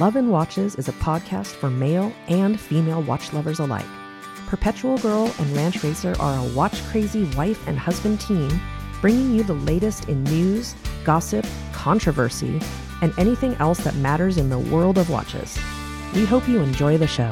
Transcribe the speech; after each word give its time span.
Love 0.00 0.16
and 0.16 0.30
Watches 0.30 0.76
is 0.76 0.88
a 0.88 0.92
podcast 0.92 1.48
for 1.48 1.68
male 1.68 2.10
and 2.26 2.58
female 2.58 3.02
watch 3.02 3.34
lovers 3.34 3.58
alike. 3.60 3.84
Perpetual 4.46 4.96
Girl 4.96 5.30
and 5.38 5.54
Ranch 5.54 5.84
Racer 5.84 6.16
are 6.18 6.38
a 6.38 6.52
watch 6.54 6.82
crazy 6.84 7.24
wife 7.36 7.68
and 7.68 7.78
husband 7.78 8.18
team 8.18 8.48
bringing 9.02 9.34
you 9.34 9.42
the 9.42 9.52
latest 9.52 10.08
in 10.08 10.24
news, 10.24 10.74
gossip, 11.04 11.44
controversy, 11.74 12.62
and 13.02 13.12
anything 13.18 13.54
else 13.56 13.80
that 13.80 13.94
matters 13.96 14.38
in 14.38 14.48
the 14.48 14.58
world 14.58 14.96
of 14.96 15.10
watches. 15.10 15.58
We 16.14 16.24
hope 16.24 16.48
you 16.48 16.60
enjoy 16.60 16.96
the 16.96 17.06
show. 17.06 17.28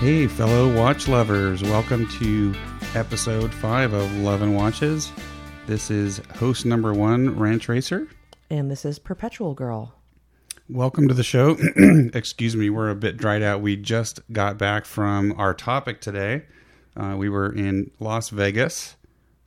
Hey, 0.00 0.26
fellow 0.26 0.76
watch 0.76 1.06
lovers, 1.06 1.62
welcome 1.62 2.08
to 2.18 2.52
episode 2.96 3.54
five 3.54 3.92
of 3.92 4.12
Love 4.16 4.42
and 4.42 4.56
Watches. 4.56 5.12
This 5.68 5.88
is 5.88 6.20
host 6.34 6.66
number 6.66 6.92
one, 6.92 7.38
Ranch 7.38 7.68
Racer. 7.68 8.08
And 8.52 8.70
this 8.70 8.84
is 8.84 8.98
Perpetual 8.98 9.54
Girl. 9.54 9.94
Welcome 10.68 11.08
to 11.08 11.14
the 11.14 11.24
show. 11.24 11.56
Excuse 12.12 12.54
me, 12.54 12.68
we're 12.68 12.90
a 12.90 12.94
bit 12.94 13.16
dried 13.16 13.42
out. 13.42 13.62
We 13.62 13.76
just 13.78 14.20
got 14.30 14.58
back 14.58 14.84
from 14.84 15.32
our 15.40 15.54
topic 15.54 16.02
today. 16.02 16.42
Uh, 16.94 17.14
we 17.16 17.30
were 17.30 17.50
in 17.50 17.90
Las 17.98 18.28
Vegas 18.28 18.96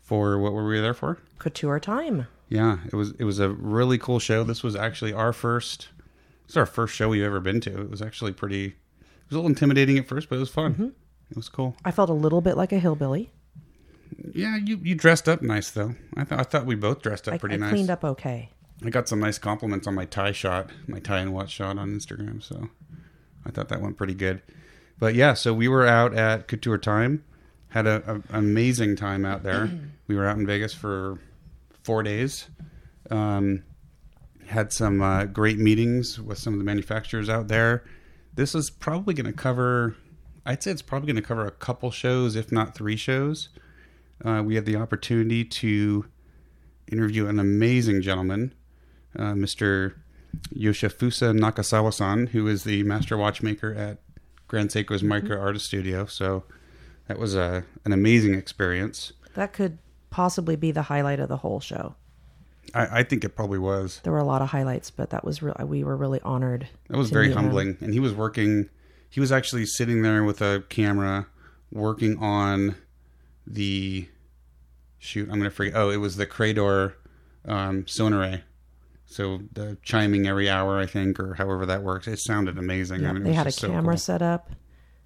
for 0.01 0.39
what 0.39 0.53
were 0.53 0.65
we 0.65 0.81
there 0.81 0.95
for? 0.95 1.19
Couture 1.37 1.79
time. 1.79 2.25
Yeah, 2.49 2.79
it 2.87 2.95
was 2.95 3.11
it 3.19 3.25
was 3.25 3.37
a 3.37 3.49
really 3.49 3.99
cool 3.99 4.17
show. 4.17 4.43
This 4.43 4.63
was 4.63 4.75
actually 4.75 5.13
our 5.13 5.33
first. 5.33 5.89
It's 6.45 6.57
our 6.57 6.65
first 6.65 6.95
show 6.95 7.09
we've 7.09 7.21
ever 7.21 7.39
been 7.39 7.61
to. 7.61 7.81
It 7.81 7.91
was 7.91 8.01
actually 8.01 8.31
pretty. 8.31 8.65
It 8.65 8.73
was 9.29 9.33
a 9.33 9.35
little 9.35 9.49
intimidating 9.49 9.99
at 9.99 10.07
first, 10.07 10.29
but 10.29 10.37
it 10.37 10.39
was 10.39 10.49
fun. 10.49 10.73
Mm-hmm. 10.73 10.87
It 11.29 11.37
was 11.37 11.47
cool. 11.47 11.75
I 11.85 11.91
felt 11.91 12.09
a 12.09 12.13
little 12.13 12.41
bit 12.41 12.57
like 12.57 12.71
a 12.71 12.79
hillbilly. 12.79 13.29
Yeah, 14.33 14.57
you 14.57 14.79
you 14.81 14.95
dressed 14.95 15.29
up 15.29 15.43
nice 15.43 15.69
though. 15.69 15.93
I 16.17 16.23
thought 16.23 16.39
I 16.39 16.43
thought 16.43 16.65
we 16.65 16.73
both 16.73 17.03
dressed 17.03 17.27
up 17.27 17.35
I, 17.35 17.37
pretty 17.37 17.55
I 17.55 17.59
nice. 17.59 17.69
cleaned 17.69 17.91
up 17.91 18.03
okay. 18.03 18.49
I 18.83 18.89
got 18.89 19.07
some 19.07 19.19
nice 19.19 19.37
compliments 19.37 19.87
on 19.87 19.95
my 19.95 20.05
tie 20.05 20.31
shot, 20.31 20.69
my 20.87 20.99
tie 20.99 21.19
and 21.19 21.33
watch 21.33 21.51
shot 21.51 21.77
on 21.77 21.89
Instagram. 21.89 22.43
So 22.43 22.69
I 23.45 23.51
thought 23.51 23.69
that 23.69 23.81
went 23.81 23.97
pretty 23.97 24.13
good. 24.13 24.41
But 24.97 25.15
yeah, 25.15 25.33
so 25.33 25.53
we 25.53 25.67
were 25.67 25.85
out 25.85 26.13
at 26.13 26.47
Couture 26.47 26.77
Time, 26.77 27.23
had 27.69 27.87
an 27.87 28.23
amazing 28.29 28.95
time 28.95 29.25
out 29.25 29.43
there. 29.43 29.69
we 30.07 30.15
were 30.15 30.25
out 30.25 30.37
in 30.37 30.45
Vegas 30.45 30.73
for 30.73 31.19
four 31.83 32.03
days. 32.03 32.49
Um, 33.11 33.63
had 34.47 34.71
some 34.71 35.01
uh, 35.01 35.25
great 35.25 35.57
meetings 35.57 36.19
with 36.19 36.37
some 36.37 36.53
of 36.53 36.59
the 36.59 36.65
manufacturers 36.65 37.29
out 37.29 37.47
there. 37.47 37.83
This 38.33 38.53
is 38.55 38.69
probably 38.69 39.13
going 39.13 39.25
to 39.25 39.33
cover. 39.33 39.95
I'd 40.45 40.61
say 40.61 40.71
it's 40.71 40.81
probably 40.81 41.07
going 41.07 41.21
to 41.21 41.27
cover 41.27 41.45
a 41.45 41.51
couple 41.51 41.91
shows, 41.91 42.35
if 42.35 42.51
not 42.51 42.75
three 42.75 42.95
shows. 42.95 43.49
Uh, 44.23 44.43
we 44.45 44.55
had 44.55 44.65
the 44.65 44.75
opportunity 44.75 45.43
to 45.43 46.05
interview 46.91 47.27
an 47.27 47.39
amazing 47.39 48.01
gentleman, 48.01 48.53
uh, 49.17 49.33
Mr. 49.33 49.93
Yoshifusa 50.53 51.37
Nakazawa-san, 51.37 52.27
who 52.27 52.47
is 52.47 52.63
the 52.63 52.83
master 52.83 53.17
watchmaker 53.17 53.73
at 53.73 53.99
Grand 54.47 54.69
Seiko's 54.69 55.03
Micro 55.03 55.39
Artist 55.39 55.65
Studio. 55.65 56.05
So 56.05 56.43
that 57.07 57.19
was 57.19 57.35
a 57.35 57.63
an 57.83 57.93
amazing 57.93 58.33
experience. 58.33 59.13
That 59.35 59.53
could 59.53 59.77
possibly 60.09 60.55
be 60.55 60.71
the 60.71 60.83
highlight 60.83 61.19
of 61.19 61.29
the 61.29 61.37
whole 61.37 61.59
show. 61.59 61.95
I, 62.73 62.99
I 62.99 63.03
think 63.03 63.23
it 63.23 63.29
probably 63.29 63.59
was. 63.59 63.99
There 64.03 64.13
were 64.13 64.19
a 64.19 64.25
lot 64.25 64.41
of 64.41 64.49
highlights, 64.49 64.91
but 64.91 65.09
that 65.11 65.23
was 65.23 65.41
real. 65.41 65.55
We 65.65 65.83
were 65.83 65.95
really 65.95 66.21
honored. 66.21 66.67
That 66.89 66.97
was 66.97 67.09
very 67.09 67.27
meet 67.27 67.33
him. 67.33 67.43
humbling. 67.43 67.77
And 67.81 67.93
he 67.93 67.99
was 67.99 68.13
working. 68.13 68.69
He 69.09 69.19
was 69.19 69.31
actually 69.31 69.65
sitting 69.65 70.01
there 70.01 70.23
with 70.23 70.41
a 70.41 70.63
camera, 70.69 71.27
working 71.71 72.17
on 72.17 72.75
the 73.47 74.07
shoot. 74.99 75.29
I'm 75.29 75.39
going 75.39 75.43
to 75.43 75.55
forget. 75.55 75.75
Oh, 75.75 75.89
it 75.89 75.97
was 75.97 76.15
the 76.17 76.25
Credor 76.25 76.93
um. 77.45 77.85
So 79.05 79.41
the 79.53 79.77
chiming 79.83 80.27
every 80.27 80.49
hour, 80.49 80.79
I 80.79 80.85
think, 80.85 81.19
or 81.19 81.35
however 81.35 81.65
that 81.65 81.83
works. 81.83 82.07
It 82.07 82.19
sounded 82.19 82.57
amazing. 82.57 83.01
Yeah, 83.01 83.09
I 83.09 83.13
mean, 83.13 83.23
they 83.23 83.33
had 83.33 83.47
a 83.47 83.49
just 83.49 83.59
so 83.59 83.69
camera 83.69 83.93
cool. 83.93 83.97
set 83.97 84.21
up. 84.21 84.51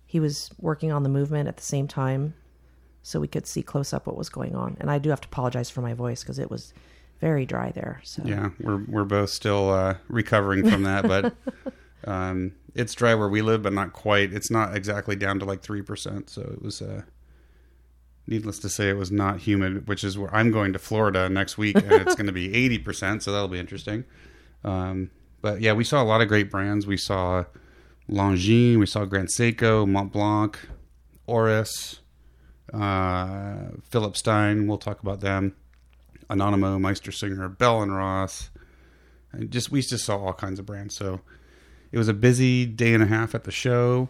He 0.05 0.19
was 0.19 0.49
working 0.59 0.91
on 0.91 1.03
the 1.03 1.09
movement 1.09 1.47
at 1.47 1.57
the 1.57 1.63
same 1.63 1.87
time, 1.87 2.33
so 3.03 3.19
we 3.19 3.27
could 3.27 3.45
see 3.45 3.61
close 3.61 3.93
up 3.93 4.07
what 4.07 4.17
was 4.17 4.29
going 4.29 4.55
on. 4.55 4.77
And 4.79 4.89
I 4.89 4.97
do 4.97 5.09
have 5.09 5.21
to 5.21 5.27
apologize 5.27 5.69
for 5.69 5.81
my 5.81 5.93
voice 5.93 6.23
because 6.23 6.39
it 6.39 6.49
was 6.49 6.73
very 7.19 7.45
dry 7.45 7.71
there. 7.71 8.01
So 8.03 8.23
Yeah, 8.25 8.49
we're 8.59 8.83
we're 8.87 9.03
both 9.03 9.29
still 9.29 9.69
uh, 9.69 9.95
recovering 10.07 10.69
from 10.69 10.83
that, 10.83 11.07
but 11.07 11.35
um, 12.05 12.53
it's 12.73 12.95
dry 12.95 13.13
where 13.15 13.29
we 13.29 13.41
live, 13.41 13.61
but 13.63 13.73
not 13.73 13.93
quite. 13.93 14.33
It's 14.33 14.49
not 14.49 14.75
exactly 14.75 15.15
down 15.15 15.39
to 15.39 15.45
like 15.45 15.61
three 15.61 15.81
percent. 15.81 16.29
So 16.29 16.41
it 16.41 16.61
was. 16.61 16.81
Uh, 16.81 17.03
needless 18.29 18.59
to 18.59 18.69
say, 18.69 18.89
it 18.89 18.97
was 18.97 19.11
not 19.11 19.39
humid, 19.39 19.87
which 19.87 20.03
is 20.03 20.17
where 20.17 20.33
I'm 20.33 20.51
going 20.51 20.73
to 20.73 20.79
Florida 20.79 21.27
next 21.29 21.57
week, 21.57 21.75
and 21.75 21.91
it's 21.91 22.15
going 22.15 22.27
to 22.27 22.31
be 22.31 22.53
eighty 22.65 22.77
percent. 22.77 23.23
So 23.23 23.31
that'll 23.31 23.47
be 23.47 23.59
interesting. 23.59 24.05
Um, 24.63 25.09
but 25.41 25.61
yeah, 25.61 25.73
we 25.73 25.83
saw 25.83 26.01
a 26.01 26.05
lot 26.05 26.21
of 26.21 26.27
great 26.27 26.49
brands. 26.49 26.85
We 26.85 26.97
saw 26.97 27.45
Longines, 28.09 28.77
we 28.77 28.85
saw 28.85 29.05
Grand 29.05 29.29
Seiko, 29.29 29.87
Mont 29.87 30.11
Blanc, 30.11 30.59
Oris, 31.27 31.99
uh, 32.73 33.69
Philip 33.89 34.15
Stein. 34.17 34.67
We'll 34.67 34.77
talk 34.77 35.01
about 35.01 35.21
them. 35.21 35.55
Anonimo, 36.29 36.79
Meistersinger, 36.79 37.57
Bell 37.57 37.81
and 37.81 37.95
Ross. 37.95 38.49
And 39.31 39.49
just 39.51 39.71
we 39.71 39.81
just 39.81 40.05
saw 40.05 40.17
all 40.17 40.33
kinds 40.33 40.59
of 40.59 40.65
brands. 40.65 40.95
So 40.95 41.21
it 41.91 41.97
was 41.97 42.07
a 42.07 42.13
busy 42.13 42.65
day 42.65 42.93
and 42.93 43.03
a 43.03 43.07
half 43.07 43.33
at 43.33 43.43
the 43.43 43.51
show. 43.51 44.09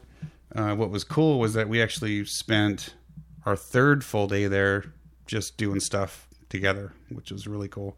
Uh, 0.55 0.75
what 0.75 0.89
was 0.89 1.03
cool 1.03 1.39
was 1.39 1.53
that 1.53 1.69
we 1.69 1.81
actually 1.81 2.25
spent 2.25 2.95
our 3.45 3.55
third 3.55 4.03
full 4.03 4.27
day 4.27 4.47
there 4.47 4.85
just 5.25 5.57
doing 5.57 5.79
stuff 5.79 6.27
together, 6.49 6.93
which 7.09 7.31
was 7.31 7.47
really 7.47 7.67
cool. 7.67 7.97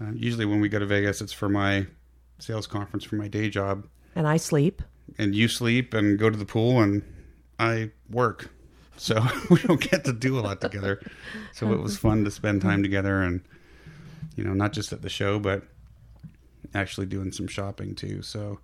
Uh, 0.00 0.10
usually 0.14 0.44
when 0.46 0.60
we 0.60 0.68
go 0.68 0.78
to 0.78 0.86
Vegas, 0.86 1.20
it's 1.20 1.32
for 1.32 1.48
my 1.48 1.86
sales 2.38 2.66
conference 2.66 3.04
for 3.04 3.16
my 3.16 3.28
day 3.28 3.48
job, 3.48 3.86
and 4.16 4.26
I 4.26 4.36
sleep. 4.38 4.82
and 5.18 5.34
you 5.34 5.46
sleep 5.48 5.94
and 5.94 6.18
go 6.18 6.30
to 6.30 6.36
the 6.36 6.44
pool, 6.44 6.80
and 6.80 7.02
I 7.58 7.90
work. 8.10 8.50
So 8.96 9.24
we 9.50 9.58
don't 9.60 9.80
get 9.80 10.04
to 10.04 10.12
do 10.12 10.38
a 10.38 10.40
lot 10.40 10.60
together. 10.60 11.00
So 11.52 11.72
it 11.72 11.80
was 11.80 11.96
fun 11.98 12.24
to 12.24 12.30
spend 12.30 12.62
time 12.62 12.82
together, 12.82 13.22
and 13.22 13.40
you 14.36 14.44
know, 14.44 14.54
not 14.54 14.72
just 14.72 14.92
at 14.92 15.02
the 15.02 15.08
show, 15.10 15.38
but 15.38 15.62
actually 16.74 17.06
doing 17.06 17.30
some 17.30 17.46
shopping 17.46 17.94
too. 17.94 18.22
So 18.22 18.58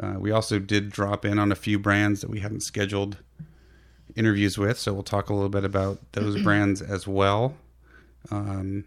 uh, 0.00 0.14
we 0.18 0.30
also 0.30 0.58
did 0.58 0.90
drop 0.90 1.24
in 1.24 1.38
on 1.38 1.52
a 1.52 1.56
few 1.56 1.78
brands 1.78 2.20
that 2.22 2.30
we 2.30 2.40
hadn't 2.40 2.60
scheduled 2.60 3.18
interviews 4.16 4.58
with. 4.58 4.78
So 4.78 4.92
we'll 4.92 5.02
talk 5.02 5.30
a 5.30 5.34
little 5.34 5.48
bit 5.48 5.64
about 5.64 5.98
those 6.12 6.42
brands 6.44 6.82
as 6.82 7.06
well. 7.06 7.54
Um, 8.30 8.84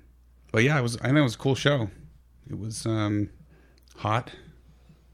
but 0.52 0.64
yeah, 0.64 0.78
it 0.78 0.82
was. 0.82 0.98
I 1.02 1.12
know 1.12 1.22
it 1.22 1.24
was 1.24 1.36
a 1.36 1.40
cool 1.40 1.56
show. 1.56 1.90
It 2.50 2.60
was 2.60 2.86
um, 2.86 3.30
hot. 3.98 4.32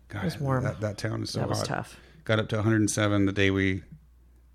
God, 0.09 0.25
was 0.25 0.39
warm. 0.39 0.63
That, 0.63 0.81
that 0.81 0.97
town 0.97 1.23
is 1.23 1.31
so 1.31 1.39
that 1.39 1.49
was 1.49 1.59
hot. 1.59 1.67
tough. 1.67 1.99
Got 2.25 2.39
up 2.39 2.49
to 2.49 2.57
107 2.57 3.25
the 3.25 3.31
day 3.31 3.49
we 3.51 3.83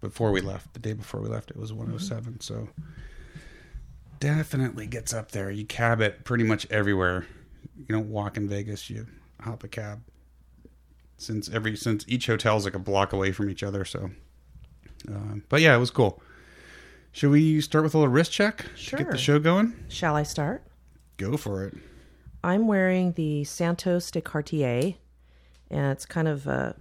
before 0.00 0.30
we 0.30 0.40
left. 0.40 0.74
The 0.74 0.80
day 0.80 0.92
before 0.92 1.20
we 1.20 1.28
left, 1.28 1.50
it 1.50 1.56
was 1.56 1.72
107. 1.72 2.40
So 2.40 2.68
definitely 4.20 4.86
gets 4.86 5.12
up 5.12 5.32
there. 5.32 5.50
You 5.50 5.64
cab 5.64 6.00
it 6.00 6.24
pretty 6.24 6.44
much 6.44 6.66
everywhere. 6.70 7.26
You 7.76 7.86
don't 7.88 8.10
walk 8.10 8.36
in 8.36 8.48
Vegas. 8.48 8.90
You 8.90 9.06
hop 9.40 9.64
a 9.64 9.68
cab. 9.68 10.02
Since 11.16 11.48
every 11.48 11.76
since 11.76 12.04
each 12.08 12.26
hotel 12.26 12.56
is 12.56 12.64
like 12.64 12.74
a 12.74 12.80
block 12.80 13.12
away 13.12 13.32
from 13.32 13.48
each 13.48 13.62
other. 13.62 13.84
So, 13.84 14.10
um, 15.08 15.44
but 15.48 15.60
yeah, 15.60 15.74
it 15.74 15.78
was 15.78 15.90
cool. 15.90 16.22
Should 17.12 17.30
we 17.30 17.60
start 17.60 17.84
with 17.84 17.94
a 17.94 17.98
little 17.98 18.12
wrist 18.12 18.32
check 18.32 18.64
to 18.88 18.96
get 18.96 19.10
the 19.10 19.18
show 19.18 19.38
going? 19.38 19.72
Shall 19.88 20.16
I 20.16 20.24
start? 20.24 20.64
Go 21.16 21.36
for 21.36 21.64
it. 21.64 21.74
I'm 22.42 22.66
wearing 22.66 23.12
the 23.12 23.44
Santos 23.44 24.10
de 24.10 24.20
Cartier, 24.20 24.94
and 25.70 25.92
it's 25.92 26.04
kind 26.04 26.26
of 26.28 26.46
a 26.46 26.74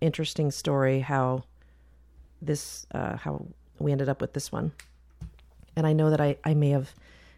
interesting 0.00 0.50
story 0.50 1.00
how 1.00 1.44
this 2.42 2.86
uh, 2.94 3.16
how 3.16 3.46
we 3.78 3.92
ended 3.92 4.08
up 4.08 4.20
with 4.20 4.34
this 4.34 4.52
one. 4.52 4.72
And 5.74 5.86
I 5.86 5.92
know 5.94 6.10
that 6.10 6.20
I, 6.20 6.36
I 6.44 6.52
may 6.54 6.70
have 6.70 6.94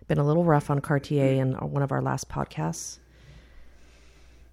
been 0.09 0.19
a 0.19 0.25
little 0.27 0.45
rough 0.45 0.71
on 0.71 0.81
Cartier 0.81 1.35
in 1.41 1.53
one 1.55 1.83
of 1.83 1.93
our 1.93 2.03
last 2.03 2.29
podcasts, 2.29 2.99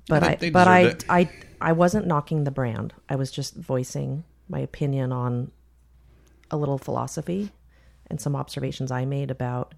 but 0.07 0.39
They- 0.39 0.47
I 0.47 0.51
but 0.51 0.67
I. 0.67 0.95
I 1.09 1.29
I 1.61 1.73
wasn't 1.73 2.07
knocking 2.07 2.45
the 2.45 2.51
brand. 2.51 2.93
I 3.09 3.17
was 3.17 3.31
just 3.31 3.53
voicing 3.55 4.23
my 4.49 4.59
opinion 4.59 5.11
on 5.11 5.51
a 6.51 6.57
little 6.57 6.77
philosophy 6.77 7.51
and 8.07 8.19
some 8.19 8.35
observations 8.35 8.91
I 8.91 9.05
made 9.05 9.31
about 9.31 9.73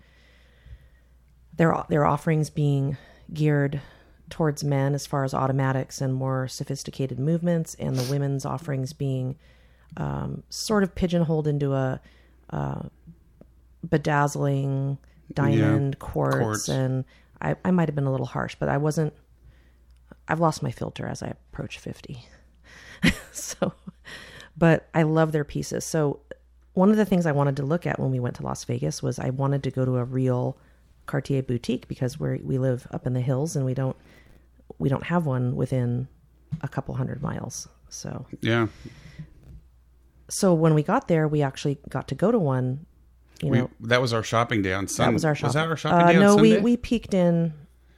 their 1.56 1.76
their 1.90 2.06
offerings 2.06 2.50
being 2.50 2.98
geared 3.34 3.82
towards 4.30 4.64
men 4.64 4.96
as 4.96 5.06
far 5.06 5.24
as 5.24 5.34
automatics 5.34 6.02
and 6.02 6.14
more 6.14 6.48
sophisticated 6.48 7.20
movements, 7.20 7.76
and 7.76 7.96
the 7.96 8.10
women's 8.10 8.46
offerings 8.46 8.94
being 8.94 9.38
um, 9.98 10.44
sort 10.50 10.84
of 10.84 10.96
pigeonholed 10.96 11.48
into 11.48 11.74
a 11.74 12.00
uh, 12.50 12.84
bedazzling 13.88 14.98
diamond 15.34 16.00
quartz, 16.00 16.38
quartz. 16.38 16.70
and 16.70 17.04
I, 17.42 17.56
I 17.64 17.72
might 17.72 17.90
have 17.90 17.96
been 17.96 18.06
a 18.06 18.12
little 18.12 18.26
harsh, 18.26 18.56
but 18.58 18.70
I 18.70 18.78
wasn't. 18.78 19.14
I've 20.28 20.40
lost 20.40 20.64
my 20.64 20.72
filter 20.72 21.06
as 21.06 21.22
I 21.22 21.28
approach 21.28 21.78
fifty, 21.78 22.26
so. 23.32 23.74
But 24.58 24.90
I 24.94 25.04
love 25.04 25.32
their 25.32 25.44
pieces. 25.44 25.86
So 25.86 26.20
one 26.74 26.90
of 26.92 26.98
the 26.98 27.06
things 27.06 27.26
I 27.26 27.32
wanted 27.32 27.56
to 27.58 27.64
look 27.64 27.86
at 27.88 28.00
when 28.00 28.12
we 28.12 28.20
went 28.20 28.36
to 28.38 28.44
Las 28.44 28.64
Vegas 28.66 29.02
was 29.04 29.20
I 29.20 29.30
wanted 29.30 29.64
to 29.64 29.72
go 29.72 29.86
to 29.86 29.98
a 29.98 30.04
real 30.04 30.58
Cartier 31.08 31.42
boutique 31.44 31.88
because 31.88 32.20
we 32.20 32.38
we 32.44 32.58
live 32.58 32.88
up 32.92 33.06
in 33.08 33.14
the 33.14 33.22
hills 33.22 33.56
and 33.56 33.66
we 33.66 33.74
don't 33.74 33.96
we 34.78 34.88
don't 34.88 35.04
have 35.04 35.26
one 35.26 35.56
within 35.56 36.08
a 36.62 36.68
couple 36.68 36.94
hundred 36.96 37.22
miles. 37.22 37.68
So 37.90 38.26
Yeah. 38.42 38.68
so 40.30 40.54
when 40.54 40.74
we 40.74 40.84
got 40.84 41.08
there, 41.08 41.28
we 41.28 41.42
actually 41.42 41.80
got 41.90 42.08
to 42.10 42.16
go 42.16 42.32
to 42.32 42.40
one. 42.40 42.86
You 43.42 43.50
We, 43.50 43.58
know, 43.58 43.70
that 43.82 44.02
was 44.02 44.14
our 44.14 44.24
shopping 44.24 44.62
day 44.62 44.74
on 44.74 44.88
Sunday. 44.88 45.10
that 45.10 45.14
was 45.14 45.26
our 45.26 45.36
shopping. 45.36 45.48
Was 45.48 45.54
that 45.56 45.68
our 45.68 45.76
shopping 45.78 46.02
uh, 46.06 46.08
day 46.12 46.16
on 46.18 46.22
no, 46.22 46.36
Sunday? 46.36 46.58
we 46.58 46.62
we 46.62 46.78
peeked 46.78 47.14
in. 47.14 47.54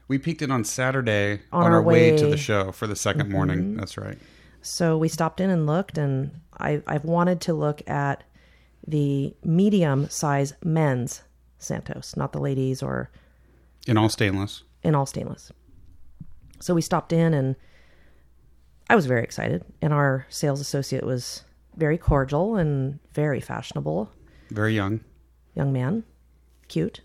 We 0.07 0.17
peeked 0.17 0.41
in 0.41 0.51
on 0.51 0.63
Saturday 0.63 1.41
On 1.51 1.65
on, 1.65 1.71
our 1.71 1.81
way, 1.81 2.09
to 2.11 2.15
way- 2.15 2.21
Mm-hmm. 2.21 2.31
the 2.31 2.37
show 2.37 2.71
for 2.71 2.87
the 2.87 2.93
2nd 2.93 3.29
morning. 3.29 3.75
That's 3.75 3.97
right. 3.97 4.17
So 4.63 4.97
we 4.97 5.09
stopped 5.09 5.39
in 5.39 5.49
and 5.49 5.67
looked, 5.67 5.97
and 5.97 6.39
I 6.57 6.81
I've 6.87 7.03
wanted 7.05 7.41
to 7.41 7.53
look 7.53 7.87
at 7.87 8.23
the 8.87 9.35
medium 9.43 10.09
size 10.09 10.53
men's 10.63 11.21
Santos, 11.59 12.15
not 12.17 12.33
the 12.33 12.39
ladies 12.39 12.81
or 12.81 13.09
In 13.87 13.97
all 13.97 14.09
stainless. 14.09 14.63
in 14.83 14.95
all 14.95 15.05
stainless. 15.05 15.51
So 16.59 16.73
we 16.73 16.81
stopped 16.81 17.13
in 17.13 17.33
and 17.33 17.55
I 18.89 18.95
was 18.95 19.05
very 19.05 19.23
excited. 19.23 19.63
And 19.81 19.93
our 19.93 20.25
sales 20.29 20.59
associate 20.59 21.05
was 21.05 21.43
very 21.77 21.97
cordial 21.97 22.55
and 22.57 22.99
very 23.13 23.39
fashionable. 23.39 24.09
Very 24.49 24.75
young. 24.75 25.01
Young 25.55 25.71
man, 25.71 26.03
cute, 26.67 27.01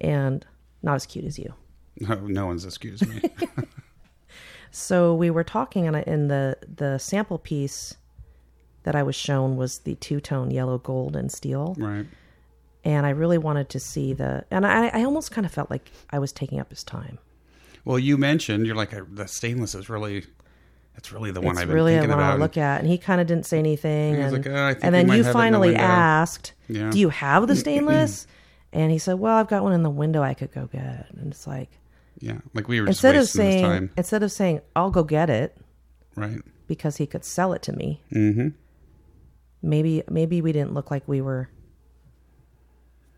and 0.00 0.46
not 0.82 0.94
as 0.94 1.04
cute 1.06 1.24
as 1.24 1.38
you. 1.38 1.52
No, 2.00 2.14
no 2.26 2.46
one's 2.46 2.64
excused 2.64 3.06
me. 3.08 3.20
So 4.78 5.14
we 5.14 5.30
were 5.30 5.42
talking, 5.44 5.86
and 5.86 5.96
I- 5.96 6.04
and 6.06 6.30
the 6.30 6.58
the 6.76 6.98
sample 6.98 7.38
piece 7.38 7.94
that 8.82 8.94
I 8.94 9.02
was 9.02 9.16
shown 9.16 9.56
was 9.56 9.78
the 9.78 9.94
two 9.94 10.20
tone 10.20 10.50
yellow, 10.50 10.76
gold, 10.78 11.16
and 11.16 11.32
steel. 11.32 11.74
right. 11.78 12.04
And 12.84 13.04
I 13.04 13.10
really 13.10 13.38
wanted 13.38 13.68
to 13.70 13.80
see 13.80 14.12
the, 14.12 14.44
and 14.48 14.64
I, 14.64 14.88
I 14.88 15.02
almost 15.02 15.32
kind 15.32 15.44
of 15.44 15.50
felt 15.50 15.70
like 15.72 15.90
I 16.10 16.20
was 16.20 16.30
taking 16.30 16.60
up 16.60 16.70
his 16.70 16.84
time. 16.84 17.18
Well, 17.84 17.98
you 17.98 18.16
mentioned 18.16 18.64
you're 18.66 18.76
like 18.76 18.90
the 19.14 19.26
stainless 19.26 19.74
is 19.74 19.88
really 19.88 20.24
that's 20.94 21.10
really 21.10 21.30
the 21.32 21.40
one 21.40 21.52
it's 21.54 21.62
I've 21.62 21.68
been 21.68 21.74
really 21.74 21.94
thinking 21.94 22.12
I 22.12 22.14
about. 22.14 22.38
look 22.38 22.56
at. 22.58 22.80
And 22.82 22.88
he 22.88 22.96
kind 22.98 23.20
of 23.20 23.26
didn't 23.26 23.46
say 23.46 23.58
anything. 23.58 24.16
And, 24.16 24.32
like, 24.32 24.46
"Oh, 24.46 24.74
and 24.82 24.94
then 24.94 25.06
you 25.08 25.12
have 25.12 25.16
it 25.16 25.20
in 25.20 25.24
the 25.26 25.32
finally 25.32 25.74
asked, 25.74 26.52
Yeah. 26.68 26.90
"Do 26.90 26.98
you 27.00 27.08
have 27.08 27.48
the 27.48 27.56
stainless?" 27.64 28.26
and 28.74 28.92
he 28.92 28.98
said, 28.98 29.14
"Well, 29.18 29.36
I've 29.36 29.48
got 29.48 29.62
one 29.62 29.72
in 29.72 29.82
the 29.82 29.90
window. 29.90 30.22
I 30.22 30.34
could 30.34 30.52
go 30.52 30.66
get." 30.66 31.06
And 31.16 31.32
it's 31.32 31.46
like 31.46 31.70
yeah, 32.18 32.38
like 32.54 32.68
we 32.68 32.80
were 32.80 32.86
just 32.86 32.98
instead 32.98 33.16
of 33.16 33.28
saying 33.28 33.64
time, 33.64 33.90
instead 33.96 34.22
of 34.22 34.32
saying 34.32 34.60
I'll 34.74 34.90
go 34.90 35.04
get 35.04 35.30
it 35.30 35.56
right? 36.14 36.40
because 36.66 36.96
he 36.96 37.06
could 37.06 37.24
sell 37.24 37.52
it 37.52 37.62
to 37.62 37.72
me. 37.72 38.02
Mm-hmm. 38.12 38.48
Maybe 39.62 40.02
maybe 40.08 40.40
we 40.40 40.52
didn't 40.52 40.74
look 40.74 40.90
like 40.90 41.06
we 41.06 41.20
were 41.20 41.48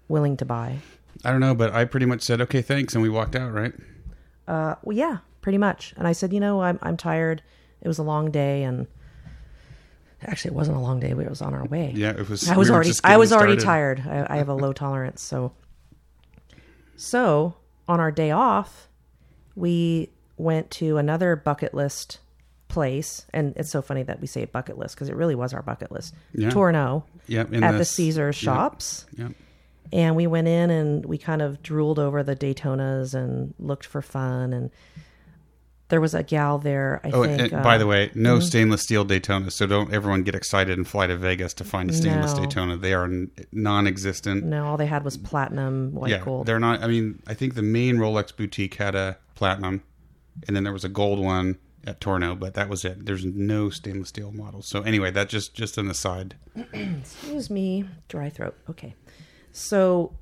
willing 0.08 0.36
to 0.38 0.44
buy. 0.44 0.78
I 1.24 1.30
don't 1.30 1.40
know, 1.40 1.54
but 1.54 1.72
I 1.74 1.84
pretty 1.84 2.06
much 2.06 2.22
said 2.22 2.40
okay, 2.42 2.62
thanks, 2.62 2.94
and 2.94 3.02
we 3.02 3.08
walked 3.08 3.36
out. 3.36 3.52
Right? 3.52 3.72
Uh, 4.46 4.76
well, 4.82 4.96
yeah, 4.96 5.18
pretty 5.40 5.58
much. 5.58 5.94
And 5.96 6.08
I 6.08 6.12
said, 6.12 6.32
you 6.32 6.40
know, 6.40 6.62
I'm 6.62 6.78
I'm 6.82 6.96
tired. 6.96 7.42
It 7.80 7.88
was 7.88 7.98
a 7.98 8.02
long 8.02 8.30
day, 8.30 8.64
and 8.64 8.86
actually, 10.22 10.50
it 10.50 10.54
wasn't 10.54 10.76
a 10.76 10.80
long 10.80 11.00
day. 11.00 11.14
We 11.14 11.26
was 11.26 11.42
on 11.42 11.54
our 11.54 11.64
way. 11.64 11.92
Yeah, 11.94 12.10
it 12.10 12.28
was. 12.28 12.48
I 12.48 12.56
was 12.56 12.68
we 12.68 12.74
already 12.74 12.92
I 13.04 13.16
was 13.16 13.32
already 13.32 13.58
started. 13.60 14.02
tired. 14.02 14.26
I, 14.30 14.34
I 14.34 14.36
have 14.38 14.48
a 14.48 14.54
low 14.54 14.72
tolerance, 14.72 15.22
so 15.22 15.52
so 16.96 17.54
on 17.86 18.00
our 18.00 18.10
day 18.10 18.30
off, 18.30 18.87
we 19.58 20.08
went 20.36 20.70
to 20.70 20.96
another 20.98 21.36
bucket 21.36 21.74
list 21.74 22.18
place, 22.68 23.26
and 23.32 23.54
it's 23.56 23.70
so 23.70 23.82
funny 23.82 24.02
that 24.04 24.20
we 24.20 24.26
say 24.26 24.44
bucket 24.44 24.78
list 24.78 24.94
because 24.94 25.08
it 25.08 25.16
really 25.16 25.34
was 25.34 25.52
our 25.54 25.62
bucket 25.62 25.90
list. 25.90 26.14
Yeah. 26.34 26.50
Tourneau 26.50 27.04
Yep, 27.26 27.52
in 27.52 27.64
at 27.64 27.72
the 27.72 27.78
this- 27.78 27.90
Caesar 27.92 28.26
yep, 28.26 28.34
shops. 28.34 29.06
Yep. 29.16 29.32
And 29.90 30.16
we 30.16 30.26
went 30.26 30.48
in 30.48 30.68
and 30.70 31.06
we 31.06 31.16
kind 31.16 31.40
of 31.40 31.62
drooled 31.62 31.98
over 31.98 32.22
the 32.22 32.36
Daytonas 32.36 33.14
and 33.14 33.54
looked 33.58 33.86
for 33.86 34.02
fun. 34.02 34.52
And 34.52 34.70
there 35.88 36.00
was 36.00 36.14
a 36.14 36.22
gal 36.22 36.58
there, 36.58 37.00
I 37.04 37.10
Oh, 37.10 37.24
think. 37.24 37.52
and 37.52 37.62
by 37.62 37.76
uh, 37.76 37.78
the 37.78 37.86
way, 37.86 38.10
no 38.14 38.40
stainless 38.40 38.82
steel 38.82 39.04
Daytona. 39.04 39.50
So 39.50 39.66
don't 39.66 39.92
everyone 39.92 40.22
get 40.22 40.34
excited 40.34 40.76
and 40.76 40.86
fly 40.86 41.06
to 41.06 41.16
Vegas 41.16 41.54
to 41.54 41.64
find 41.64 41.88
a 41.90 41.92
stainless 41.92 42.34
No. 42.34 42.40
Daytona. 42.42 42.76
They 42.76 42.92
are 42.94 43.08
non-existent. 43.52 44.44
no, 44.44 44.66
all 44.66 44.76
they 44.76 44.86
had 44.86 45.04
was 45.04 45.16
platinum 45.16 45.92
white 45.94 46.10
yeah, 46.10 46.18
gold. 46.24 46.46
they're 46.46 46.60
not. 46.60 46.82
I 46.82 46.86
mean, 46.86 47.22
I 47.26 47.34
think 47.34 47.54
the 47.54 47.62
main 47.62 47.96
Rolex 47.96 48.34
boutique 48.36 48.74
had 48.74 48.94
a 48.94 49.18
platinum, 49.34 49.82
and 50.46 50.54
then 50.54 50.64
there 50.64 50.72
was 50.72 50.84
a 50.84 50.88
gold 50.88 51.18
one 51.18 51.58
at 51.86 52.00
Tourneau, 52.00 52.34
but 52.34 52.54
that 52.54 52.68
was 52.68 52.84
it. 52.84 53.06
There's 53.06 53.24
no 53.24 53.70
stainless 53.70 54.10
steel 54.10 54.30
models. 54.32 54.66
So 54.68 54.82
anyway, 54.82 55.10
that 55.12 55.28
just 55.28 55.54
just 55.54 55.78
an 55.78 55.88
aside. 55.88 56.34
Excuse 56.72 57.48
me, 57.50 57.84
dry 58.08 58.28
throat. 58.30 58.54
Okay. 58.68 58.94
So 59.52 60.12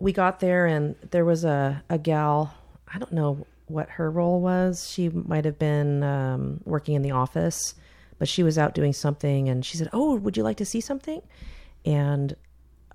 we 0.00 0.12
got 0.12 0.40
there 0.40 0.66
and 0.66 0.96
there 1.10 1.24
was 1.24 1.44
a, 1.44 1.82
a 1.88 1.96
gal, 1.96 2.54
I 2.92 2.98
don't 2.98 3.12
know 3.12 3.46
what 3.66 3.88
her 3.90 4.10
role 4.10 4.40
was. 4.40 4.90
She 4.90 5.08
might 5.08 5.44
have 5.44 5.58
been 5.58 6.02
um, 6.02 6.60
working 6.64 6.94
in 6.94 7.02
the 7.02 7.10
office, 7.10 7.74
but 8.18 8.28
she 8.28 8.42
was 8.42 8.58
out 8.58 8.74
doing 8.74 8.92
something 8.92 9.48
and 9.48 9.64
she 9.64 9.76
said, 9.76 9.88
Oh, 9.92 10.16
would 10.16 10.36
you 10.36 10.42
like 10.42 10.58
to 10.58 10.64
see 10.64 10.80
something? 10.80 11.22
And 11.84 12.36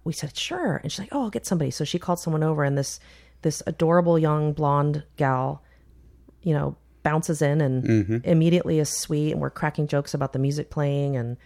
we 0.03 0.13
said, 0.13 0.37
Sure. 0.37 0.77
And 0.77 0.91
she's 0.91 0.99
like, 0.99 1.13
Oh, 1.13 1.23
I'll 1.23 1.29
get 1.29 1.45
somebody. 1.45 1.71
So 1.71 1.83
she 1.83 1.99
called 1.99 2.19
someone 2.19 2.43
over 2.43 2.63
and 2.63 2.77
this 2.77 2.99
this 3.43 3.61
adorable 3.67 4.17
young 4.17 4.53
blonde 4.53 5.03
gal, 5.15 5.63
you 6.41 6.53
know, 6.53 6.75
bounces 7.03 7.41
in 7.41 7.61
and 7.61 8.25
immediately 8.25 8.79
is 8.79 8.89
sweet 8.89 9.31
and 9.31 9.39
we're 9.39 9.49
cracking 9.49 9.87
jokes 9.87 10.13
about 10.13 10.33
the 10.33 10.39
music 10.39 10.69
playing 10.69 11.15
and 11.15 11.37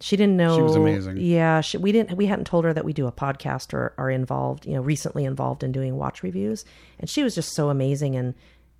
she 0.00 0.16
didn't 0.16 0.36
know 0.36 0.56
She 0.56 0.62
was 0.62 0.76
amazing. 0.76 1.16
yeah 1.18 1.60
she, 1.60 1.76
we 1.78 1.92
didn't 1.92 2.16
we 2.16 2.26
hadn't 2.26 2.46
told 2.46 2.64
her 2.64 2.72
that 2.72 2.84
we 2.84 2.92
do 2.92 3.06
a 3.06 3.12
podcast 3.12 3.72
or 3.72 3.94
are 3.96 4.10
involved 4.10 4.66
you 4.66 4.74
know 4.74 4.80
recently 4.82 5.24
involved 5.24 5.62
in 5.62 5.72
doing 5.72 5.96
watch 5.96 6.22
reviews 6.22 6.64
and 6.98 7.08
she 7.08 7.22
was 7.22 7.34
just 7.34 7.54
so 7.54 7.68
amazing 7.70 8.16
and 8.16 8.34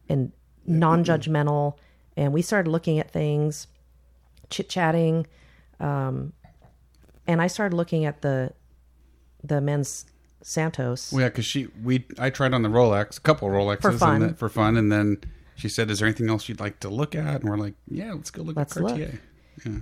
and 0.08 0.32
non-judgmental 0.66 1.76
and 2.16 2.32
we 2.32 2.43
started 2.43 2.69
looking 2.70 2.99
at 2.99 3.11
things 3.11 3.66
chit-chatting 4.50 5.26
um 5.81 6.32
and 7.26 7.40
i 7.40 7.46
started 7.46 7.75
looking 7.76 8.05
at 8.05 8.22
the 8.22 8.52
the 9.43 9.60
men's 9.60 10.06
santos 10.43 11.10
Well, 11.12 11.22
yeah, 11.22 11.28
because 11.28 11.46
she 11.46 11.69
we 11.82 12.05
I 12.19 12.28
tried 12.31 12.52
on 12.52 12.62
the 12.62 12.69
Rolex, 12.69 13.17
a 13.19 13.20
couple 13.22 13.49
Rolexes 13.49 13.81
For 13.82 13.93
fun. 13.93 14.20
and 14.22 14.31
that, 14.32 14.38
for 14.38 14.49
fun, 14.50 14.76
and 14.76 14.93
then 14.93 15.19
she 15.55 15.70
said, 15.70 15.90
"Is 15.90 16.00
there 16.00 16.08
anything 16.08 16.28
else 16.28 16.49
you'd 16.50 16.60
like 16.60 16.81
to 16.81 16.90
look 16.90 17.14
at?" 17.14 17.40
And 17.40 17.44
we're 17.49 17.56
like, 17.56 17.72
"Yeah, 17.88 18.12
let's 18.12 18.31
go 18.31 18.43
look 18.43 18.55
Let's 18.56 18.76
at 18.76 18.82
look. 18.82 18.90
Cartier." 18.90 19.20
Yeah. 19.64 19.78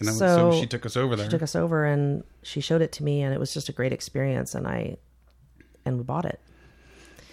And 0.00 0.08
was, 0.08 0.18
So, 0.18 0.52
she 0.60 0.66
took 0.66 0.84
us 0.84 0.96
over 0.96 1.14
there. 1.14 1.26
she 1.26 1.30
took 1.30 1.42
us 1.42 1.54
over 1.54 1.84
and 1.84 2.24
she 2.42 2.60
showed 2.60 2.82
it 2.82 2.92
to 2.92 3.04
me 3.04 3.22
and 3.22 3.32
it 3.32 3.38
was 3.38 3.54
just 3.54 3.68
a 3.68 3.72
great 3.72 3.92
experience 3.92 4.54
and 4.54 4.66
i 4.66 4.96
and 5.84 5.98
we 5.98 6.04
bought 6.04 6.24
it 6.24 6.40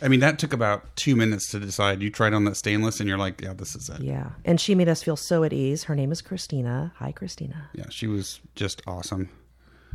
I 0.02 0.10
mean, 0.10 0.20
that 0.20 0.38
took 0.38 0.54
about 0.54 0.96
two 0.96 1.16
minutes 1.16 1.50
to 1.52 1.60
decide. 1.60 2.04
You 2.04 2.12
tried 2.12 2.34
on 2.34 2.44
that 2.46 2.56
stainless, 2.56 3.00
and 3.00 3.10
you're 3.10 3.18
like, 3.18 3.42
"Yeah, 3.42 3.54
this 3.54 3.76
is 3.76 3.90
it." 3.90 4.02
yeah 4.02 4.30
and 4.46 4.62
she 4.62 4.76
made 4.76 4.88
us 4.88 5.02
feel 5.02 5.16
so 5.16 5.44
at 5.44 5.54
ease 5.54 5.86
her 5.86 5.96
name 5.96 6.12
is 6.12 6.22
christina 6.22 6.94
hi 6.98 7.12
christina 7.12 7.70
Yeah, 7.74 7.86
she 7.90 8.08
was 8.08 8.40
just 8.56 8.82
awesome. 8.86 9.30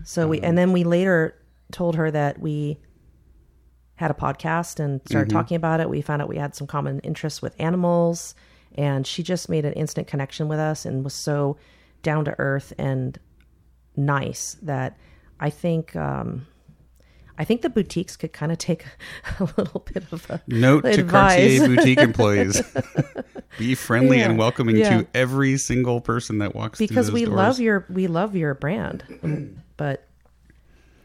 So 0.04 0.26
we, 0.26 0.38
um, 0.40 0.44
and 0.46 0.58
then 0.58 0.72
we 0.72 0.84
later 0.84 1.36
told 1.70 1.96
her 1.96 2.10
that 2.10 2.40
we 2.40 2.78
had 3.94 4.10
a 4.10 4.14
podcast 4.14 4.80
and 4.80 5.00
started 5.06 5.28
mm-hmm. 5.28 5.38
talking 5.38 5.56
about 5.56 5.80
it. 5.80 5.88
We 5.88 6.02
found 6.02 6.20
out 6.22 6.28
we 6.28 6.36
had 6.36 6.56
some 6.56 6.66
common 6.66 6.98
interests 7.00 7.40
with 7.40 7.54
animals, 7.60 8.34
and 8.74 9.06
she 9.06 9.22
just 9.22 9.48
made 9.48 9.64
an 9.64 9.74
instant 9.74 10.08
connection 10.08 10.48
with 10.48 10.58
us 10.58 10.84
and 10.84 11.04
was 11.04 11.14
so 11.14 11.56
down 12.02 12.24
to 12.24 12.34
earth 12.38 12.72
and 12.78 13.18
nice 13.96 14.56
that 14.62 14.96
I 15.40 15.50
think, 15.50 15.96
um, 15.96 16.46
I 17.38 17.44
think 17.44 17.62
the 17.62 17.70
boutiques 17.70 18.16
could 18.16 18.32
kind 18.32 18.52
of 18.52 18.58
take 18.58 18.84
a 19.40 19.44
little 19.56 19.80
bit 19.92 20.04
of 20.12 20.30
a 20.30 20.42
Note 20.46 20.82
to. 20.84 21.04
Cartier 21.04 21.66
boutique 21.66 21.98
employees: 22.10 22.62
be 23.58 23.74
friendly 23.74 24.20
and 24.20 24.38
welcoming 24.38 24.76
yeah. 24.76 25.00
to 25.00 25.06
every 25.14 25.56
single 25.56 26.00
person 26.00 26.38
that 26.38 26.54
walks 26.54 26.78
because 26.78 27.10
we 27.10 27.24
doors. 27.24 27.36
love 27.36 27.60
your 27.60 27.86
we 27.88 28.06
love 28.06 28.36
your 28.36 28.54
brand, 28.54 29.54
but 29.76 30.06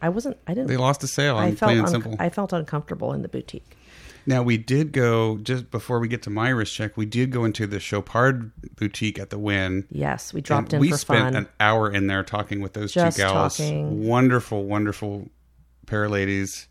I 0.02 0.10
wasn't. 0.10 0.38
I 0.48 0.54
didn't. 0.54 0.68
They 0.68 0.78
lost 0.78 1.04
a 1.04 1.08
sale. 1.08 1.38
I 1.38 1.56
felt 1.56 1.96
un-. 1.96 2.16
I 2.20 2.30
felt 2.30 2.54
uncomfortable 2.54 3.14
in 3.14 3.22
the 3.22 3.30
boutique. 3.30 3.77
Now 4.28 4.44
we 4.44 4.58
did 4.58 4.92
go 4.92 5.38
just 5.38 5.72
before 5.72 6.00
we 6.00 6.08
get 6.10 6.22
to 6.24 6.30
my 6.30 6.50
wrist 6.50 6.76
check. 6.76 6.98
We 6.98 7.06
did 7.06 7.32
go 7.32 7.46
into 7.46 7.66
the 7.66 7.80
Chopard 7.80 8.52
boutique 8.76 9.18
at 9.18 9.30
the 9.30 9.40
Wynn. 9.40 9.88
Yes, 9.90 10.34
we 10.34 10.42
dropped 10.42 10.74
in 10.74 10.82
we 10.82 10.92
for 10.92 10.98
spent 10.98 11.34
fun. 11.34 11.36
an 11.36 11.48
hour 11.62 11.90
in 11.90 12.08
there 12.08 12.24
talking 12.24 12.60
with 12.62 12.74
those 12.74 12.92
Just 12.92 13.16
two 13.18 13.24
gals. 13.24 13.58
talking. 13.58 14.06
Wonderful, 14.06 14.66
wonderful 14.66 15.30
pair 15.86 16.04
of 16.04 16.12
ladies. 16.12 16.68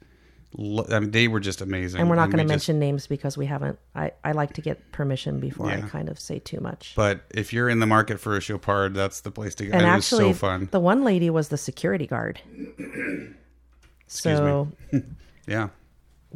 I 0.58 1.00
mean, 1.00 1.10
they 1.10 1.28
were 1.28 1.40
just 1.40 1.60
amazing. 1.60 2.00
and 2.00 2.08
we're 2.08 2.16
not 2.16 2.26
going 2.30 2.38
to 2.38 2.44
just- 2.44 2.48
mention 2.68 2.78
names 2.78 3.06
because 3.06 3.36
we 3.36 3.44
haven't. 3.46 3.78
I, 3.94 4.12
I 4.24 4.32
like 4.32 4.52
to 4.54 4.60
get 4.62 4.92
permission 4.92 5.40
before 5.40 5.70
I 5.70 5.80
kind 5.82 6.08
of 6.08 6.18
say 6.18 6.38
too 6.38 6.60
much. 6.60 6.92
But 6.96 7.22
if 7.34 7.52
you're 7.52 7.68
in 7.68 7.78
the 7.80 7.86
market 7.86 8.20
for 8.20 8.36
a 8.36 8.40
Chopard, 8.40 8.94
that's 8.94 9.20
the 9.20 9.30
place 9.30 9.54
to 9.56 9.66
go. 9.66 9.72
and 9.72 9.82
it 9.82 9.84
actually, 9.86 10.26
was 10.28 10.36
so 10.36 10.46
fun. 10.46 10.68
the 10.70 10.80
one 10.80 11.04
lady 11.04 11.28
was 11.30 11.48
the 11.48 11.58
security 11.58 12.06
guard. 12.06 12.40
so 14.06 14.68
Yeah. 15.46 15.68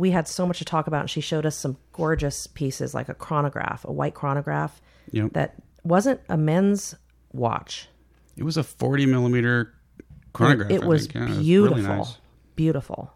We 0.01 0.11
had 0.11 0.27
so 0.27 0.47
much 0.47 0.59
to 0.59 0.65
talk 0.65 0.87
about, 0.87 1.03
and 1.03 1.11
she 1.11 1.21
showed 1.21 1.45
us 1.47 1.55
some 1.57 1.77
gorgeous 1.93 2.47
pieces, 2.47 2.95
like 2.95 3.09
a 3.09 3.15
chronograph, 3.15 3.85
a 3.85 3.93
white 3.93 4.15
chronograph 4.15 4.81
Yep. 5.13 5.33
that 5.35 5.55
wasn't 5.85 6.21
a 6.29 6.37
men's 6.37 6.95
watch. 7.33 7.89
It 8.37 8.45
was 8.45 8.57
a 8.57 8.63
40 8.63 9.07
millimeter 9.07 9.75
chronograph. 10.33 10.71
it 10.71 10.83
I 10.83 10.87
was. 10.87 11.07
Yeah, 11.15 11.25
it 11.25 11.29
really 11.29 11.43
beautiful, 11.43 11.83
nice. 11.97 12.19
beautiful. 12.57 13.13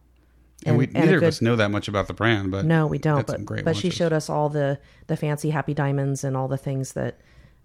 And, 0.66 0.78
we 0.78 0.84
and 0.86 0.94
neither 0.94 1.14
a 1.14 1.16
of 1.18 1.22
us 1.24 1.42
know 1.42 1.56
that 1.56 1.70
much 1.70 1.88
about 1.88 2.06
the 2.06 2.14
brand, 2.14 2.50
but 2.50 2.64
No, 2.64 2.86
we 2.86 2.98
don't. 2.98 3.26
But 3.26 3.64
but 3.64 3.76
she 3.76 3.90
showed 3.90 4.12
us 4.12 4.28
all 4.30 4.48
the 4.48 4.78
the 5.06 5.16
fancy 5.16 5.50
happy 5.50 5.74
diamonds 5.74 6.24
and 6.24 6.36
all 6.36 6.48
the 6.48 6.56
things 6.58 6.92
that 6.94 7.18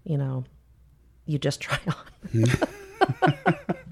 you 0.04 0.16
know 0.18 0.44
you 1.26 1.38
just 1.38 1.60
try 1.60 1.78
on. 1.86 2.44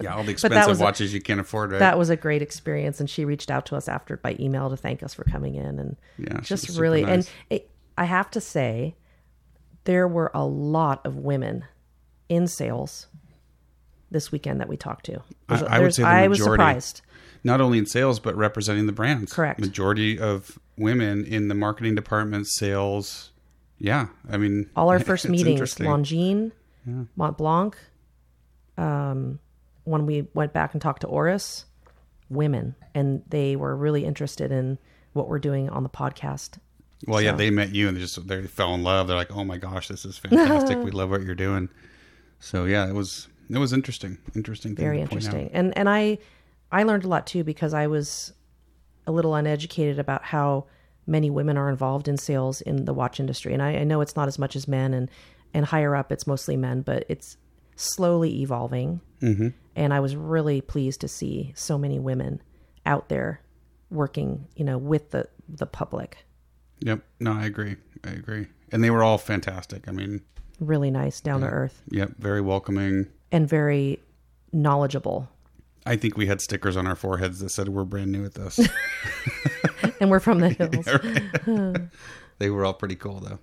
yeah, 0.00 0.12
all 0.14 0.18
the 0.22 0.26
that 0.26 0.32
expensive 0.32 0.66
was 0.68 0.80
a- 0.80 0.84
watches 0.84 1.12
you 1.14 1.20
can't 1.20 1.40
afford. 1.40 1.72
Right? 1.72 1.78
That 1.78 1.98
was 1.98 2.10
a 2.10 2.16
great 2.16 2.42
experience, 2.42 3.00
and 3.00 3.08
she 3.08 3.24
reached 3.24 3.50
out 3.50 3.66
to 3.66 3.76
us 3.76 3.88
after 3.88 4.16
by 4.16 4.36
email 4.40 4.70
to 4.70 4.76
thank 4.76 5.02
us 5.02 5.14
for 5.14 5.24
coming 5.24 5.54
in 5.54 5.78
and 5.78 5.96
Yeah, 6.18 6.40
just 6.40 6.78
really. 6.78 7.02
nice. 7.02 7.10
And 7.10 7.30
it, 7.50 7.70
I 7.96 8.04
have 8.04 8.30
to 8.32 8.40
say, 8.40 8.94
there 9.84 10.08
were 10.08 10.30
a 10.34 10.44
lot 10.44 11.04
of 11.06 11.16
women 11.16 11.64
in 12.28 12.46
sales 12.48 13.06
this 14.10 14.30
weekend 14.32 14.60
that 14.60 14.68
we 14.68 14.76
talked 14.76 15.06
to. 15.06 15.22
I- 15.48 15.56
There's- 15.56 15.62
I 15.72 15.78
would 15.80 15.94
say 15.94 16.02
the 16.02 16.08
I 16.08 16.28
was 16.28 16.42
surprised. 16.42 17.02
not 17.42 17.60
only 17.60 17.78
in 17.78 17.86
sales 17.86 18.18
but 18.20 18.34
representing 18.36 18.86
the 18.86 18.92
brands. 18.92 19.32
Correct. 19.32 19.60
Majority 19.60 20.18
of 20.18 20.58
women 20.78 21.24
in 21.24 21.48
the 21.48 21.54
marketing 21.54 21.94
department, 21.94 22.46
sales. 22.48 23.30
Yeah, 23.78 24.06
I 24.30 24.36
mean, 24.38 24.70
All 24.76 24.88
our 24.88 24.98
first 25.00 25.28
meetings. 25.28 25.74
Longines, 25.76 26.52
Mont 27.16 27.36
Blanc. 27.36 27.76
Um, 28.78 29.38
when 29.84 30.06
we 30.06 30.28
went 30.34 30.52
back 30.52 30.72
and 30.72 30.82
talked 30.82 31.02
to 31.02 31.06
Oris, 31.06 31.66
women, 32.28 32.74
and 32.94 33.22
they 33.28 33.56
were 33.56 33.76
really 33.76 34.04
interested 34.04 34.50
in 34.50 34.78
what 35.12 35.28
we're 35.28 35.38
doing 35.38 35.68
on 35.70 35.82
the 35.82 35.88
podcast. 35.88 36.58
Well, 37.06 37.20
yeah, 37.20 37.32
they 37.32 37.50
met 37.50 37.74
you 37.74 37.88
and 37.88 37.96
they 37.96 38.00
just 38.00 38.26
they 38.26 38.46
fell 38.46 38.74
in 38.74 38.82
love. 38.82 39.08
They're 39.08 39.16
like, 39.16 39.34
"Oh 39.34 39.44
my 39.44 39.58
gosh, 39.58 39.88
this 39.88 40.04
is 40.04 40.16
fantastic. 40.16 40.78
we 40.78 40.90
love 40.90 41.10
what 41.10 41.22
you're 41.22 41.34
doing." 41.34 41.68
So 42.40 42.64
yeah, 42.64 42.88
it 42.88 42.94
was 42.94 43.28
it 43.50 43.58
was 43.58 43.72
interesting, 43.72 44.18
interesting, 44.34 44.74
thing 44.74 44.84
Very 44.84 45.00
to 45.00 45.08
point 45.08 45.26
out. 45.26 45.34
interesting, 45.34 45.50
and 45.54 45.76
and 45.76 45.88
I 45.88 46.18
I 46.72 46.82
learned 46.84 47.04
a 47.04 47.08
lot 47.08 47.26
too 47.26 47.44
because 47.44 47.74
I 47.74 47.86
was 47.86 48.32
a 49.06 49.12
little 49.12 49.34
uneducated 49.34 49.98
about 49.98 50.24
how 50.24 50.64
many 51.06 51.28
women 51.28 51.58
are 51.58 51.68
involved 51.68 52.08
in 52.08 52.16
sales 52.16 52.62
in 52.62 52.86
the 52.86 52.94
watch 52.94 53.20
industry, 53.20 53.52
and 53.52 53.62
I, 53.62 53.76
I 53.76 53.84
know 53.84 54.00
it's 54.00 54.16
not 54.16 54.28
as 54.28 54.38
much 54.38 54.56
as 54.56 54.66
men, 54.66 54.94
and 54.94 55.10
and 55.52 55.66
higher 55.66 55.94
up 55.94 56.10
it's 56.10 56.26
mostly 56.26 56.56
men, 56.56 56.80
but 56.80 57.04
it's 57.08 57.36
slowly 57.76 58.42
evolving. 58.42 59.00
Mm-hmm. 59.20 59.48
And 59.76 59.92
I 59.94 60.00
was 60.00 60.14
really 60.16 60.60
pleased 60.60 61.00
to 61.00 61.08
see 61.08 61.52
so 61.56 61.76
many 61.78 61.98
women 61.98 62.40
out 62.86 63.08
there 63.08 63.40
working, 63.90 64.46
you 64.56 64.64
know, 64.64 64.78
with 64.78 65.10
the 65.10 65.28
the 65.48 65.66
public. 65.66 66.18
Yep. 66.80 67.00
No, 67.20 67.32
I 67.32 67.44
agree. 67.46 67.76
I 68.04 68.10
agree. 68.10 68.46
And 68.72 68.82
they 68.84 68.90
were 68.90 69.02
all 69.02 69.18
fantastic. 69.18 69.88
I 69.88 69.92
mean, 69.92 70.20
Really 70.60 70.90
nice, 70.90 71.20
down 71.20 71.40
to 71.40 71.48
earth, 71.48 71.82
yep, 71.90 72.12
very 72.18 72.40
welcoming. 72.40 73.08
and 73.32 73.48
very 73.48 74.00
knowledgeable. 74.52 75.28
I 75.84 75.96
think 75.96 76.16
we 76.16 76.26
had 76.26 76.40
stickers 76.40 76.76
on 76.76 76.86
our 76.86 76.94
foreheads 76.96 77.40
that 77.40 77.50
said 77.50 77.68
we're 77.68 77.84
brand 77.84 78.12
new 78.12 78.24
at 78.24 78.34
this. 78.34 78.60
And 80.00 80.10
we're 80.10 80.20
from 80.20 80.40
the 80.40 80.48
hills. 81.44 81.88
they 82.38 82.50
were 82.50 82.64
all 82.64 82.74
pretty 82.74 82.94
cool 82.96 83.20
though. 83.20 83.38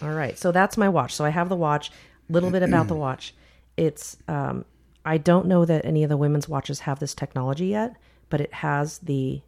All 0.00 0.12
right. 0.14 0.38
So 0.38 0.52
that's 0.52 0.76
my 0.76 0.88
watch. 0.88 1.14
So 1.14 1.24
I 1.24 1.30
have 1.30 1.48
the 1.48 1.56
watch. 1.56 1.90
Little 2.28 2.50
bit 2.50 2.62
about 2.62 2.88
the 2.88 2.94
watch. 3.06 3.34
It's 3.76 4.16
um 4.28 4.64
I 5.04 5.18
don't 5.18 5.46
know 5.46 5.64
that 5.64 5.84
any 5.84 6.02
of 6.04 6.08
the 6.08 6.16
women's 6.16 6.48
watches 6.48 6.80
have 6.80 6.98
this 7.00 7.14
technology 7.14 7.66
yet, 7.66 7.96
but 8.30 8.40
it 8.40 8.52
has 8.54 8.98
the 8.98 9.42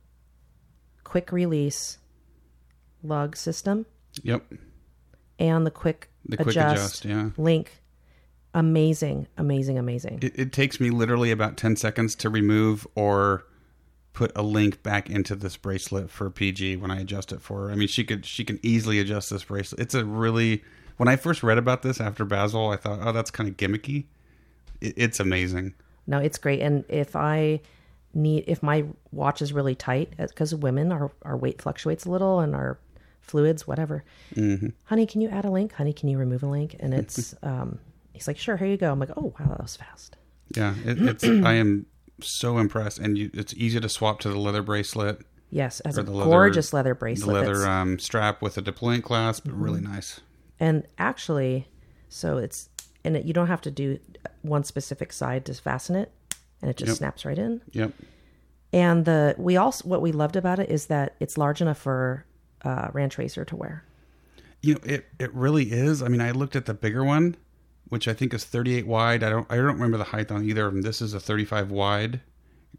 quick 1.04 1.30
release 1.32 1.98
lug 3.02 3.36
system 3.36 3.86
Yep. 4.22 4.44
and 5.38 5.66
the 5.66 5.70
quick 5.70 6.10
The 6.26 6.36
quick 6.36 6.48
adjust, 6.48 7.04
adjust, 7.04 7.04
yeah. 7.04 7.30
link. 7.36 7.80
Amazing, 8.56 9.26
amazing, 9.36 9.78
amazing. 9.78 10.20
It, 10.22 10.38
it 10.38 10.52
takes 10.52 10.78
me 10.78 10.90
literally 10.90 11.32
about 11.32 11.56
10 11.56 11.74
seconds 11.76 12.14
to 12.16 12.30
remove 12.30 12.86
or 12.94 13.44
put 14.12 14.30
a 14.36 14.42
link 14.42 14.80
back 14.84 15.10
into 15.10 15.34
this 15.34 15.56
bracelet 15.56 16.08
for 16.08 16.30
PG 16.30 16.76
when 16.76 16.90
I 16.92 17.00
adjust 17.00 17.32
it 17.32 17.40
for 17.42 17.62
her. 17.66 17.72
I 17.72 17.74
mean, 17.74 17.88
she 17.88 18.04
could 18.04 18.24
she 18.24 18.44
can 18.44 18.60
easily 18.62 19.00
adjust 19.00 19.30
this 19.30 19.42
bracelet. 19.44 19.80
It's 19.80 19.94
a 19.94 20.04
really 20.04 20.62
when 20.96 21.08
I 21.08 21.16
first 21.16 21.42
read 21.42 21.58
about 21.58 21.82
this 21.82 22.00
after 22.00 22.24
Basel, 22.24 22.70
I 22.70 22.76
thought, 22.76 23.00
"Oh, 23.02 23.12
that's 23.12 23.30
kind 23.30 23.48
of 23.48 23.56
gimmicky." 23.56 24.04
It, 24.80 24.94
it's 24.96 25.20
amazing. 25.20 25.74
No, 26.06 26.18
it's 26.18 26.38
great. 26.38 26.60
And 26.60 26.84
if 26.88 27.16
I 27.16 27.60
need, 28.12 28.44
if 28.46 28.62
my 28.62 28.84
watch 29.12 29.40
is 29.42 29.52
really 29.52 29.74
tight, 29.74 30.12
because 30.18 30.54
women, 30.54 30.92
our, 30.92 31.10
our 31.22 31.36
weight 31.36 31.60
fluctuates 31.62 32.04
a 32.04 32.10
little 32.10 32.40
and 32.40 32.54
our 32.54 32.78
fluids, 33.20 33.66
whatever. 33.66 34.04
Mm-hmm. 34.34 34.68
Honey, 34.84 35.06
can 35.06 35.20
you 35.22 35.28
add 35.30 35.44
a 35.44 35.50
link? 35.50 35.72
Honey, 35.72 35.92
can 35.92 36.08
you 36.08 36.18
remove 36.18 36.42
a 36.42 36.46
link? 36.46 36.76
And 36.78 36.92
it's, 36.92 37.34
um, 37.42 37.78
he's 38.12 38.28
like, 38.28 38.36
sure, 38.38 38.56
here 38.56 38.68
you 38.68 38.76
go. 38.76 38.92
I'm 38.92 39.00
like, 39.00 39.10
oh, 39.16 39.34
wow, 39.40 39.46
that 39.48 39.62
was 39.62 39.76
fast. 39.76 40.16
Yeah, 40.54 40.74
it, 40.84 41.00
it's 41.00 41.24
I 41.24 41.54
am 41.54 41.86
so 42.20 42.58
impressed 42.58 42.98
and 42.98 43.16
you, 43.18 43.30
it's 43.32 43.54
easy 43.54 43.80
to 43.80 43.88
swap 43.88 44.20
to 44.20 44.28
the 44.28 44.38
leather 44.38 44.62
bracelet, 44.62 45.22
Yes, 45.50 45.80
as 45.80 45.96
a 45.98 46.02
the 46.02 46.10
leather- 46.12 46.30
gorgeous 46.30 46.72
leather 46.72 46.90
the 46.90 46.96
bracelet. 46.96 47.34
leather 47.34 47.66
um, 47.66 47.98
strap 47.98 48.42
with 48.42 48.58
a 48.58 48.62
deployant 48.62 49.04
clasp, 49.04 49.46
really 49.50 49.80
nice. 49.80 50.20
And 50.60 50.86
actually, 50.98 51.68
so 52.08 52.38
it's, 52.38 52.68
and 53.04 53.16
it, 53.16 53.24
you 53.24 53.32
don't 53.32 53.48
have 53.48 53.60
to 53.62 53.70
do 53.70 53.98
one 54.42 54.64
specific 54.64 55.12
side 55.12 55.44
to 55.46 55.54
fasten 55.54 55.96
it, 55.96 56.12
and 56.62 56.70
it 56.70 56.76
just 56.76 56.88
Yep. 56.90 56.96
snaps 56.96 57.24
right 57.24 57.38
in. 57.38 57.60
Yep. 57.72 57.92
And 58.72 59.04
the 59.04 59.34
we 59.38 59.56
also 59.56 59.86
what 59.88 60.02
we 60.02 60.10
loved 60.10 60.34
about 60.36 60.58
it 60.58 60.68
is 60.68 60.86
that 60.86 61.14
it's 61.20 61.38
large 61.38 61.60
enough 61.60 61.78
for 61.78 62.24
uh, 62.62 62.88
Ranch 62.92 63.18
Racer 63.18 63.44
to 63.44 63.56
wear. 63.56 63.84
You 64.62 64.74
know, 64.74 64.80
it 64.84 65.06
it 65.20 65.32
really 65.34 65.70
is. 65.70 66.02
I 66.02 66.08
mean, 66.08 66.20
I 66.20 66.30
looked 66.32 66.56
at 66.56 66.66
the 66.66 66.74
bigger 66.74 67.04
one, 67.04 67.36
which 67.88 68.08
I 68.08 68.14
think 68.14 68.34
is 68.34 68.44
38 68.44 68.86
wide. 68.86 69.22
I 69.22 69.30
don't 69.30 69.46
I 69.50 69.56
don't 69.56 69.66
remember 69.74 69.98
the 69.98 70.04
height 70.04 70.32
on 70.32 70.44
either 70.44 70.66
of 70.66 70.72
them. 70.72 70.82
This 70.82 71.00
is 71.00 71.14
a 71.14 71.20
35 71.20 71.70
wide 71.70 72.20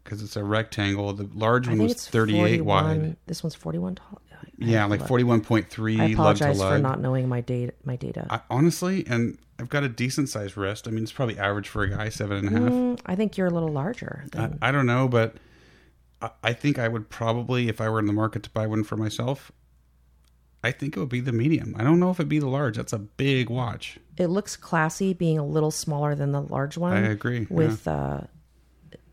because 0.02 0.22
it's 0.22 0.36
a 0.36 0.44
rectangle. 0.44 1.12
The 1.14 1.28
large 1.32 1.66
one 1.68 1.78
was 1.78 2.06
38 2.08 2.38
41, 2.58 2.66
wide. 2.66 3.16
This 3.26 3.42
one's 3.42 3.54
41 3.54 3.94
tall. 3.94 4.20
I- 4.42 4.46
I 4.46 4.50
Yeah, 4.58 4.84
like 4.86 5.00
41.3 5.02 5.98
I 6.00 6.06
lug 6.06 6.08
to 6.08 6.12
apologize 6.14 6.58
for 6.58 6.78
not 6.78 7.00
knowing 7.00 7.28
my 7.28 7.40
data. 7.40 7.72
My 7.84 7.96
data. 7.96 8.26
I, 8.30 8.40
honestly, 8.50 9.04
and 9.06 9.38
I've 9.58 9.68
got 9.68 9.82
a 9.84 9.88
decent 9.88 10.28
sized 10.28 10.56
wrist. 10.56 10.86
I 10.86 10.90
mean, 10.90 11.02
it's 11.02 11.12
probably 11.12 11.38
average 11.38 11.68
for 11.68 11.82
a 11.82 11.90
guy, 11.90 12.08
seven 12.10 12.46
and 12.46 12.48
a 12.48 12.60
half. 12.60 12.72
Mm, 12.72 13.00
I 13.06 13.14
think 13.16 13.36
you're 13.36 13.46
a 13.46 13.50
little 13.50 13.70
larger. 13.72 14.24
I, 14.34 14.36
Than, 14.36 14.58
I 14.62 14.70
don't 14.72 14.86
know, 14.86 15.08
but 15.08 15.36
I, 16.20 16.30
I 16.42 16.52
think 16.52 16.78
I 16.78 16.88
would 16.88 17.08
probably, 17.08 17.68
if 17.68 17.80
I 17.80 17.88
were 17.88 17.98
in 17.98 18.06
the 18.06 18.12
market 18.12 18.42
to 18.44 18.50
buy 18.50 18.66
one 18.66 18.84
for 18.84 18.96
myself, 18.96 19.50
I 20.64 20.72
think 20.72 20.96
it 20.96 21.00
would 21.00 21.08
be 21.08 21.20
the 21.20 21.32
medium. 21.32 21.74
I 21.78 21.84
don't 21.84 22.00
know 22.00 22.10
if 22.10 22.18
it'd 22.18 22.28
be 22.28 22.38
the 22.38 22.48
large. 22.48 22.76
That's 22.76 22.92
a 22.92 22.98
big 22.98 23.48
watch. 23.50 23.98
it 24.18 24.26
looks 24.28 24.56
classy, 24.56 25.12
being 25.14 25.38
a 25.38 25.46
little 25.46 25.70
smaller 25.70 26.14
than 26.14 26.32
the 26.32 26.40
large 26.42 26.76
one. 26.76 26.92
I 26.96 27.00
agree. 27.10 27.46
With 27.48 27.86
uh, 27.86 28.22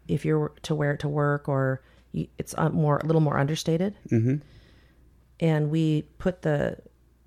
if 0.08 0.26
you're 0.26 0.52
to 0.64 0.74
wear 0.76 0.94
it 0.94 1.00
to 1.02 1.08
work, 1.10 1.48
or 1.48 1.82
you, 2.12 2.28
it's 2.38 2.54
uh, 2.58 2.70
more 2.70 2.98
a 2.98 3.06
little 3.06 3.22
more 3.22 3.38
understated. 3.38 3.96
Mm-hmm. 4.10 4.36
And 5.40 5.70
we 5.72 6.04
put 6.20 6.42
the, 6.44 6.78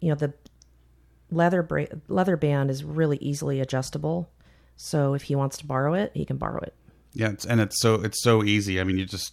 you 0.01 0.09
know, 0.09 0.15
the 0.15 0.33
leather 1.31 1.63
bra- 1.63 1.87
leather 2.09 2.37
band 2.37 2.71
is 2.71 2.85
really 2.85 3.19
easily 3.19 3.61
adjustable. 3.61 4.31
So 4.77 5.15
if 5.15 5.23
he 5.25 5.35
wants 5.35 5.59
to 5.59 5.67
borrow 5.67 5.95
it, 5.95 6.13
he 6.15 6.25
can 6.25 6.37
borrow 6.37 6.61
it. 6.61 6.75
Yeah, 7.15 7.31
it's, 7.31 7.45
and 7.47 7.61
it's 7.61 7.81
so 7.81 7.95
it's 7.95 8.23
so 8.23 8.43
easy. 8.45 8.81
I 8.81 8.85
mean, 8.85 8.99
you 8.99 9.07
just 9.07 9.33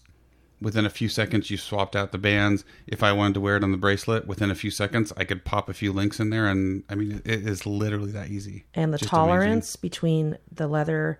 within 0.62 0.86
a 0.86 0.89
few 0.89 1.10
seconds 1.10 1.51
you 1.51 1.58
swapped 1.58 1.96
out 1.96 2.12
the 2.13 2.18
bands. 2.18 2.63
If 2.88 3.03
I 3.03 3.12
wanted 3.12 3.34
to 3.36 3.42
wear 3.42 3.58
it 3.58 3.63
on 3.63 3.72
the 3.72 3.77
bracelet, 3.77 4.25
within 4.25 4.50
a 4.50 4.56
few 4.56 4.72
seconds 4.72 5.12
I 5.18 5.25
could 5.25 5.44
pop 5.44 5.68
a 5.70 5.74
few 5.74 5.92
links 5.92 6.20
in 6.20 6.30
there, 6.30 6.48
and 6.48 6.84
I 6.89 6.96
mean, 6.96 7.22
it 7.25 7.48
is 7.48 7.65
literally 7.65 8.12
that 8.13 8.30
easy. 8.30 8.65
and 8.74 8.94
the 8.94 8.98
Just 8.98 9.10
tolerance 9.10 9.75
between 9.75 10.38
the 10.51 10.68
leather 10.68 11.20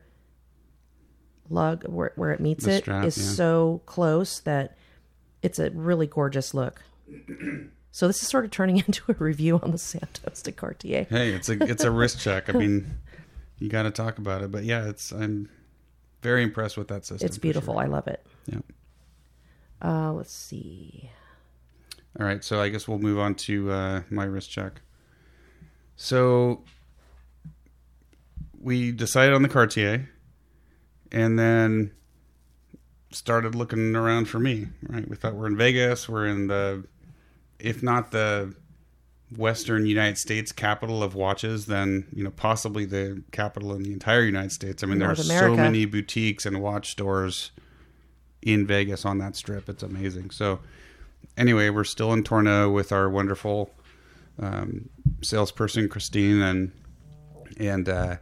lug 1.50 1.86
where, 1.88 2.13
where 2.15 2.31
it 2.31 2.39
meets 2.39 2.63
The 2.63 2.72
it 2.72 2.75
is 2.75 2.81
strap, 2.83 3.03
yeah. 3.03 3.10
so 3.10 3.81
close 3.86 4.39
that 4.41 4.77
it's 5.41 5.60
a 5.60 5.69
really 5.72 6.07
gorgeous 6.07 6.53
look 6.53 6.81
so 7.91 8.07
this 8.07 8.22
is 8.22 8.27
sort 8.27 8.45
of 8.45 8.51
turning 8.51 8.77
into 8.88 9.03
a 9.10 9.13
review 9.13 9.60
on 9.62 9.72
the 9.72 9.77
santos 9.77 10.41
de 10.41 10.51
cartier 10.51 11.05
Hey, 11.10 11.31
it's 11.31 11.50
a 11.50 11.62
it's 11.63 11.83
a 11.83 11.91
wrist 11.91 12.19
check. 12.19 12.50
I 12.50 12.53
mean, 12.57 12.98
you 13.60 13.69
got 13.69 13.83
to 13.83 13.91
talk 13.91 14.17
about 14.17 14.41
it. 14.41 14.51
But 14.51 14.63
yeah, 14.63 14.88
it's 14.89 15.12
I'm 15.12 15.50
very 16.22 16.43
impressed 16.43 16.77
with 16.77 16.88
that 16.88 17.05
system. 17.05 17.25
it's 17.25 17.38
beautiful 17.38 17.74
sure. 17.74 17.83
i 17.83 17.86
love 17.86 18.07
it 18.07 18.25
Yeah. 18.48 18.60
uh 19.81 20.13
let's 20.13 20.33
see 20.33 21.10
All 22.19 22.25
right, 22.25 22.43
so 22.43 22.62
I 22.62 22.69
guess 22.69 22.88
we'll 22.88 23.00
move 23.00 23.19
on 23.19 23.36
to 23.48 23.72
uh, 23.72 24.01
my 24.10 24.24
wrist 24.25 24.50
check. 24.51 24.81
So 25.95 26.63
we 28.60 28.91
decided 28.91 29.33
on 29.33 29.41
the 29.43 29.50
Cartier, 29.50 30.10
and 31.12 31.38
then 31.38 31.91
started 33.12 33.53
looking 33.55 33.95
around 33.95 34.25
for 34.29 34.39
me. 34.39 34.67
Right, 34.88 35.07
we 35.07 35.15
thought 35.15 35.36
we're 35.36 35.48
in 35.48 35.57
Vegas. 35.57 36.07
We're 36.07 36.27
in 36.27 36.48
the, 36.48 36.86
if 37.60 37.83
not 37.83 38.12
the 38.12 38.53
Western 39.38 39.86
United 39.86 40.17
States 40.17 40.51
capital 40.51 41.01
of 41.03 41.15
watches, 41.15 41.65
then 41.65 42.07
you 42.13 42.24
know 42.24 42.31
possibly 42.31 42.86
the 42.86 43.24
capital 43.31 43.74
in 43.74 43.83
the 43.83 43.93
entire 43.93 44.24
United 44.24 44.51
States. 44.51 44.83
I 44.83 44.88
mean, 44.88 45.00
there 45.00 45.07
are 45.07 45.15
North 45.15 45.25
so 45.25 45.55
many 45.55 45.86
boutiques 45.86 46.45
and 46.45 46.62
watch 46.62 46.91
stores 46.91 47.51
in 48.41 48.67
Vegas 48.67 49.05
on 49.05 49.17
that 49.19 49.36
strip. 49.36 49.69
It's 49.69 49.83
amazing. 49.83 50.31
So 50.31 50.60
anyway, 51.38 51.69
we're 51.69 51.83
still 51.83 52.13
in 52.13 52.24
Tourneau 52.24 52.69
with 52.69 52.91
our 52.91 53.10
wonderful 53.10 53.72
um, 54.39 54.89
salesperson 55.22 55.89
Christine, 55.89 56.41
and 56.41 56.72
and 57.60 57.89
uh, 57.89 58.17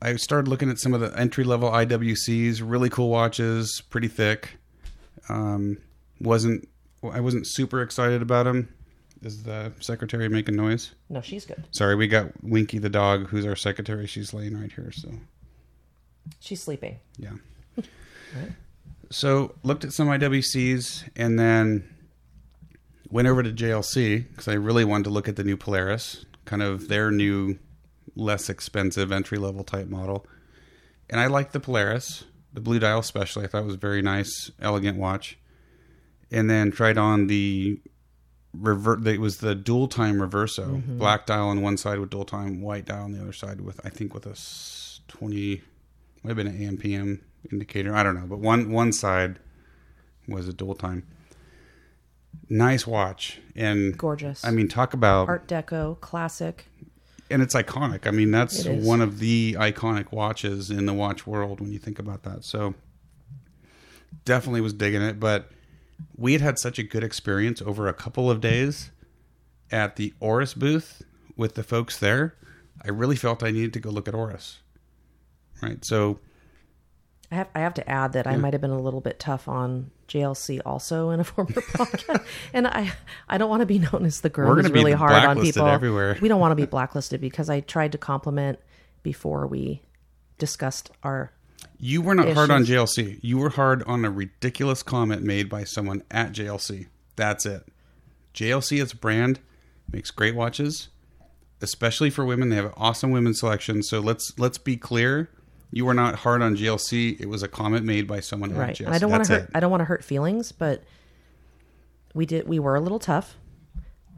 I 0.00 0.16
started 0.16 0.48
looking 0.48 0.70
at 0.70 0.78
some 0.78 0.94
of 0.94 1.00
the 1.00 1.16
entry 1.18 1.44
level 1.44 1.70
IWCs, 1.70 2.60
really 2.64 2.90
cool 2.90 3.08
watches, 3.08 3.82
pretty 3.90 4.08
thick. 4.08 4.58
Um, 5.28 5.78
wasn't 6.20 6.68
I 7.12 7.20
wasn't 7.20 7.46
super 7.46 7.82
excited 7.82 8.22
about 8.22 8.46
him. 8.46 8.72
Is 9.22 9.42
the 9.44 9.72
secretary 9.80 10.28
making 10.28 10.56
noise? 10.56 10.94
No, 11.08 11.20
she's 11.22 11.46
good. 11.46 11.64
Sorry, 11.70 11.94
we 11.94 12.06
got 12.08 12.26
Winky 12.44 12.78
the 12.78 12.90
dog, 12.90 13.28
who's 13.28 13.46
our 13.46 13.56
secretary. 13.56 14.06
She's 14.06 14.34
laying 14.34 14.58
right 14.60 14.70
here. 14.70 14.92
So 14.92 15.10
She's 16.40 16.62
sleeping. 16.62 16.98
yeah. 17.18 17.32
So 19.10 19.54
looked 19.62 19.84
at 19.84 19.92
some 19.92 20.08
IWCs 20.08 21.08
and 21.14 21.38
then 21.38 21.88
went 23.10 23.28
over 23.28 23.44
to 23.44 23.52
JLC 23.52 24.28
because 24.28 24.48
I 24.48 24.54
really 24.54 24.84
wanted 24.84 25.04
to 25.04 25.10
look 25.10 25.28
at 25.28 25.36
the 25.36 25.44
new 25.44 25.56
Polaris, 25.56 26.24
kind 26.46 26.62
of 26.62 26.88
their 26.88 27.12
new, 27.12 27.58
less 28.16 28.48
expensive 28.48 29.12
entry 29.12 29.38
level 29.38 29.62
type 29.62 29.86
model. 29.88 30.26
And 31.08 31.20
I 31.20 31.26
liked 31.26 31.52
the 31.52 31.60
Polaris, 31.60 32.24
the 32.52 32.60
blue 32.60 32.80
dial 32.80 32.98
especially. 32.98 33.44
I 33.44 33.46
thought 33.46 33.62
it 33.62 33.66
was 33.66 33.74
a 33.74 33.78
very 33.78 34.02
nice, 34.02 34.50
elegant 34.60 34.98
watch. 34.98 35.38
And 36.34 36.50
then 36.50 36.70
tried 36.72 36.98
on 36.98 37.28
the 37.28 37.80
revert. 38.52 39.06
It 39.06 39.20
was 39.20 39.38
the 39.38 39.54
dual 39.54 39.88
time 39.88 40.16
reverso, 40.16 40.66
mm-hmm. 40.66 40.98
black 40.98 41.26
dial 41.26 41.48
on 41.48 41.62
one 41.62 41.76
side 41.76 41.98
with 41.98 42.10
dual 42.10 42.24
time, 42.24 42.60
white 42.60 42.84
dial 42.84 43.04
on 43.04 43.12
the 43.12 43.20
other 43.20 43.32
side 43.32 43.60
with 43.60 43.80
I 43.84 43.88
think 43.88 44.14
with 44.14 44.26
a 44.26 44.36
twenty, 45.10 45.62
might 46.22 46.30
have 46.30 46.36
been 46.36 46.46
an 46.46 46.62
AM 46.62 46.76
PM 46.76 47.24
indicator. 47.50 47.94
I 47.94 48.02
don't 48.02 48.14
know, 48.14 48.26
but 48.26 48.38
one 48.38 48.70
one 48.70 48.92
side 48.92 49.38
was 50.28 50.48
a 50.48 50.52
dual 50.52 50.74
time. 50.74 51.06
Nice 52.48 52.86
watch, 52.86 53.40
and 53.54 53.96
Gorgeous. 53.96 54.44
I 54.44 54.50
mean, 54.50 54.68
talk 54.68 54.92
about 54.92 55.28
Art 55.28 55.46
Deco, 55.46 56.00
classic. 56.00 56.66
and 57.30 57.42
it's 57.42 57.54
iconic. 57.54 58.06
I 58.06 58.10
mean, 58.10 58.30
that's 58.30 58.66
one 58.66 59.00
of 59.00 59.18
the 59.18 59.56
iconic 59.58 60.12
watches 60.12 60.70
in 60.70 60.86
the 60.86 60.94
watch 60.94 61.26
world 61.26 61.60
when 61.60 61.72
you 61.72 61.78
think 61.78 61.98
about 61.98 62.24
that. 62.24 62.44
So 62.44 62.74
definitely 64.24 64.60
was 64.60 64.72
digging 64.72 65.02
it, 65.02 65.20
but 65.20 65.50
we 66.16 66.32
had 66.32 66.40
had 66.40 66.58
such 66.58 66.78
a 66.78 66.82
good 66.82 67.04
experience 67.04 67.62
over 67.62 67.88
a 67.88 67.94
couple 67.94 68.30
of 68.30 68.40
days 68.40 68.90
at 69.70 69.96
the 69.96 70.12
Oris 70.20 70.54
booth 70.54 71.02
with 71.36 71.54
the 71.54 71.62
folks 71.62 71.98
there. 71.98 72.34
I 72.84 72.90
really 72.90 73.16
felt 73.16 73.42
I 73.42 73.50
needed 73.50 73.72
to 73.74 73.80
go 73.80 73.90
look 73.90 74.08
at 74.08 74.14
Oris. 74.14 74.60
Right. 75.62 75.84
So 75.84 76.18
I 77.30 77.36
have 77.36 77.48
I 77.54 77.60
have 77.60 77.74
to 77.74 77.88
add 77.88 78.12
that 78.12 78.26
I 78.26 78.36
might 78.36 78.52
have 78.52 78.60
been 78.60 78.70
a 78.70 78.80
little 78.80 79.00
bit 79.00 79.18
tough 79.18 79.48
on 79.48 79.90
JLC 80.08 80.60
also 80.64 81.10
in 81.10 81.20
a 81.20 81.24
former 81.24 81.50
podcast, 81.50 82.24
and 82.52 82.66
I 82.66 82.92
I 83.28 83.38
don't 83.38 83.50
want 83.50 83.60
to 83.60 83.66
be 83.66 83.78
known 83.78 84.04
as 84.04 84.20
the 84.20 84.28
girl 84.28 84.54
who's 84.54 84.70
really 84.70 84.92
hard 84.92 85.12
on 85.12 85.40
people 85.40 85.66
everywhere. 85.66 86.16
We 86.20 86.28
don't 86.28 86.40
want 86.40 86.52
to 86.52 86.56
be 86.56 86.66
blacklisted 86.66 87.20
because 87.20 87.48
I 87.50 87.60
tried 87.60 87.92
to 87.92 87.98
compliment 87.98 88.58
before 89.02 89.46
we 89.46 89.82
discussed 90.38 90.90
our. 91.02 91.32
You 91.78 92.00
were 92.02 92.14
not 92.14 92.28
hard 92.32 92.50
on 92.50 92.64
JLC. 92.64 93.18
You 93.22 93.38
were 93.38 93.50
hard 93.50 93.82
on 93.84 94.04
a 94.04 94.10
ridiculous 94.10 94.82
comment 94.82 95.22
made 95.22 95.48
by 95.48 95.64
someone 95.64 96.02
at 96.10 96.32
JLC. 96.32 96.86
That's 97.16 97.46
it. 97.46 97.66
JLC 98.34 98.82
as 98.82 98.92
a 98.92 98.96
brand 98.96 99.40
makes 99.90 100.10
great 100.10 100.34
watches, 100.34 100.88
especially 101.60 102.10
for 102.10 102.24
women. 102.24 102.48
They 102.48 102.56
have 102.56 102.64
an 102.66 102.72
awesome 102.76 103.10
women's 103.10 103.40
selection. 103.40 103.82
So 103.82 104.00
let's 104.00 104.32
let's 104.38 104.58
be 104.58 104.76
clear. 104.76 105.30
You 105.70 105.84
were 105.84 105.94
not 105.94 106.16
hard 106.16 106.40
on 106.42 106.56
JLC. 106.56 107.20
It 107.20 107.28
was 107.28 107.42
a 107.42 107.48
comment 107.48 107.84
made 107.84 108.06
by 108.06 108.20
someone 108.20 108.52
at 108.52 108.56
Right, 108.58 108.76
JLC. 108.76 108.86
and 108.86 108.94
I 108.94 108.98
don't 108.98 109.10
want 109.10 109.24
to 109.24 109.32
hurt. 109.32 109.42
it. 109.44 109.50
I 109.54 109.60
don't 109.60 109.70
want 109.70 109.80
to 109.80 109.84
hurt 109.86 110.04
feelings, 110.04 110.52
but 110.52 110.82
we 112.14 112.26
did. 112.26 112.46
We 112.48 112.58
were 112.58 112.76
a 112.76 112.80
little 112.80 112.98
tough, 113.00 113.36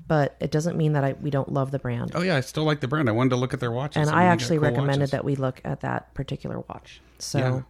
but 0.07 0.37
it 0.41 0.51
doesn't 0.51 0.77
mean 0.77 0.93
that 0.93 1.05
I 1.05 1.15
we 1.21 1.31
don't 1.31 1.53
love 1.53 1.71
the 1.71 1.79
brand. 1.79 2.13
Oh 2.15 2.23
yeah, 2.23 2.37
I 2.37 2.41
still 2.41 2.65
like 2.65 2.81
the 2.81 2.89
brand. 2.89 3.09
I 3.09 3.13
wanted 3.13 3.31
to 3.31 3.37
look 3.37 3.55
at 3.55 3.61
their 3.61 3.73
watches. 3.73 4.07
and 4.07 4.17
I 4.17 4.25
actually 4.25 4.59
cool 4.59 4.69
recommended 4.69 5.01
watches. 5.01 5.11
that 5.13 5.25
we 5.25 5.37
look 5.37 5.61
at 5.65 5.81
that 5.81 6.15
particular 6.15 6.61
watch. 6.69 7.01
So 7.19 7.39
Yeah. 7.39 7.61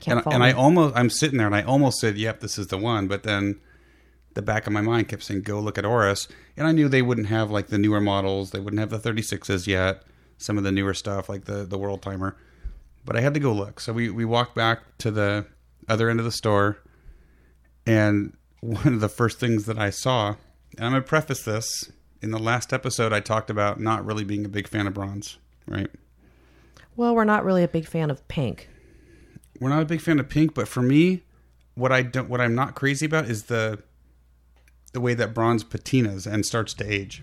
can't 0.00 0.24
and, 0.26 0.34
and. 0.34 0.44
I 0.44 0.52
almost 0.52 0.96
I'm 0.96 1.10
sitting 1.10 1.38
there 1.38 1.46
and 1.46 1.56
I 1.56 1.62
almost 1.62 1.98
said, 2.00 2.16
"Yep, 2.16 2.40
this 2.40 2.58
is 2.58 2.68
the 2.68 2.78
one," 2.78 3.08
but 3.08 3.22
then 3.22 3.60
the 4.34 4.42
back 4.42 4.66
of 4.66 4.72
my 4.72 4.80
mind 4.80 5.08
kept 5.08 5.22
saying, 5.22 5.42
"Go 5.42 5.60
look 5.60 5.78
at 5.78 5.84
Oris," 5.84 6.28
and 6.56 6.66
I 6.66 6.72
knew 6.72 6.88
they 6.88 7.02
wouldn't 7.02 7.26
have 7.28 7.50
like 7.50 7.68
the 7.68 7.78
newer 7.78 8.00
models. 8.00 8.50
They 8.50 8.60
wouldn't 8.60 8.80
have 8.80 8.90
the 8.90 8.98
36s 8.98 9.66
yet. 9.66 10.02
Some 10.38 10.58
of 10.58 10.64
the 10.64 10.72
newer 10.72 10.94
stuff 10.94 11.28
like 11.28 11.44
the 11.44 11.64
the 11.64 11.78
World 11.78 12.02
Timer, 12.02 12.36
but 13.04 13.16
I 13.16 13.20
had 13.20 13.34
to 13.34 13.40
go 13.40 13.52
look. 13.52 13.78
So 13.80 13.92
we 13.92 14.10
we 14.10 14.24
walked 14.24 14.54
back 14.54 14.80
to 14.98 15.10
the 15.10 15.46
other 15.88 16.08
end 16.08 16.18
of 16.18 16.24
the 16.24 16.32
store, 16.32 16.78
and 17.86 18.36
one 18.60 18.86
of 18.94 19.00
the 19.00 19.08
first 19.08 19.38
things 19.40 19.66
that 19.66 19.78
I 19.78 19.90
saw, 19.90 20.36
and 20.76 20.86
I'm 20.86 20.92
gonna 20.92 21.02
preface 21.02 21.42
this. 21.42 21.90
In 22.20 22.30
the 22.30 22.38
last 22.38 22.72
episode, 22.72 23.12
I 23.12 23.18
talked 23.20 23.50
about 23.50 23.80
not 23.80 24.04
really 24.04 24.22
being 24.22 24.44
a 24.44 24.48
big 24.48 24.68
fan 24.68 24.86
of 24.86 24.94
bronze, 24.94 25.38
right? 25.66 25.90
well, 26.96 27.14
we're 27.14 27.24
not 27.24 27.44
really 27.44 27.64
a 27.64 27.68
big 27.68 27.86
fan 27.86 28.10
of 28.10 28.26
pink. 28.28 28.68
we're 29.60 29.70
not 29.70 29.82
a 29.82 29.86
big 29.86 30.00
fan 30.00 30.18
of 30.20 30.28
pink, 30.28 30.54
but 30.54 30.68
for 30.68 30.82
me, 30.82 31.22
what 31.74 31.90
I 31.90 32.02
don't, 32.02 32.28
what 32.28 32.40
I'm 32.40 32.54
not 32.54 32.74
crazy 32.74 33.06
about 33.06 33.26
is 33.26 33.44
the 33.44 33.82
the 34.92 35.00
way 35.00 35.14
that 35.14 35.32
bronze 35.32 35.64
patinas 35.64 36.30
and 36.30 36.44
starts 36.44 36.74
to 36.74 36.90
age. 36.90 37.22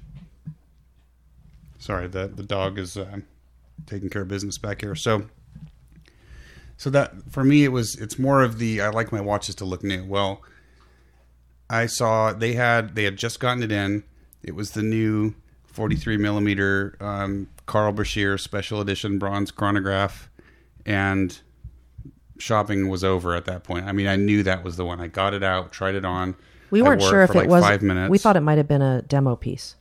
Sorry, 1.78 2.08
the 2.08 2.28
the 2.28 2.44
dog 2.44 2.78
is 2.80 2.98
uh, 2.98 3.20
taking 3.86 4.10
care 4.10 4.24
of 4.24 4.28
business 4.28 4.58
back 4.58 4.82
here. 4.82 4.96
So, 4.96 5.28
so 6.78 6.90
that 6.90 7.32
for 7.32 7.44
me, 7.44 7.64
it 7.64 7.70
was 7.72 7.96
it's 7.96 8.18
more 8.20 8.42
of 8.42 8.58
the 8.60 8.82
I 8.82 8.90
like 8.90 9.12
my 9.12 9.22
watches 9.22 9.56
to 9.56 9.66
look 9.66 9.84
new. 9.84 10.04
Well, 10.04 10.42
I 11.70 11.86
saw 11.86 12.34
they 12.34 12.54
had 12.54 12.96
they 12.96 13.04
had 13.04 13.18
just 13.18 13.40
gotten 13.40 13.64
it 13.64 13.72
in. 13.72 14.04
It 14.42 14.56
was 14.56 14.72
the 14.72 14.82
new 14.82 15.36
43 15.66 16.18
millimeter 16.18 16.98
um, 17.00 17.48
Carl 17.66 17.94
Brashear 17.94 18.38
special 18.38 18.82
edition 18.82 19.20
bronze 19.20 19.52
chronograph, 19.52 20.30
and 20.86 21.40
shopping 22.40 22.88
was 22.90 23.04
over 23.04 23.36
at 23.36 23.46
that 23.46 23.64
point. 23.64 23.86
I 23.86 23.92
mean, 23.92 24.08
I 24.08 24.16
knew 24.16 24.44
that 24.44 24.64
was 24.64 24.78
the 24.78 24.86
one. 24.86 25.00
I 25.00 25.08
got 25.08 25.34
it 25.34 25.44
out, 25.44 25.72
tried 25.72 25.96
it 25.96 26.06
on. 26.06 26.36
We 26.72 26.82
weren't 26.82 27.02
sure 27.02 27.24
if 27.24 27.32
for 27.32 27.44
it 27.44 27.50
was. 27.50 27.64
five 27.64 27.82
minutes. 27.82 28.10
We 28.10 28.18
thought 28.18 28.38
it 28.38 28.42
might 28.42 28.58
have 28.58 28.68
been 28.68 28.82
a 28.82 29.02
demo 29.04 29.36
piece, 29.36 29.76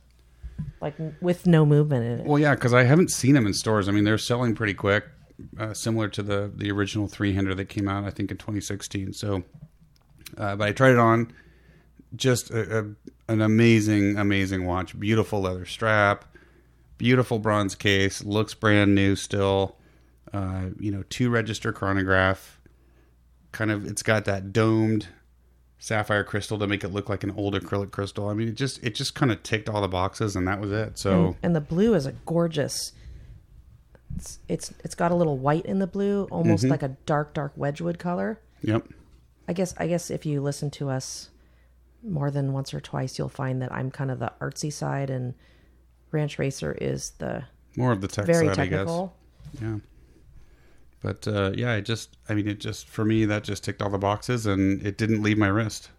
like 0.81 0.95
with 1.21 1.47
no 1.47 1.65
movement 1.65 2.05
in 2.05 2.19
it. 2.19 2.25
Well, 2.25 2.39
yeah, 2.39 2.55
because 2.55 2.73
I 2.73 2.83
haven't 2.83 3.11
seen 3.11 3.33
them 3.33 3.47
in 3.47 3.53
stores. 3.53 3.87
I 3.87 3.91
mean, 3.91 4.03
they're 4.03 4.17
selling 4.17 4.55
pretty 4.55 4.73
quick, 4.73 5.05
uh, 5.59 5.73
similar 5.73 6.07
to 6.09 6.23
the 6.23 6.51
the 6.55 6.71
original 6.71 7.07
300 7.07 7.57
that 7.57 7.69
came 7.69 7.87
out, 7.87 8.05
I 8.05 8.11
think, 8.11 8.31
in 8.31 8.37
2016. 8.37 9.13
So, 9.13 9.43
uh, 10.37 10.55
but 10.55 10.67
I 10.67 10.71
tried 10.71 10.91
it 10.91 10.99
on. 10.99 11.31
Just 12.15 12.49
a, 12.51 12.79
a, 12.79 12.83
an 13.31 13.41
amazing, 13.41 14.17
amazing 14.17 14.65
watch. 14.65 14.99
Beautiful 14.99 15.41
leather 15.41 15.65
strap, 15.65 16.25
beautiful 16.97 17.37
bronze 17.39 17.75
case. 17.75 18.23
Looks 18.23 18.53
brand 18.53 18.95
new 18.95 19.15
still. 19.15 19.75
Uh, 20.33 20.69
you 20.79 20.91
know, 20.91 21.03
two 21.09 21.29
register 21.29 21.71
chronograph. 21.71 22.59
Kind 23.51 23.71
of, 23.71 23.85
it's 23.85 24.03
got 24.03 24.25
that 24.25 24.51
domed 24.53 25.07
sapphire 25.81 26.23
crystal 26.23 26.57
to 26.59 26.67
make 26.67 26.83
it 26.83 26.89
look 26.89 27.09
like 27.09 27.23
an 27.23 27.31
old 27.31 27.53
acrylic 27.55 27.91
crystal. 27.91 28.27
I 28.27 28.33
mean, 28.33 28.47
it 28.49 28.55
just 28.55 28.83
it 28.83 28.95
just 28.95 29.15
kind 29.15 29.31
of 29.31 29.41
ticked 29.43 29.69
all 29.69 29.81
the 29.81 29.87
boxes, 29.87 30.35
and 30.35 30.47
that 30.47 30.59
was 30.59 30.71
it. 30.71 30.97
So. 30.97 31.25
and, 31.27 31.35
and 31.43 31.55
the 31.55 31.61
blue 31.61 31.93
is 31.93 32.05
a 32.05 32.11
gorgeous. 32.25 32.91
It's 34.15 34.39
it's 34.47 34.73
it's 34.83 34.95
got 34.95 35.11
a 35.11 35.15
little 35.15 35.37
white 35.37 35.65
in 35.65 35.79
the 35.79 35.87
blue, 35.87 36.27
almost 36.31 36.63
Mm-hmm. 36.63 36.71
like 36.71 36.83
a 36.83 36.89
dark 37.05 37.33
dark 37.33 37.53
Wedgwood 37.55 37.99
color. 37.99 38.39
Yep. 38.61 38.87
I 39.47 39.53
guess 39.53 39.73
I 39.77 39.87
guess 39.87 40.09
if 40.09 40.25
you 40.25 40.41
listen 40.41 40.69
to 40.71 40.89
us 40.89 41.29
more 42.03 42.31
than 42.31 42.53
once 42.53 42.73
or 42.73 42.79
twice, 42.79 43.17
you'll 43.17 43.29
find 43.29 43.61
that 43.61 43.71
I'm 43.71 43.91
kind 43.91 44.11
of 44.11 44.19
the 44.19 44.31
artsy 44.41 44.71
side, 44.71 45.09
and 45.09 45.33
Ranch 46.11 46.39
Racer 46.39 46.77
is 46.79 47.11
the 47.19 47.43
More 47.75 47.91
of 47.91 48.01
the 48.01 48.07
tech 48.07 48.25
very 48.25 48.47
side, 48.47 48.55
technical. 48.55 49.15
I 49.55 49.59
guess. 49.59 49.61
Yeah. 49.63 49.77
But 51.01 51.27
uh, 51.27 51.51
yeah, 51.55 51.75
it 51.75 51.83
just, 51.83 52.17
I 52.27 52.33
mean, 52.33 52.47
it 52.47 52.59
just, 52.59 52.87
for 52.87 53.05
me, 53.05 53.25
that 53.25 53.43
just 53.43 53.63
ticked 53.63 53.81
all 53.81 53.89
the 53.89 53.97
boxes 53.97 54.45
and 54.45 54.85
it 54.85 54.97
didn't 54.97 55.23
leave 55.23 55.37
my 55.37 55.47
wrist. 55.47 55.89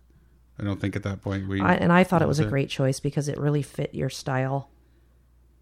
I 0.58 0.64
don't 0.64 0.78
think 0.78 0.94
at 0.94 1.02
that 1.04 1.22
point 1.22 1.48
we. 1.48 1.60
I, 1.60 1.74
and 1.74 1.90
I 1.90 2.04
thought 2.04 2.20
it 2.20 2.28
was 2.28 2.38
a 2.38 2.44
great 2.44 2.68
choice 2.68 3.00
because 3.00 3.28
it 3.28 3.38
really 3.38 3.62
fit 3.62 3.94
your 3.94 4.10
style, 4.10 4.68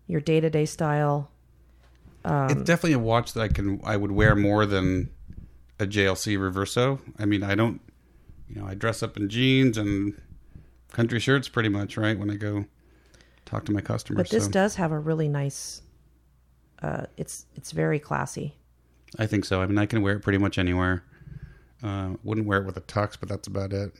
your 0.09 0.21
day 0.21 0.41
to 0.41 0.51
day 0.51 0.65
style. 0.65 1.31
Um, 2.25 2.51
it's 2.51 2.63
definitely 2.63 2.95
a 2.95 2.99
watch 2.99 3.33
that 3.35 3.43
I 3.43 3.49
can, 3.49 3.81
I 3.85 3.97
would 3.97 4.11
wear 4.11 4.35
more 4.35 4.67
than 4.67 5.11
a 5.79 5.87
JLC 5.87 6.37
Reverso. 6.37 6.99
I 7.17 7.27
mean, 7.27 7.45
I 7.45 7.55
don't, 7.55 7.81
you 8.49 8.61
know, 8.61 8.67
I 8.67 8.75
dress 8.75 9.01
up 9.01 9.17
in 9.17 9.29
jeans 9.29 9.79
and 9.79 10.21
country 10.93 11.21
shirts 11.21 11.49
pretty 11.49 11.69
much, 11.69 11.97
right? 11.97 12.19
When 12.19 12.31
I 12.31 12.37
go 12.37 12.65
talk 13.45 13.65
to 13.67 13.73
my 13.73 13.81
customers. 13.81 14.25
But 14.25 14.31
this 14.31 14.45
so 14.45 14.51
does 14.51 14.75
have 14.77 14.93
a 14.93 14.99
really 14.99 15.29
nice. 15.29 15.83
Uh, 16.83 17.07
it's 17.17 17.47
it's 17.57 17.73
very 17.73 17.99
classy. 17.99 18.55
I 19.19 19.27
think 19.27 19.45
so. 19.45 19.63
I 19.63 19.67
mean, 19.67 19.79
I 19.79 19.87
can 19.87 20.03
wear 20.03 20.17
it 20.17 20.21
pretty 20.21 20.39
much 20.39 20.59
anywhere. 20.59 21.03
Uh, 21.83 22.15
wouldn't 22.23 22.47
wear 22.47 22.61
it 22.61 22.67
with 22.67 22.77
a 22.77 22.83
tux, 22.83 23.17
but 23.19 23.29
that's 23.29 23.49
about 23.49 23.73
it. 23.73 23.93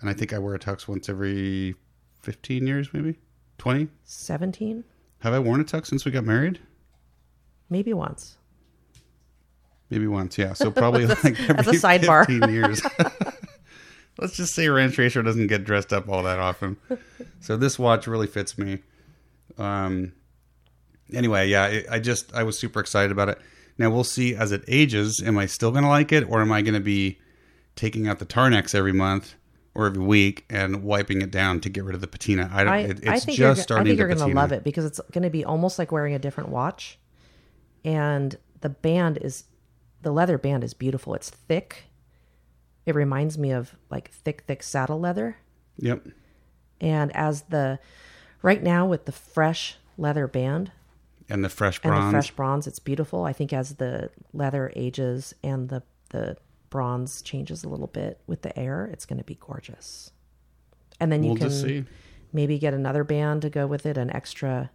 And 0.00 0.10
I 0.10 0.12
think 0.12 0.32
I 0.32 0.38
wear 0.38 0.54
a 0.54 0.58
tux 0.58 0.86
once 0.86 1.08
every 1.08 1.74
15 2.22 2.66
years, 2.66 2.92
maybe 2.92 3.16
20. 3.58 3.88
Seventeen, 4.04 4.84
Have 5.20 5.32
I 5.32 5.38
worn 5.38 5.60
a 5.60 5.64
tux 5.64 5.86
since 5.86 6.04
we 6.04 6.10
got 6.10 6.24
married? 6.24 6.60
maybe 7.70 7.92
once. 7.94 8.36
Maybe 9.90 10.06
once, 10.06 10.36
yeah. 10.38 10.52
So 10.52 10.70
probably 10.82 11.06
like 11.06 11.24
every 11.24 11.56
As 11.56 11.66
a 11.68 11.72
sidebar. 11.72 12.26
15 12.26 12.52
years. 12.52 12.82
Let's 14.18 14.36
just 14.36 14.54
say 14.54 14.68
Ranch 14.68 14.96
Racer 14.96 15.22
doesn't 15.22 15.48
get 15.48 15.64
dressed 15.64 15.92
up 15.92 16.08
all 16.08 16.22
that 16.22 16.38
often. 16.38 16.76
So 17.40 17.56
this 17.56 17.78
watch 17.78 18.06
really 18.06 18.26
fits 18.26 18.56
me. 18.56 18.82
Um. 19.58 20.12
Anyway, 21.12 21.48
yeah, 21.48 21.66
it, 21.66 21.86
I 21.90 21.98
just 21.98 22.34
I 22.34 22.42
was 22.42 22.58
super 22.58 22.80
excited 22.80 23.12
about 23.12 23.28
it. 23.28 23.38
Now 23.76 23.90
we'll 23.90 24.04
see 24.04 24.34
as 24.34 24.52
it 24.52 24.64
ages. 24.68 25.22
Am 25.24 25.36
I 25.36 25.46
still 25.46 25.70
going 25.70 25.84
to 25.84 25.90
like 25.90 26.12
it, 26.12 26.28
or 26.28 26.40
am 26.40 26.52
I 26.52 26.62
going 26.62 26.74
to 26.74 26.80
be 26.80 27.18
taking 27.76 28.08
out 28.08 28.18
the 28.18 28.26
Tarnex 28.26 28.74
every 28.74 28.92
month 28.92 29.34
or 29.74 29.86
every 29.86 30.02
week 30.02 30.44
and 30.48 30.84
wiping 30.84 31.20
it 31.20 31.30
down 31.30 31.60
to 31.60 31.68
get 31.68 31.84
rid 31.84 31.94
of 31.94 32.00
the 32.00 32.06
patina. 32.06 32.48
I 32.52 32.64
don't. 32.64 32.72
I, 32.72 32.78
it, 32.80 32.90
it's 32.98 33.08
I 33.08 33.18
think 33.18 33.38
just 33.38 33.38
you're, 33.38 33.56
starting 33.56 33.86
I 33.86 33.90
think 33.90 33.98
you're 33.98 34.08
going 34.08 34.30
to 34.30 34.34
love 34.34 34.52
it 34.52 34.64
because 34.64 34.84
it's 34.84 35.00
going 35.12 35.24
to 35.24 35.30
be 35.30 35.44
almost 35.44 35.78
like 35.78 35.92
wearing 35.92 36.14
a 36.14 36.18
different 36.18 36.50
watch, 36.50 36.98
and 37.84 38.36
the 38.60 38.68
band 38.68 39.18
is 39.18 39.44
the 40.02 40.12
leather 40.12 40.38
band 40.38 40.64
is 40.64 40.74
beautiful. 40.74 41.14
It's 41.14 41.30
thick. 41.30 41.84
It 42.86 42.94
reminds 42.94 43.38
me 43.38 43.50
of 43.52 43.74
like 43.90 44.10
thick, 44.10 44.44
thick 44.46 44.62
saddle 44.62 45.00
leather. 45.00 45.38
Yep. 45.78 46.06
And 46.80 47.14
as 47.16 47.42
the 47.42 47.78
right 48.42 48.62
now 48.62 48.86
with 48.86 49.06
the 49.06 49.12
fresh 49.12 49.76
leather 49.96 50.26
band 50.26 50.70
And 51.28 51.44
the 51.44 51.48
fresh 51.48 51.80
bronze, 51.80 51.98
and 51.98 52.08
the 52.08 52.12
fresh 52.12 52.30
bronze, 52.32 52.66
it's 52.66 52.78
beautiful. 52.78 53.24
I 53.24 53.32
think 53.32 53.52
as 53.52 53.76
the 53.76 54.10
leather 54.32 54.72
ages 54.76 55.34
and 55.42 55.68
the 55.68 55.82
the 56.10 56.36
bronze 56.70 57.22
changes 57.22 57.64
a 57.64 57.68
little 57.68 57.86
bit 57.86 58.20
with 58.26 58.42
the 58.42 58.56
air, 58.58 58.88
it's 58.92 59.06
going 59.06 59.18
to 59.18 59.24
be 59.24 59.36
gorgeous. 59.36 60.10
And 61.00 61.10
then 61.10 61.22
you 61.22 61.34
we'll 61.34 61.50
can 61.50 61.88
maybe 62.32 62.58
get 62.58 62.74
another 62.74 63.04
band 63.04 63.42
to 63.42 63.50
go 63.50 63.66
with 63.66 63.86
it, 63.86 63.96
an 63.96 64.10
extra. 64.10 64.70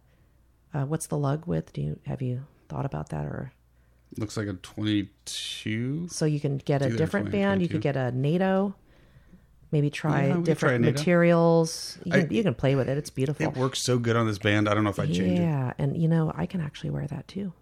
Uh, 0.74 0.84
what's 0.84 1.06
the 1.06 1.18
lug 1.18 1.46
width? 1.46 1.72
Do 1.72 1.80
you 1.82 2.00
have 2.06 2.22
you 2.22 2.46
thought 2.68 2.86
about 2.86 3.10
that, 3.10 3.26
or 3.26 3.52
Looks 4.18 4.36
like 4.36 4.48
a 4.48 4.54
22. 4.54 6.08
so 6.10 6.24
you 6.24 6.40
can 6.40 6.58
get 6.58 6.82
a 6.82 6.90
different 6.90 7.26
20, 7.30 7.30
band? 7.38 7.62
You 7.62 7.68
could 7.68 7.80
get 7.80 7.96
a 7.96 8.10
NATO. 8.10 8.74
Maybe 9.72 9.88
try 9.88 10.26
Yeah, 10.28 10.40
different 10.42 10.82
try 10.82 10.90
materials. 10.90 11.96
You 12.04 12.10
can, 12.12 12.20
I- 12.22 12.28
you 12.34 12.42
can 12.42 12.54
play 12.54 12.74
with 12.74 12.88
it. 12.88 12.98
It's 12.98 13.10
beautiful. 13.10 13.46
It 13.46 13.56
works 13.56 13.80
so 13.82 13.98
good 13.98 14.16
on 14.16 14.26
this 14.26 14.38
band. 14.38 14.68
I 14.68 14.74
don't 14.74 14.82
know 14.82 14.90
if 14.90 14.98
I'd 14.98 15.12
change 15.12 15.38
it. 15.38 15.42
yeah, 15.42 15.72
and 15.78 15.96
you 15.96 16.08
know 16.08 16.32
I 16.34 16.46
can 16.46 16.60
actually 16.60 16.90
wear 16.90 17.06
that 17.06 17.28
too. 17.28 17.52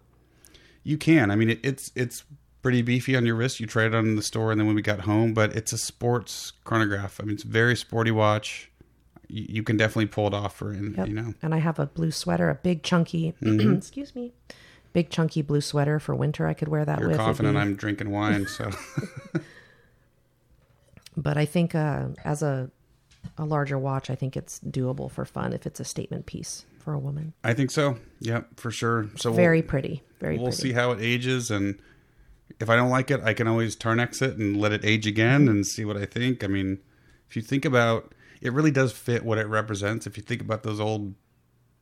You 0.83 0.97
can. 0.97 1.29
I 1.29 1.35
mean, 1.35 1.51
it, 1.51 1.59
it's 1.61 1.91
it's 1.95 2.23
pretty 2.63 2.81
beefy 2.81 3.15
on 3.15 3.27
your 3.27 3.35
wrist. 3.35 3.59
You 3.59 3.67
tried 3.67 3.85
it 3.87 3.95
on 3.95 4.05
in 4.07 4.15
the 4.15 4.23
store, 4.23 4.51
and 4.51 4.59
then 4.59 4.65
when 4.65 4.75
we 4.75 4.81
got 4.81 5.01
home, 5.01 5.35
but 5.35 5.55
it's 5.55 5.71
a 5.71 5.77
sports 5.77 6.53
chronograph. 6.63 7.19
I 7.21 7.25
mean, 7.25 7.35
it's 7.35 7.43
a 7.43 7.47
very 7.47 7.75
sporty 7.75 8.09
watch. 8.11 8.71
You, 9.27 9.45
you 9.47 9.63
can 9.63 9.77
definitely 9.77 10.07
pull 10.07 10.25
it 10.25 10.33
off 10.33 10.55
for, 10.55 10.73
in, 10.73 10.95
Yep. 10.97 11.07
you 11.09 11.13
know. 11.13 11.35
And 11.43 11.53
I 11.53 11.59
have 11.59 11.77
a 11.77 11.85
blue 11.85 12.09
sweater, 12.09 12.49
a 12.49 12.55
big 12.55 12.81
chunky. 12.81 13.35
Mm-hmm. 13.43 13.75
excuse 13.75 14.15
me, 14.15 14.33
big 14.93 15.09
chunky 15.09 15.41
blue 15.41 15.61
sweater 15.61 15.99
for 15.99 16.15
winter. 16.15 16.47
I 16.47 16.53
could 16.53 16.67
wear 16.67 16.85
that 16.85 16.99
You're 16.99 17.09
with. 17.09 17.15
It'd 17.15 17.25
confident 17.25 17.57
I'm 17.57 17.75
drinking 17.75 18.11
wine, 18.11 18.47
so 18.47 18.69
but 21.17 21.37
I 21.37 21.45
think 21.45 21.75
uh, 21.75 22.07
as 22.23 22.41
a 22.41 22.69
a 23.37 23.45
larger 23.45 23.77
watch, 23.77 24.09
I 24.09 24.15
think 24.15 24.37
it's 24.37 24.59
doable 24.61 25.11
for 25.11 25.25
fun 25.25 25.51
if 25.53 25.65
it's 25.65 25.79
a 25.79 25.85
statement 25.85 26.25
piece 26.25 26.65
for 26.79 26.93
a 26.93 26.99
woman. 26.99 27.33
I 27.43 27.53
think 27.53 27.69
so. 27.71 27.97
Yeah, 28.21 28.41
for 28.55 28.71
sure. 28.71 29.09
So 29.17 29.33
Very 29.33 29.59
we'll, 29.61 29.69
pretty, 29.69 30.03
very 30.21 30.37
we'll 30.37 30.47
pretty. 30.47 30.61
see 30.61 30.71
how 30.71 30.91
it 30.91 31.01
ages, 31.01 31.51
and 31.51 31.77
if 32.61 32.69
I 32.69 32.75
don't 32.77 32.89
like 32.89 33.11
it, 33.11 33.19
I 33.21 33.33
can 33.33 33.47
always 33.47 33.75
Tarnex 33.75 34.21
it 34.21 34.37
and 34.37 34.57
let 34.59 34.71
it 34.71 34.85
age 34.85 35.05
again 35.05 35.41
Mm-hmm. 35.41 35.49
and 35.49 35.67
see 35.67 35.83
what 35.85 35.97
I 35.97 36.05
think. 36.05 36.43
I 36.43 36.47
mean, 36.47 36.79
if 37.29 37.35
you 37.35 37.41
think 37.41 37.65
about, 37.65 38.13
it 38.41 38.53
really 38.53 38.71
does 38.71 38.93
fit 38.93 39.25
what 39.25 39.37
it 39.37 39.47
represents. 39.47 40.07
If 40.07 40.15
you 40.15 40.23
think 40.23 40.41
about 40.41 40.63
those 40.63 40.79
old, 40.79 41.13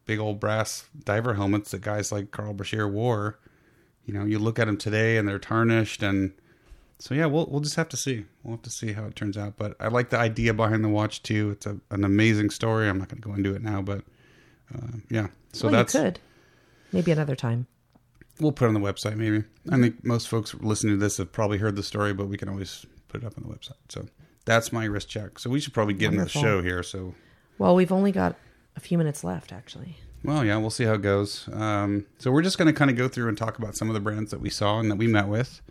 big 0.08 0.18
old 0.20 0.40
brass 0.40 0.90
diver 1.04 1.36
helmets 1.36 1.72
that 1.72 1.82
guys 1.82 2.12
like 2.12 2.32
Carl 2.32 2.54
Brashear 2.54 2.88
wore, 2.88 3.38
you 4.06 4.14
know, 4.14 4.26
you 4.26 4.40
look 4.40 4.58
at 4.58 4.66
them 4.66 4.78
today 4.78 5.18
and 5.18 5.28
they're 5.28 5.38
tarnished, 5.38 6.02
and 6.02 6.32
so 6.98 7.14
yeah, 7.14 7.28
we'll 7.28 7.46
we'll 7.48 7.60
just 7.62 7.76
have 7.76 7.90
to 7.90 7.98
see. 7.98 8.26
We'll 8.44 8.56
have 8.56 8.64
to 8.64 8.70
see 8.72 8.94
how 8.94 9.06
it 9.06 9.16
turns 9.16 9.38
out. 9.38 9.58
But 9.58 9.76
I 9.80 9.90
like 9.90 10.10
the 10.10 10.18
idea 10.18 10.54
behind 10.54 10.84
the 10.84 10.90
watch 10.90 11.22
too. 11.22 11.52
It's 11.52 11.66
a, 11.68 11.78
an 11.92 12.04
amazing 12.04 12.50
story. 12.50 12.90
I'm 12.90 12.98
not 12.98 13.10
going 13.10 13.22
to 13.22 13.28
go 13.28 13.36
into 13.36 13.54
it 13.54 13.62
now, 13.62 13.82
but 13.82 14.04
uh, 14.74 14.98
yeah. 15.10 15.28
So 15.54 15.68
well, 15.68 15.74
that's 15.78 15.94
you 15.94 16.02
could 16.02 16.20
maybe 16.92 17.12
another 17.12 17.36
time. 17.36 17.68
We'll 18.40 18.52
put 18.52 18.66
it 18.66 18.68
on 18.70 18.74
the 18.76 18.80
website, 18.80 19.18
maybe. 19.18 19.44
I 19.72 19.80
think 19.80 20.06
most 20.06 20.28
folks 20.28 20.54
listening 20.56 20.94
to 20.94 21.00
this 21.00 21.18
have 21.18 21.32
probably 21.32 21.58
heard 21.58 21.76
the 21.76 21.84
story, 21.84 22.14
but 22.14 22.28
we 22.28 22.38
can 22.38 22.48
always 22.50 22.86
put 23.08 23.24
it 23.24 23.26
up 23.26 23.34
on 23.38 23.44
the 23.44 23.54
website. 23.54 23.74
So 23.90 24.08
that's 24.46 24.72
my 24.72 24.86
wrist 24.86 25.10
check. 25.10 25.40
So 25.40 25.50
we 25.50 25.60
should 25.60 25.74
probably 25.74 25.96
get 25.96 26.12
Wonderful. 26.12 26.40
into 26.42 26.48
the 26.48 26.60
show 26.60 26.62
here. 26.64 26.84
So, 26.84 27.16
Well, 27.58 27.74
we've 27.76 27.92
only 27.92 28.12
got 28.12 28.36
a 28.78 28.80
few 28.80 28.98
minutes 28.98 29.24
left, 29.24 29.52
actually. 29.52 29.98
well, 30.24 30.46
yeah, 30.46 30.56
we'll 30.58 30.70
see 30.70 30.86
how 30.86 30.94
it 30.94 31.02
goes. 31.02 31.50
Um, 31.52 32.06
so 32.20 32.32
we're 32.32 32.44
just 32.44 32.58
going 32.58 32.68
to 32.68 32.74
kind 32.74 32.90
of 32.90 32.96
go 32.96 33.08
through 33.08 33.28
and 33.28 33.38
talk 33.38 33.58
about 33.58 33.76
some 33.76 33.90
of 33.90 33.94
the 33.94 34.00
brands 34.00 34.32
that 34.32 34.40
we 34.40 34.50
saw 34.50 34.80
and 34.80 34.90
that 34.90 34.96
we 34.96 35.08
met 35.08 35.28
with. 35.28 35.62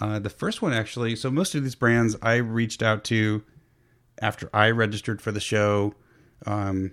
Uh, 0.00 0.18
the 0.18 0.30
first 0.30 0.60
one, 0.60 0.72
actually, 0.72 1.16
so 1.16 1.30
most 1.30 1.54
of 1.54 1.62
these 1.62 1.74
brands 1.74 2.16
I 2.20 2.36
reached 2.36 2.82
out 2.82 3.04
to 3.04 3.42
after 4.20 4.50
I 4.52 4.70
registered 4.70 5.22
for 5.22 5.32
the 5.32 5.40
show, 5.40 5.94
um, 6.46 6.92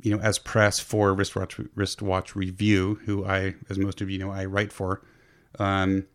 you 0.00 0.14
know, 0.14 0.22
as 0.22 0.38
press 0.38 0.78
for 0.78 1.14
wristwatch 1.14 1.58
wristwatch 1.74 2.36
review, 2.36 3.00
who 3.06 3.24
I, 3.24 3.54
as 3.70 3.78
most 3.78 4.00
of 4.00 4.10
you 4.10 4.18
know, 4.18 4.30
I 4.30 4.44
write 4.44 4.72
for. 4.72 5.02
Um, 5.58 6.06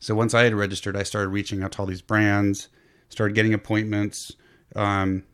so 0.00 0.14
once 0.14 0.34
I 0.34 0.44
had 0.44 0.54
registered, 0.54 0.96
I 0.96 1.02
started 1.02 1.28
reaching 1.28 1.62
out 1.62 1.72
to 1.72 1.80
all 1.80 1.86
these 1.86 2.02
brands, 2.02 2.68
started 3.08 3.34
getting 3.34 3.54
appointments. 3.54 4.32
Um, 4.74 5.24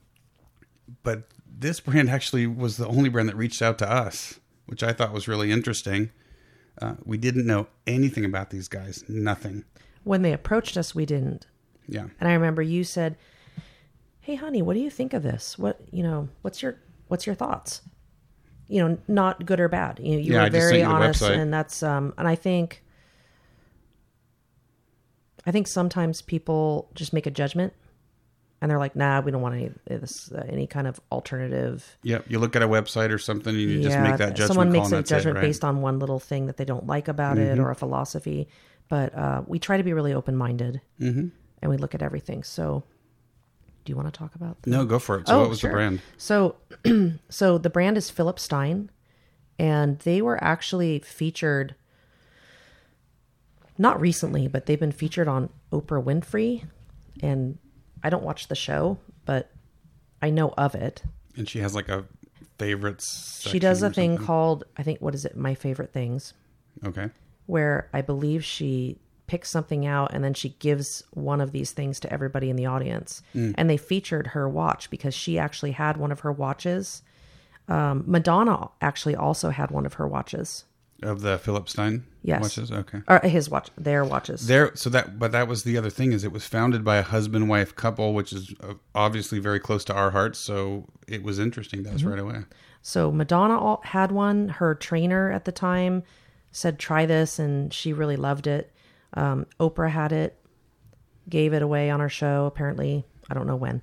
but 1.02 1.28
this 1.58 1.80
brand 1.80 2.10
actually 2.10 2.46
was 2.46 2.76
the 2.76 2.86
only 2.86 3.08
brand 3.08 3.28
that 3.28 3.36
reached 3.36 3.62
out 3.62 3.78
to 3.78 3.90
us, 3.90 4.40
which 4.66 4.82
I 4.82 4.92
thought 4.92 5.12
was 5.12 5.28
really 5.28 5.50
interesting. 5.50 6.10
Uh, 6.80 6.94
we 7.04 7.18
didn't 7.18 7.46
know 7.46 7.68
anything 7.86 8.24
about 8.24 8.50
these 8.50 8.68
guys, 8.68 9.04
nothing. 9.08 9.64
When 10.04 10.22
they 10.22 10.32
approached 10.32 10.76
us, 10.76 10.94
we 10.94 11.06
didn't. 11.06 11.46
Yeah. 11.86 12.06
And 12.18 12.28
I 12.28 12.32
remember 12.32 12.62
you 12.62 12.82
said, 12.84 13.16
"Hey, 14.20 14.34
honey, 14.36 14.62
what 14.62 14.74
do 14.74 14.80
you 14.80 14.90
think 14.90 15.12
of 15.12 15.22
this? 15.22 15.58
What 15.58 15.80
you 15.90 16.02
know? 16.02 16.28
What's 16.42 16.62
your 16.62 16.78
what's 17.08 17.26
your 17.26 17.34
thoughts? 17.34 17.82
You 18.68 18.88
know, 18.88 18.98
not 19.06 19.44
good 19.44 19.60
or 19.60 19.68
bad. 19.68 20.00
You 20.02 20.12
know, 20.12 20.18
you 20.18 20.32
Yeah, 20.32 20.44
were 20.44 20.50
very 20.50 20.82
honest, 20.82 21.22
and 21.22 21.52
that's 21.52 21.82
um. 21.82 22.14
And 22.16 22.26
I 22.26 22.34
think, 22.34 22.82
I 25.44 25.50
think 25.50 25.66
sometimes 25.66 26.22
people 26.22 26.88
just 26.94 27.12
make 27.12 27.26
a 27.26 27.30
judgment, 27.30 27.74
and 28.62 28.70
they're 28.70 28.78
like, 28.78 28.94
"Nah, 28.94 29.20
we 29.20 29.32
don't 29.32 29.42
want 29.42 29.56
any 29.56 29.70
this, 29.86 30.30
uh, 30.30 30.46
any 30.48 30.68
kind 30.68 30.86
of 30.86 31.00
alternative." 31.10 31.98
Yep. 32.04 32.26
You 32.28 32.38
look 32.38 32.54
at 32.54 32.62
a 32.62 32.68
website 32.68 33.10
or 33.10 33.18
something, 33.18 33.52
and 33.52 33.60
you 33.60 33.82
just 33.82 33.98
make 33.98 34.18
that 34.18 34.36
judgment 34.36 34.48
someone 34.48 34.72
makes 34.72 34.92
a 34.92 35.02
judgment 35.02 35.10
it, 35.10 35.26
right? 35.26 35.34
Mm-hmm. 35.42 35.48
based 35.48 35.64
on 35.64 35.80
one 35.82 35.98
little 35.98 36.20
thing 36.20 36.46
that 36.46 36.56
they 36.56 36.64
don't 36.64 36.86
like 36.86 37.08
about 37.08 37.38
it 37.38 37.58
or 37.58 37.70
a 37.70 37.74
philosophy. 37.74 38.48
But 38.88 39.14
uh, 39.14 39.42
we 39.46 39.58
try 39.58 39.78
to 39.78 39.82
be 39.82 39.92
really 39.92 40.14
open 40.14 40.36
minded, 40.36 40.80
mm-hmm. 41.00 41.28
and 41.60 41.70
we 41.70 41.76
look 41.76 41.96
at 41.96 42.02
everything. 42.02 42.44
So, 42.44 42.84
do 43.84 43.90
you 43.90 43.96
want 43.96 44.12
to 44.12 44.16
talk 44.16 44.36
about? 44.36 44.58
No, 44.64 44.84
go 44.84 45.00
for 45.00 45.18
it. 45.18 45.26
So, 45.26 45.34
Oh, 45.34 45.40
what 45.40 45.50
was 45.50 45.58
sure. 45.58 45.70
the 45.70 45.74
brand? 45.74 46.00
So, 46.16 46.54
so 47.28 47.58
the 47.58 47.70
brand 47.70 47.98
is 47.98 48.10
Philip 48.10 48.38
Stein, 48.38 48.90
and 49.58 49.98
they 50.00 50.22
were 50.22 50.42
actually 50.42 51.00
featured 51.00 51.74
not 53.76 54.00
recently, 54.00 54.46
but 54.46 54.66
they've 54.66 54.78
been 54.78 54.92
featured 54.92 55.26
on 55.26 55.48
Oprah 55.72 56.02
Winfrey. 56.02 56.64
And 57.20 57.58
I 58.02 58.10
don't 58.10 58.22
watch 58.24 58.48
the 58.48 58.54
show, 58.54 58.98
but 59.24 59.50
I 60.20 60.30
know 60.30 60.52
of 60.58 60.74
it. 60.74 61.02
And 61.36 61.48
she 61.48 61.60
has 61.60 61.74
like 61.74 61.88
a 61.88 62.04
favorites. 62.58 63.44
she 63.48 63.58
does 63.58 63.82
a 63.82 63.90
thing 63.90 64.16
called 64.16 64.64
I 64.76 64.82
think 64.82 65.00
what 65.00 65.14
is 65.14 65.24
it? 65.24 65.36
My 65.36 65.54
favorite 65.54 65.92
things, 65.92 66.34
Okay. 66.84 67.10
where 67.46 67.88
I 67.92 68.02
believe 68.02 68.44
she 68.44 68.98
picks 69.26 69.48
something 69.50 69.86
out 69.86 70.12
and 70.12 70.22
then 70.22 70.34
she 70.34 70.50
gives 70.58 71.02
one 71.12 71.40
of 71.40 71.52
these 71.52 71.72
things 71.72 71.98
to 72.00 72.12
everybody 72.12 72.50
in 72.50 72.56
the 72.56 72.66
audience. 72.66 73.22
Mm. 73.34 73.54
And 73.56 73.70
they 73.70 73.76
featured 73.78 74.28
her 74.28 74.48
watch 74.48 74.90
because 74.90 75.14
she 75.14 75.38
actually 75.38 75.72
had 75.72 75.96
one 75.96 76.12
of 76.12 76.20
her 76.20 76.30
watches. 76.32 77.02
Um, 77.68 78.04
Madonna 78.06 78.68
actually 78.80 79.16
also 79.16 79.50
had 79.50 79.70
one 79.70 79.86
of 79.86 79.94
her 79.94 80.06
watches. 80.06 80.64
Of 81.02 81.20
the 81.22 81.38
Philip 81.38 81.68
Stein 81.68 82.04
Yes. 82.22 82.40
watches. 82.42 82.70
Okay. 82.70 83.00
Or 83.08 83.18
his 83.20 83.50
watch, 83.50 83.68
their 83.76 84.04
watches. 84.04 84.46
There, 84.46 84.70
so 84.76 84.88
that, 84.90 85.18
but 85.18 85.32
that 85.32 85.48
was 85.48 85.64
the 85.64 85.76
other 85.76 85.90
thing 85.90 86.12
is 86.12 86.22
it 86.22 86.30
was 86.32 86.46
founded 86.46 86.84
by 86.84 86.98
a 86.98 87.02
husband 87.02 87.48
wife 87.48 87.74
couple, 87.74 88.14
which 88.14 88.32
is 88.32 88.54
uh, 88.62 88.74
obviously 88.94 89.40
very 89.40 89.58
close 89.58 89.84
to 89.86 89.94
our 89.94 90.12
hearts. 90.12 90.38
So 90.38 90.86
it 91.08 91.22
was 91.24 91.38
interesting 91.40 91.82
to 91.84 91.90
us 91.90 92.00
Mm-hmm. 92.02 92.08
right 92.10 92.18
away. 92.20 92.38
So 92.80 93.10
Madonna 93.10 93.78
had 93.84 94.12
one. 94.12 94.48
Her 94.48 94.74
trainer 94.74 95.30
at 95.32 95.44
the 95.44 95.52
time 95.52 96.02
said, 96.52 96.78
"Try 96.78 97.06
this," 97.06 97.38
and 97.38 97.72
she 97.74 97.92
really 97.92 98.16
loved 98.16 98.46
it. 98.46 98.72
Um, 99.14 99.46
Oprah 99.60 99.90
had 99.90 100.12
it, 100.12 100.36
gave 101.28 101.52
it 101.52 101.62
away 101.62 101.90
on 101.90 102.00
her 102.00 102.08
show. 102.08 102.46
Apparently, 102.46 103.04
I 103.30 103.34
don't 103.34 103.46
know 103.46 103.56
when, 103.56 103.82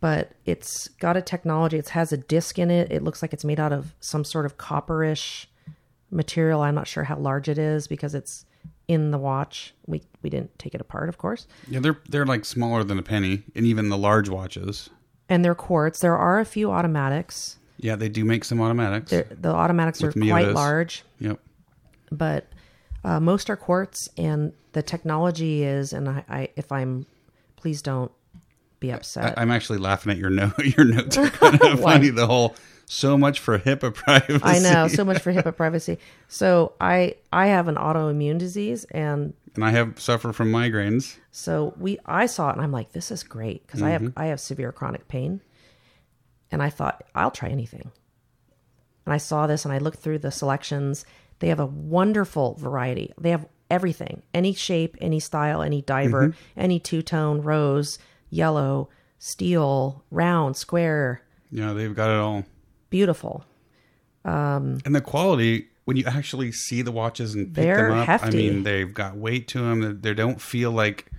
but 0.00 0.32
it's 0.44 0.88
got 0.88 1.16
a 1.16 1.22
technology. 1.22 1.78
It 1.78 1.90
has 1.90 2.12
a 2.12 2.16
disc 2.16 2.58
in 2.58 2.70
it. 2.70 2.90
It 2.90 3.02
looks 3.04 3.22
like 3.22 3.32
it's 3.32 3.44
made 3.44 3.60
out 3.60 3.72
of 3.72 3.94
some 4.00 4.24
sort 4.24 4.46
of 4.46 4.56
copperish 4.58 5.46
material. 6.12 6.60
I'm 6.60 6.74
not 6.74 6.86
sure 6.86 7.04
how 7.04 7.16
large 7.16 7.48
it 7.48 7.58
is 7.58 7.88
because 7.88 8.14
it's 8.14 8.44
in 8.88 9.10
the 9.10 9.18
watch. 9.18 9.74
We 9.86 10.02
we 10.22 10.30
didn't 10.30 10.58
take 10.58 10.74
it 10.74 10.80
apart, 10.80 11.08
of 11.08 11.18
course. 11.18 11.46
Yeah, 11.68 11.80
they're 11.80 11.98
they're 12.08 12.26
like 12.26 12.44
smaller 12.44 12.84
than 12.84 12.98
a 12.98 13.02
penny, 13.02 13.42
and 13.54 13.66
even 13.66 13.88
the 13.88 13.98
large 13.98 14.28
watches. 14.28 14.90
And 15.28 15.44
they're 15.44 15.54
quartz. 15.54 16.00
There 16.00 16.16
are 16.16 16.40
a 16.40 16.44
few 16.44 16.70
automatics. 16.70 17.58
Yeah, 17.78 17.96
they 17.96 18.08
do 18.08 18.24
make 18.24 18.44
some 18.44 18.60
automatics. 18.60 19.10
They're, 19.10 19.26
the 19.30 19.50
automatics 19.52 20.02
are 20.02 20.12
quite 20.12 20.48
large. 20.48 21.02
Yep. 21.18 21.40
but 22.10 22.46
uh, 23.04 23.18
most 23.18 23.50
are 23.50 23.56
quartz 23.56 24.08
and 24.16 24.52
the 24.72 24.82
technology 24.82 25.64
is 25.64 25.92
and 25.92 26.08
I, 26.08 26.24
I 26.28 26.48
if 26.56 26.70
i'm 26.70 27.06
please 27.56 27.82
don't 27.82 28.12
be 28.80 28.92
upset 28.92 29.36
I, 29.38 29.42
I'm 29.42 29.50
actually 29.50 29.78
laughing 29.78 30.12
at 30.12 30.18
your 30.18 30.30
note. 30.30 30.58
Your 30.76 30.84
notes 30.84 31.16
are 31.16 31.28
kind 31.28 31.60
of 31.62 31.80
funny. 31.82 32.10
The 32.10 32.26
whole 32.26 32.56
so 32.92 33.16
much 33.16 33.40
for 33.40 33.58
HIPAA 33.58 33.94
privacy. 33.94 34.40
I 34.42 34.58
know 34.58 34.86
so 34.88 35.04
much 35.04 35.22
for 35.22 35.32
HIPAA 35.32 35.56
privacy. 35.56 35.98
So 36.28 36.74
I 36.80 37.16
I 37.32 37.46
have 37.48 37.68
an 37.68 37.76
autoimmune 37.76 38.38
disease, 38.38 38.84
and 38.84 39.32
and 39.54 39.64
I 39.64 39.70
have 39.70 39.98
suffered 39.98 40.34
from 40.34 40.52
migraines. 40.52 41.16
So 41.30 41.74
we, 41.78 41.98
I 42.04 42.26
saw 42.26 42.50
it, 42.50 42.54
and 42.54 42.62
I'm 42.62 42.72
like, 42.72 42.92
this 42.92 43.10
is 43.10 43.22
great 43.22 43.66
because 43.66 43.82
I 43.82 43.90
have 43.90 44.02
mm-hmm. 44.02 44.18
I 44.18 44.26
have 44.26 44.40
severe 44.40 44.72
chronic 44.72 45.08
pain, 45.08 45.40
and 46.50 46.62
I 46.62 46.70
thought 46.70 47.02
I'll 47.14 47.30
try 47.30 47.48
anything. 47.48 47.90
And 49.06 49.12
I 49.12 49.18
saw 49.18 49.46
this, 49.46 49.64
and 49.64 49.72
I 49.72 49.78
looked 49.78 49.98
through 49.98 50.18
the 50.18 50.30
selections. 50.30 51.04
They 51.40 51.48
have 51.48 51.60
a 51.60 51.66
wonderful 51.66 52.54
variety. 52.54 53.12
They 53.18 53.30
have 53.30 53.46
everything, 53.70 54.22
any 54.32 54.52
shape, 54.52 54.96
any 55.00 55.18
style, 55.18 55.62
any 55.62 55.82
diver, 55.82 56.28
mm-hmm. 56.28 56.60
any 56.60 56.78
two 56.78 57.02
tone, 57.02 57.40
rose, 57.40 57.98
yellow, 58.30 58.90
steel, 59.18 60.04
round, 60.10 60.56
square, 60.56 61.22
Yeah, 61.50 61.72
they've 61.72 61.94
got 61.94 62.10
it 62.10 62.18
all. 62.18 62.44
Beautiful. 62.92 63.44
And 64.24 64.94
the 64.94 65.00
quality, 65.00 65.66
when 65.84 65.96
you 65.96 66.04
actually 66.06 66.52
see 66.52 66.82
the 66.82 66.92
watches 66.92 67.34
and 67.34 67.52
pick 67.52 67.64
them 67.76 67.90
up, 67.90 68.06
hefty. 68.06 68.26
I 68.28 68.30
mean, 68.30 68.62
they've 68.62 68.94
got 68.94 69.16
weight 69.16 69.48
to 69.48 69.58
them. 69.58 70.00
They, 70.00 70.14
don't 70.14 70.40
feel 70.40 70.70
like. 70.70 71.10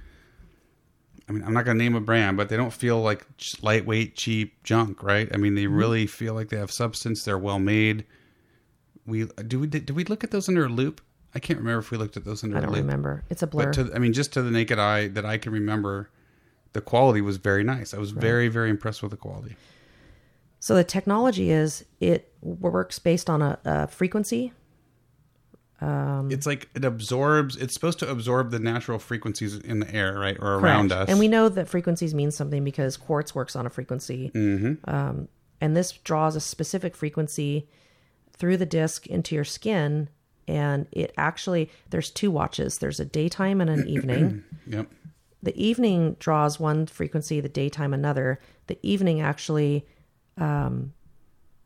I 1.27 1.31
mean, 1.31 1.43
I'm 1.43 1.53
not 1.53 1.65
going 1.65 1.77
to 1.77 1.83
name 1.83 1.95
a 1.95 2.01
brand, 2.01 2.37
but 2.37 2.49
they 2.49 2.55
don't 2.57 2.71
feel 2.73 3.01
like 3.01 3.25
lightweight, 3.61 4.15
cheap 4.15 4.61
junk, 4.63 5.03
right? 5.03 5.29
I 5.33 5.37
mean, 5.37 5.55
they 5.55 5.63
Mm-hmm. 5.65 5.75
really 5.75 6.07
feel 6.07 6.33
like 6.33 6.49
they 6.49 6.57
have 6.57 6.71
substance. 6.71 7.23
They're 7.23 7.37
well 7.37 7.59
made. 7.59 8.05
We 9.05 9.25
do 9.47 9.59
we 9.59 9.67
did, 9.67 9.89
we 9.89 10.05
look 10.05 10.23
at 10.23 10.31
those 10.31 10.47
under 10.47 10.65
a 10.65 10.69
loupe? 10.69 11.01
I 11.35 11.39
can't 11.39 11.59
remember 11.59 11.79
if 11.79 11.91
we 11.91 11.97
looked 11.97 12.15
at 12.15 12.23
those 12.25 12.43
under 12.43 12.57
I 12.57 12.61
don't 12.61 12.71
remember. 12.73 13.23
It's 13.29 13.41
a 13.41 13.47
blur. 13.47 13.65
But 13.65 13.73
to, 13.73 13.91
I 13.95 13.99
mean, 13.99 14.13
just 14.13 14.31
to 14.33 14.41
the 14.41 14.51
naked 14.51 14.79
eye 14.79 15.07
that 15.09 15.25
I 15.25 15.37
can 15.37 15.51
remember, 15.51 16.09
the 16.73 16.81
quality 16.81 17.19
was 17.21 17.37
very 17.37 17.63
nice. 17.63 17.93
I 17.93 17.97
was 17.97 18.11
very, 18.11 18.47
very 18.49 18.69
impressed 18.69 19.01
with 19.01 19.11
the 19.11 19.17
quality. 19.17 19.55
So 20.63 20.75
the 20.75 20.85
technology 20.85 21.51
is 21.51 21.83
it 21.99 22.31
works 22.39 22.97
based 22.97 23.29
on 23.29 23.41
a, 23.41 23.59
a 23.65 23.87
frequency. 23.87 24.53
it's 26.31 26.45
like 26.45 26.69
it 26.73 26.85
absorbs. 26.85 27.57
It's 27.57 27.73
supposed 27.73 27.99
to 27.99 28.09
absorb 28.09 28.51
the 28.51 28.59
natural 28.59 28.97
frequencies 28.97 29.57
in 29.57 29.81
the 29.81 29.93
air, 29.93 30.17
right, 30.17 30.37
or 30.39 30.53
around 30.53 30.91
Correct. 30.91 31.03
us. 31.03 31.09
And 31.09 31.19
we 31.19 31.27
know 31.27 31.49
that 31.49 31.67
frequencies 31.67 32.13
mean 32.13 32.31
something 32.31 32.63
because 32.63 32.95
quartz 32.95 33.35
works 33.35 33.57
on 33.57 33.65
a 33.65 33.69
frequency. 33.69 34.31
Mm-hmm. 34.33 34.89
Um, 34.89 35.27
and 35.59 35.75
this 35.75 35.91
draws 35.91 36.37
a 36.37 36.39
specific 36.39 36.95
frequency 36.95 37.67
through 38.31 38.55
the 38.55 38.65
disc 38.65 39.05
into 39.07 39.35
your 39.35 39.43
skin. 39.43 40.07
And 40.47 40.87
it 40.93 41.13
actually, 41.17 41.71
there's 41.89 42.09
two 42.09 42.31
watches 42.31 42.77
there's 42.77 43.01
a 43.01 43.05
daytime 43.05 43.59
and 43.59 43.69
an 43.69 43.85
evening. 43.89 44.45
Yep. 44.67 44.89
the 45.41 45.61
evening 45.61 46.15
draws 46.19 46.57
one 46.57 46.85
frequency, 46.85 47.41
the 47.41 47.49
daytime 47.49 47.93
another. 47.93 48.39
The 48.67 48.79
evening 48.81 49.19
actually 49.19 49.85
um, 50.37 50.93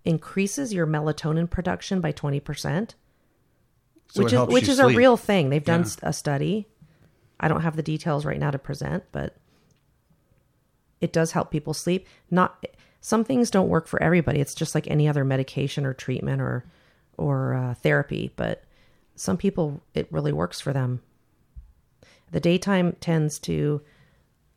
increases 0.05 0.73
your 0.73 0.87
melatonin 0.87 1.49
production 1.49 2.01
by 2.01 2.11
20%, 2.11 2.91
So 4.09 4.23
which 4.23 4.33
is, 4.33 4.39
which 4.47 4.69
is 4.69 4.79
a 4.79 4.87
real 4.87 5.17
thing. 5.17 5.49
They've 5.49 5.63
done 5.63 5.81
Yeah. 5.83 6.09
a 6.09 6.13
study. 6.13 6.67
I 7.39 7.47
don't 7.47 7.61
have 7.61 7.75
the 7.75 7.83
details 7.83 8.25
right 8.25 8.39
now 8.39 8.51
to 8.51 8.57
present, 8.59 9.03
but 9.11 9.35
it 11.01 11.13
does 11.13 11.31
help 11.33 11.51
people 11.51 11.73
sleep. 11.73 12.07
Not 12.31 12.65
some 13.01 13.23
things 13.23 13.51
don't 13.51 13.69
work 13.69 13.87
for 13.87 14.01
everybody. 14.01 14.39
It's 14.39 14.55
just 14.55 14.73
like 14.73 14.87
any 14.87 15.07
other 15.07 15.23
medication 15.23 15.85
or 15.85 15.93
treatment 15.93 16.41
or 16.41 16.65
or 17.17 17.53
uh, 17.53 17.73
therapy, 17.75 18.31
but 18.35 18.63
some 19.15 19.37
people 19.37 19.81
it 19.93 20.07
really 20.11 20.31
works 20.33 20.59
for 20.59 20.73
them. 20.73 21.01
The 22.31 22.39
daytime 22.39 22.95
tends 22.99 23.39
to 23.39 23.81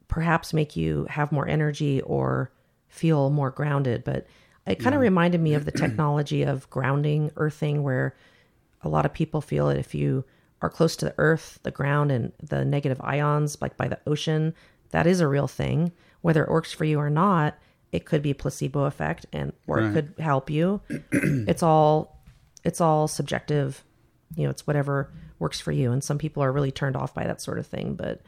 perhaps 0.08 0.52
make 0.52 0.74
you 0.76 1.06
have 1.10 1.32
more 1.32 1.46
energy 1.48 2.00
or 2.00 2.50
feel 2.90 3.30
more 3.30 3.50
grounded, 3.50 4.04
but 4.04 4.26
it 4.66 4.78
kind 4.78 4.94
of 4.94 5.00
reminded 5.00 5.40
me 5.40 5.54
of 5.54 5.64
the 5.64 5.72
technology 5.72 6.42
of 6.42 6.68
grounding, 6.70 7.30
earthing, 7.36 7.82
where 7.82 8.14
a 8.82 8.88
lot 8.88 9.06
of 9.06 9.12
people 9.12 9.40
feel 9.40 9.68
that 9.68 9.78
if 9.78 9.94
you 9.94 10.24
are 10.62 10.68
close 10.68 10.96
to 10.96 11.06
the 11.06 11.14
earth, 11.16 11.58
the 11.62 11.70
ground, 11.70 12.12
and 12.12 12.32
the 12.42 12.64
negative 12.64 13.00
ions, 13.02 13.56
like 13.60 13.76
by 13.76 13.88
the 13.88 13.98
ocean, 14.06 14.54
that 14.90 15.06
is 15.06 15.20
a 15.20 15.26
real 15.26 15.48
thing. 15.48 15.92
Whether 16.20 16.44
it 16.44 16.50
works 16.50 16.72
for 16.72 16.84
you 16.84 16.98
or 16.98 17.10
not, 17.10 17.56
it 17.90 18.04
could 18.04 18.22
be 18.22 18.30
a 18.30 18.34
placebo 18.34 18.84
effect, 18.84 19.26
and 19.32 19.52
or 19.66 19.80
it 19.80 19.92
could 19.92 20.14
help 20.18 20.50
you. 20.50 20.82
it's 21.12 21.62
all 21.62 22.20
it's 22.62 22.80
all 22.80 23.08
subjective. 23.08 23.82
You 24.36 24.44
know, 24.44 24.50
it's 24.50 24.66
whatever 24.66 25.10
works 25.38 25.60
for 25.60 25.72
you. 25.72 25.90
And 25.90 26.04
some 26.04 26.18
people 26.18 26.42
are 26.42 26.52
really 26.52 26.70
turned 26.70 26.96
off 26.96 27.14
by 27.14 27.24
that 27.24 27.40
sort 27.40 27.58
of 27.58 27.66
thing, 27.66 27.94
but 27.94 28.20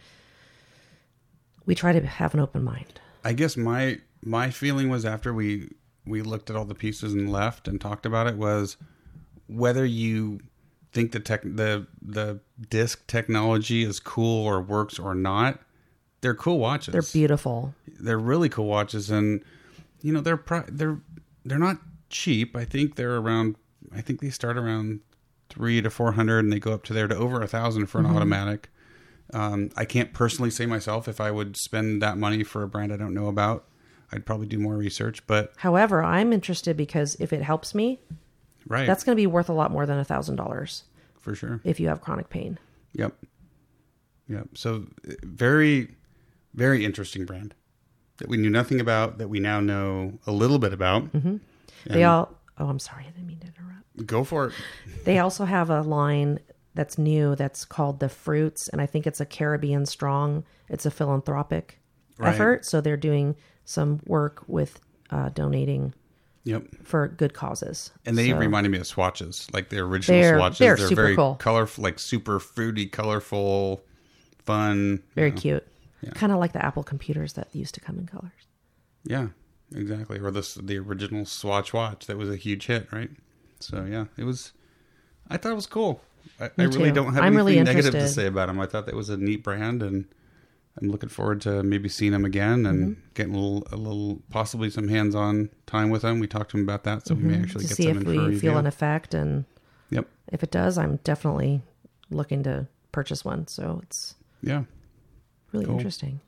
we 1.66 1.74
try 1.74 1.92
to 1.92 2.04
have 2.04 2.34
an 2.34 2.40
open 2.40 2.64
mind. 2.64 3.00
I 3.24 3.34
guess 3.34 3.56
my 3.56 4.00
my 4.24 4.50
feeling 4.50 4.88
was 4.88 5.04
after 5.04 5.32
we 5.34 5.70
we 6.06 6.22
looked 6.22 6.50
at 6.50 6.56
all 6.56 6.64
the 6.64 6.74
pieces 6.74 7.12
and 7.12 7.30
left 7.30 7.68
and 7.68 7.80
talked 7.80 8.06
about 8.06 8.26
it 8.26 8.36
was 8.36 8.76
whether 9.46 9.84
you 9.84 10.40
think 10.92 11.12
the 11.12 11.20
tech 11.20 11.42
the 11.42 11.86
the 12.00 12.40
disc 12.68 13.06
technology 13.06 13.82
is 13.82 14.00
cool 14.00 14.44
or 14.46 14.60
works 14.60 14.98
or 14.98 15.14
not. 15.14 15.60
They're 16.20 16.34
cool 16.34 16.58
watches. 16.58 16.92
They're 16.92 17.02
beautiful. 17.02 17.74
they're 17.98 18.18
really 18.18 18.48
cool 18.48 18.66
watches 18.66 19.10
and 19.10 19.42
you 20.02 20.12
know 20.12 20.20
they're 20.20 20.42
they're 20.68 20.98
they're 21.44 21.58
not 21.58 21.78
cheap 22.10 22.54
i 22.56 22.64
think 22.64 22.96
they're 22.96 23.16
around 23.16 23.56
i 23.94 24.00
think 24.02 24.20
they 24.20 24.28
start 24.30 24.58
around 24.58 25.00
three 25.48 25.80
to 25.80 25.88
four 25.88 26.12
hundred 26.12 26.40
and 26.40 26.52
they 26.52 26.58
go 26.60 26.72
up 26.72 26.82
to 26.84 26.92
there 26.92 27.08
to 27.08 27.16
over 27.16 27.40
a 27.40 27.46
thousand 27.46 27.86
for 27.86 27.98
an 28.00 28.06
automatic 28.06 28.68
um, 29.32 29.70
i 29.76 29.84
can't 29.84 30.12
personally 30.12 30.50
say 30.50 30.66
myself 30.66 31.08
if 31.08 31.20
i 31.20 31.30
would 31.30 31.56
spend 31.56 32.02
that 32.02 32.18
money 32.18 32.42
for 32.44 32.62
a 32.62 32.68
brand 32.68 32.92
i 32.92 32.96
don't 32.96 33.14
know 33.14 33.28
about 33.28 33.64
i'd 34.12 34.24
probably 34.26 34.46
do 34.46 34.58
more 34.58 34.76
research 34.76 35.26
but 35.26 35.52
However, 35.56 36.02
I'm 36.02 36.32
interested 36.32 36.76
because 36.76 37.16
if 37.20 37.32
it 37.32 37.42
helps 37.42 37.74
me, 37.74 38.00
right 38.66 38.86
that's 38.86 39.04
going 39.04 39.16
to 39.16 39.20
be 39.20 39.26
worth 39.26 39.48
a 39.48 39.52
lot 39.52 39.70
more 39.70 39.86
than 39.86 39.98
a 39.98 40.04
thousand 40.04 40.36
dollars 40.36 40.84
for 41.18 41.34
sure 41.34 41.60
if 41.64 41.78
you 41.80 41.88
have 41.88 42.00
chronic 42.00 42.28
pain. 42.30 42.58
yep 42.92 43.14
yep 44.28 44.48
so 44.54 44.86
very 45.22 45.88
very 46.54 46.84
interesting 46.84 47.24
brand 47.24 47.54
that 48.18 48.28
we 48.28 48.36
knew 48.36 48.50
nothing 48.50 48.80
about 48.80 49.18
that 49.18 49.28
we 49.28 49.40
now 49.40 49.58
know 49.60 50.18
a 50.26 50.32
little 50.32 50.58
bit 50.58 50.72
about 50.72 51.12
mm-hmm. 51.12 51.36
They 51.86 52.04
all. 52.04 52.38
Oh, 52.58 52.68
I'm 52.68 52.78
sorry. 52.78 53.06
I 53.08 53.10
didn't 53.10 53.26
mean 53.26 53.40
to 53.40 53.46
interrupt. 53.48 54.06
go 54.06 54.22
for 54.22 54.46
it 54.48 54.52
They 55.04 55.18
also 55.18 55.44
have 55.46 55.68
a 55.68 55.80
line 55.80 56.38
that's 56.74 56.96
new 56.96 57.34
that's 57.34 57.64
called 57.64 57.98
the 57.98 58.08
Fruits, 58.08 58.68
and 58.68 58.80
I 58.80 58.86
think 58.86 59.04
it's 59.06 59.20
a 59.20 59.26
Caribbean 59.26 59.84
Strong. 59.86 60.44
It's 60.68 60.86
a 60.86 60.90
philanthropic 60.92 61.80
Right. 62.18 62.34
effort, 62.34 62.64
so 62.66 62.80
they're 62.80 62.96
doing 62.96 63.34
some 63.64 64.00
work 64.06 64.42
with 64.46 64.80
uh, 65.10 65.28
donating 65.30 65.94
yep 66.44 66.64
for 66.82 67.08
good 67.08 67.34
causes. 67.34 67.90
And 68.06 68.16
they 68.18 68.30
So- 68.30 68.36
reminded 68.38 68.70
me 68.70 68.78
of 68.78 68.86
swatches, 68.86 69.46
like 69.52 69.68
the 69.68 69.78
original 69.78 70.20
They're- 70.20 70.38
swatches. 70.38 70.58
they're 70.58 70.76
super 70.76 70.94
very 71.02 71.16
cool. 71.16 71.34
colorful, 71.36 71.82
like 71.84 71.98
super 71.98 72.38
fruity, 72.38 72.86
colorful, 72.86 73.82
fun. 74.44 75.02
very 75.14 75.28
you 75.30 75.34
know. 75.34 75.40
cute, 75.40 75.66
kind 76.14 76.32
of 76.32 76.38
like 76.38 76.52
the 76.52 76.64
Apple 76.64 76.82
computers 76.82 77.34
that 77.34 77.48
used 77.54 77.74
to 77.74 77.80
come 77.80 77.98
in 77.98 78.06
colors. 78.06 78.32
Yeah, 79.04 79.28
exactly. 79.74 80.18
Or 80.18 80.30
this 80.30 80.54
the 80.54 80.78
original 80.78 81.24
Swatch 81.24 81.72
watch 81.72 82.06
that 82.06 82.16
was 82.16 82.28
a 82.30 82.36
huge 82.36 82.66
hit, 82.66 82.92
right? 82.92 83.10
So 83.60 83.84
yeah, 83.84 84.06
it 84.16 84.24
was. 84.24 84.52
I 85.28 85.36
thought 85.36 85.52
it 85.52 85.56
was 85.56 85.66
cool. 85.66 86.00
I, 86.40 86.50
I 86.58 86.64
really 86.64 86.92
don't 86.92 87.14
have 87.14 87.22
I'm 87.24 87.36
anything 87.36 87.36
really 87.36 87.62
negative 87.62 87.92
to 87.92 88.08
say 88.08 88.26
about 88.26 88.46
them. 88.48 88.60
I 88.60 88.66
thought 88.66 88.86
that 88.86 88.94
was 88.94 89.08
a 89.10 89.16
neat 89.16 89.42
brand, 89.44 89.82
and 89.82 90.06
I'm 90.80 90.88
looking 90.90 91.08
forward 91.10 91.40
to 91.42 91.62
maybe 91.62 91.88
seeing 91.88 92.12
them 92.12 92.24
again 92.24 92.64
and 92.66 92.96
Mm-hmm. 92.96 93.00
getting 93.14 93.34
a 93.34 93.38
little, 93.38 93.66
a 93.72 93.76
little, 93.76 94.22
possibly 94.30 94.70
some 94.70 94.88
hands-on 94.88 95.50
time 95.66 95.90
with 95.90 96.02
them. 96.02 96.18
We 96.18 96.26
talked 96.26 96.50
to 96.52 96.56
them 96.56 96.64
about 96.64 96.84
that, 96.84 97.06
so 97.06 97.14
we 97.14 97.24
may 97.24 97.38
actually 97.40 97.64
Mm-hmm. 97.64 97.68
to 97.68 97.68
get 97.68 97.76
see 97.76 97.82
some 97.84 97.90
if 97.90 97.96
in 97.98 98.04
for 98.04 98.10
a 98.10 98.12
we 98.12 98.16
feel 98.38 98.52
review. 98.52 98.56
an 98.58 98.66
effect, 98.66 99.12
and 99.14 99.44
Yep. 99.90 100.08
if 100.32 100.42
it 100.42 100.50
does, 100.50 100.78
I'm 100.78 100.96
definitely 101.04 101.60
looking 102.10 102.42
to 102.44 102.66
purchase 102.90 103.24
one. 103.24 103.46
So 103.48 103.80
it's 103.82 104.14
Yeah. 104.42 104.64
really 105.52 105.66
Cool. 105.66 105.76
interesting. 105.76 106.20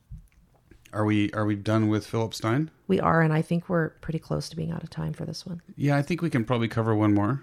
Are 0.92 1.04
we 1.04 1.33
are 1.33 1.44
we 1.44 1.57
done 1.57 1.88
with 1.88 2.07
Philip 2.07 2.35
Stein? 2.35 2.70
We 2.87 3.00
are, 3.00 3.20
and 3.22 3.33
I 3.33 3.42
think 3.42 3.68
we're 3.68 3.88
pretty 4.00 4.18
close 4.20 4.48
to 4.50 4.57
being 4.57 4.70
out 4.70 4.83
of 4.85 4.90
time 4.90 5.12
for 5.12 5.24
this 5.24 5.44
one. 5.44 5.61
Yeah, 5.76 5.96
I 5.96 6.02
think 6.02 6.22
we 6.22 6.30
can 6.30 6.44
probably 6.44 6.68
cover 6.68 6.94
one 6.94 7.12
more. 7.14 7.42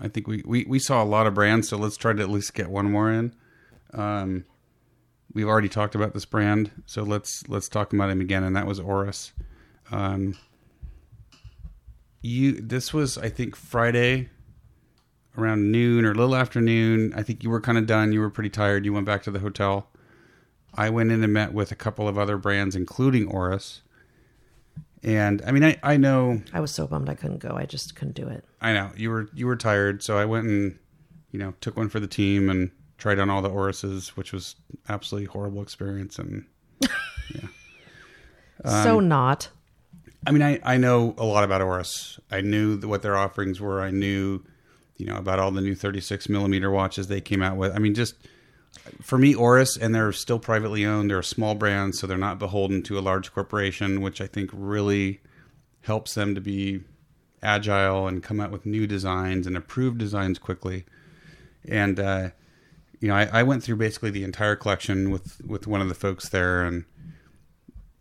I 0.00 0.08
think 0.08 0.26
we, 0.26 0.42
we, 0.44 0.64
we 0.68 0.78
saw 0.80 1.02
a 1.02 1.04
lot 1.04 1.26
of 1.26 1.34
brands, 1.34 1.68
so 1.68 1.76
let's 1.76 1.96
try 1.96 2.12
to 2.12 2.20
at 2.22 2.28
least 2.28 2.54
get 2.54 2.68
one 2.70 2.90
more 2.90 3.10
in. 3.12 3.32
Um, 3.94 4.44
we've 5.32 5.48
already 5.48 5.68
talked 5.68 5.94
about 5.94 6.14
this 6.14 6.24
brand, 6.24 6.70
so 6.86 7.02
let's 7.02 7.48
let's 7.48 7.68
talk 7.68 7.92
about 7.92 8.10
him 8.10 8.20
again, 8.20 8.44
and 8.44 8.56
that 8.56 8.66
was 8.66 8.80
Oris. 8.80 9.32
Um, 9.90 10.36
you 12.22 12.60
this 12.60 12.92
was 12.92 13.18
I 13.18 13.28
think 13.28 13.56
Friday 13.56 14.28
around 15.36 15.70
noon 15.70 16.04
or 16.04 16.10
a 16.10 16.14
little 16.14 16.34
afternoon. 16.34 17.12
I 17.14 17.22
think 17.22 17.42
you 17.44 17.50
were 17.50 17.60
kind 17.60 17.78
of 17.78 17.86
done. 17.86 18.12
You 18.12 18.20
were 18.20 18.30
pretty 18.30 18.50
tired. 18.50 18.84
You 18.84 18.92
went 18.92 19.06
back 19.06 19.22
to 19.24 19.30
the 19.30 19.38
hotel. 19.38 19.88
I 20.74 20.90
went 20.90 21.12
in 21.12 21.22
and 21.24 21.32
met 21.32 21.52
with 21.52 21.72
a 21.72 21.76
couple 21.76 22.08
of 22.08 22.18
other 22.18 22.36
brands, 22.36 22.76
including 22.76 23.28
Oris. 23.28 23.82
And 25.02 25.40
I 25.46 25.52
mean, 25.52 25.64
I, 25.64 25.78
I 25.82 25.96
know 25.96 26.42
I 26.52 26.60
was 26.60 26.72
so 26.72 26.86
bummed 26.86 27.08
I 27.08 27.14
couldn't 27.14 27.38
go. 27.38 27.54
I 27.56 27.66
just 27.66 27.94
couldn't 27.94 28.16
do 28.16 28.28
it. 28.28 28.44
I 28.60 28.72
know 28.72 28.90
you 28.96 29.10
were 29.10 29.28
you 29.32 29.46
were 29.46 29.56
tired, 29.56 30.02
so 30.02 30.18
I 30.18 30.24
went 30.24 30.46
and 30.46 30.78
you 31.30 31.38
know 31.38 31.54
took 31.60 31.76
one 31.76 31.88
for 31.88 32.00
the 32.00 32.08
team 32.08 32.50
and 32.50 32.70
tried 32.98 33.18
on 33.18 33.30
all 33.30 33.40
the 33.40 33.48
Orises, 33.48 34.16
which 34.16 34.32
was 34.32 34.56
absolutely 34.88 35.26
horrible 35.26 35.62
experience. 35.62 36.18
And 36.18 36.44
Um, 38.64 38.82
so 38.82 39.00
not. 39.00 39.48
I 40.26 40.32
mean, 40.32 40.42
I 40.42 40.60
I 40.64 40.76
know 40.76 41.14
a 41.16 41.24
lot 41.24 41.44
about 41.44 41.62
Oris. 41.62 42.18
I 42.30 42.40
knew 42.40 42.78
what 42.80 43.02
their 43.02 43.16
offerings 43.16 43.60
were. 43.60 43.80
I 43.80 43.90
knew 43.90 44.42
you 44.96 45.06
know 45.06 45.16
about 45.16 45.38
all 45.38 45.50
the 45.50 45.60
new 45.60 45.74
36 45.74 46.28
millimeter 46.28 46.70
watches 46.70 47.06
they 47.06 47.20
came 47.20 47.42
out 47.42 47.56
with. 47.56 47.74
I 47.74 47.78
mean, 47.78 47.94
just 47.94 48.14
for 49.00 49.16
me, 49.16 49.34
Oris, 49.34 49.76
and 49.76 49.94
they're 49.94 50.12
still 50.12 50.38
privately 50.38 50.84
owned. 50.84 51.10
They're 51.10 51.20
a 51.20 51.24
small 51.24 51.54
brand, 51.54 51.94
so 51.94 52.06
they're 52.06 52.18
not 52.18 52.38
beholden 52.38 52.82
to 52.84 52.98
a 52.98 53.00
large 53.00 53.32
corporation, 53.32 54.00
which 54.00 54.20
I 54.20 54.26
think 54.26 54.50
really 54.52 55.20
helps 55.82 56.14
them 56.14 56.34
to 56.34 56.40
be 56.40 56.80
agile 57.42 58.08
and 58.08 58.22
come 58.22 58.40
out 58.40 58.50
with 58.50 58.66
new 58.66 58.86
designs 58.86 59.46
and 59.46 59.54
improve 59.54 59.96
designs 59.96 60.38
quickly. 60.38 60.84
And 61.66 62.00
uh, 62.00 62.30
you 63.00 63.08
know, 63.08 63.14
I, 63.14 63.28
I 63.32 63.42
went 63.42 63.62
through 63.62 63.76
basically 63.76 64.10
the 64.10 64.24
entire 64.24 64.56
collection 64.56 65.10
with 65.10 65.40
with 65.44 65.66
one 65.66 65.80
of 65.80 65.88
the 65.88 65.94
folks 65.94 66.28
there, 66.28 66.64
and 66.64 66.84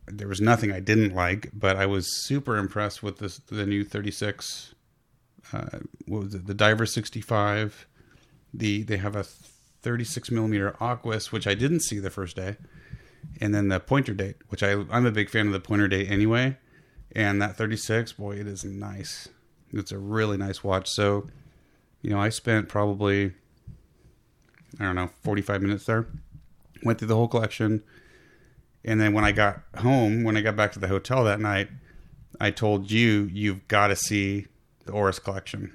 there 0.07 0.27
was 0.27 0.41
nothing 0.41 0.71
I 0.71 0.79
didn't 0.79 1.13
like, 1.13 1.49
but 1.53 1.75
I 1.75 1.85
was 1.85 2.25
super 2.25 2.57
impressed 2.57 3.03
with 3.03 3.19
this 3.19 3.37
the 3.37 3.65
new 3.65 3.83
36. 3.83 4.73
Uh, 5.53 5.79
what 6.07 6.23
was 6.23 6.35
it? 6.35 6.47
The 6.47 6.53
Diver 6.53 6.85
65. 6.85 7.87
The 8.53 8.83
they 8.83 8.97
have 8.97 9.15
a 9.15 9.23
36 9.23 10.31
millimeter 10.31 10.75
Aquis, 10.81 11.31
which 11.31 11.47
I 11.47 11.53
didn't 11.53 11.81
see 11.81 11.99
the 11.99 12.09
first 12.09 12.35
day, 12.35 12.57
and 13.39 13.53
then 13.53 13.67
the 13.67 13.79
pointer 13.79 14.13
date, 14.13 14.37
which 14.49 14.63
I 14.63 14.83
I'm 14.89 15.05
a 15.05 15.11
big 15.11 15.29
fan 15.29 15.47
of 15.47 15.53
the 15.53 15.59
pointer 15.59 15.87
date 15.87 16.09
anyway, 16.09 16.57
and 17.11 17.41
that 17.41 17.55
36, 17.55 18.13
boy, 18.13 18.37
it 18.37 18.47
is 18.47 18.65
nice. 18.65 19.29
It's 19.71 19.91
a 19.91 19.97
really 19.97 20.37
nice 20.37 20.63
watch. 20.63 20.89
So, 20.89 21.27
you 22.01 22.09
know, 22.09 22.19
I 22.19 22.29
spent 22.29 22.69
probably 22.69 23.33
I 24.79 24.83
don't 24.83 24.95
know 24.95 25.09
45 25.23 25.61
minutes 25.61 25.85
there, 25.85 26.07
went 26.83 26.99
through 26.99 27.07
the 27.07 27.15
whole 27.15 27.27
collection, 27.27 27.83
and 28.85 28.99
then 29.01 29.13
when 29.13 29.23
I 29.25 29.31
got 29.31 29.61
home, 29.77 30.23
when 30.23 30.37
I 30.37 30.41
got 30.41 30.55
back 30.55 30.71
to 30.73 30.79
the 30.79 30.87
hotel 30.87 31.23
that 31.25 31.39
night, 31.39 31.69
I 32.39 32.51
told 32.51 32.91
you 32.91 33.29
you've 33.31 33.67
got 33.67 33.87
to 33.87 33.95
see 33.95 34.47
the 34.85 34.91
Oris 34.91 35.19
collection. 35.19 35.73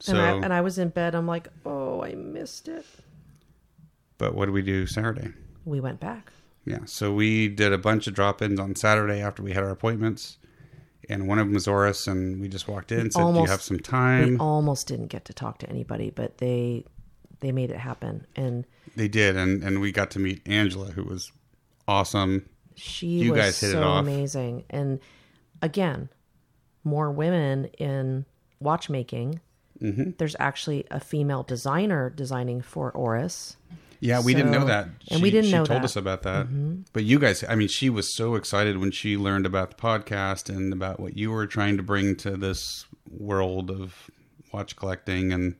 So, 0.00 0.12
and, 0.16 0.20
I, 0.20 0.44
and 0.44 0.52
I 0.52 0.60
was 0.60 0.78
in 0.78 0.88
bed. 0.88 1.14
I'm 1.14 1.26
like, 1.26 1.48
oh, 1.64 2.02
I 2.02 2.14
missed 2.14 2.68
it. 2.68 2.84
but 4.18 4.34
what 4.34 4.46
did 4.46 4.52
we 4.52 4.62
do 4.62 4.86
Saturday? 4.86 5.28
We 5.64 5.80
went 5.80 6.00
back. 6.00 6.32
Yeah, 6.66 6.80
so 6.86 7.12
we 7.12 7.48
did 7.48 7.72
a 7.72 7.78
bunch 7.78 8.06
of 8.06 8.14
drop-ins 8.14 8.58
on 8.58 8.74
Saturday 8.74 9.20
after 9.20 9.42
we 9.42 9.52
had 9.52 9.62
our 9.62 9.70
appointments, 9.70 10.38
and 11.10 11.28
one 11.28 11.38
of 11.38 11.46
them 11.46 11.54
was 11.54 11.68
Oris, 11.68 12.06
and 12.06 12.40
we 12.40 12.48
just 12.48 12.68
walked 12.68 12.90
in 12.90 13.00
and 13.00 13.12
said, 13.12 13.32
"Do 13.32 13.40
you 13.40 13.46
have 13.46 13.60
some 13.62 13.78
time? 13.78 14.30
We 14.30 14.36
almost 14.38 14.88
didn't 14.88 15.08
get 15.08 15.26
to 15.26 15.34
talk 15.34 15.58
to 15.58 15.68
anybody, 15.68 16.10
but 16.10 16.38
they 16.38 16.86
they 17.44 17.52
made 17.52 17.70
it 17.70 17.78
happen, 17.78 18.26
and 18.36 18.64
They 18.96 19.08
did, 19.08 19.36
and 19.36 19.62
and 19.62 19.80
we 19.80 19.92
got 19.92 20.10
to 20.12 20.18
meet 20.18 20.40
Angela, 20.46 20.86
who 20.92 21.04
was 21.04 21.30
awesome. 21.86 22.48
she 22.74 23.06
You 23.06 23.32
was 23.32 23.40
guys 23.40 23.60
hit 23.60 23.70
it 23.74 23.82
off. 23.82 24.00
amazing. 24.02 24.64
And 24.70 25.00
again, 25.62 26.08
more 26.82 27.10
women 27.10 27.66
in 27.78 28.24
watchmaking. 28.60 29.40
Mm-hmm. 29.82 30.10
There's 30.18 30.36
actually 30.38 30.86
a 30.90 31.00
female 31.00 31.42
designer 31.42 32.10
designing 32.10 32.62
for 32.62 32.90
Oris. 32.92 33.56
Yeah, 34.00 34.20
we 34.20 34.34
didn't 34.34 34.50
know 34.52 34.60
So- 34.60 34.66
that, 34.66 34.88
and 35.10 35.22
we 35.22 35.30
didn't 35.30 35.46
she 35.46 35.52
know 35.52 35.64
told 35.64 35.80
that. 35.80 35.84
us 35.84 35.96
about 35.96 36.22
that. 36.22 36.46
But 36.92 37.04
you 37.04 37.18
guys, 37.18 37.42
I 37.48 37.54
mean, 37.54 37.68
she 37.68 37.88
was 37.90 38.14
so 38.14 38.34
excited 38.34 38.78
when 38.78 38.90
she 38.90 39.16
learned 39.16 39.46
about 39.46 39.70
the 39.70 39.76
podcast 39.76 40.48
and 40.54 40.72
about 40.72 41.00
what 41.00 41.16
you 41.16 41.30
were 41.30 41.46
trying 41.46 41.76
to 41.78 41.82
bring 41.82 42.14
to 42.16 42.36
this 42.36 42.84
world 43.10 43.70
of 43.70 44.10
watch 44.52 44.76
collecting, 44.76 45.32
and 45.32 45.54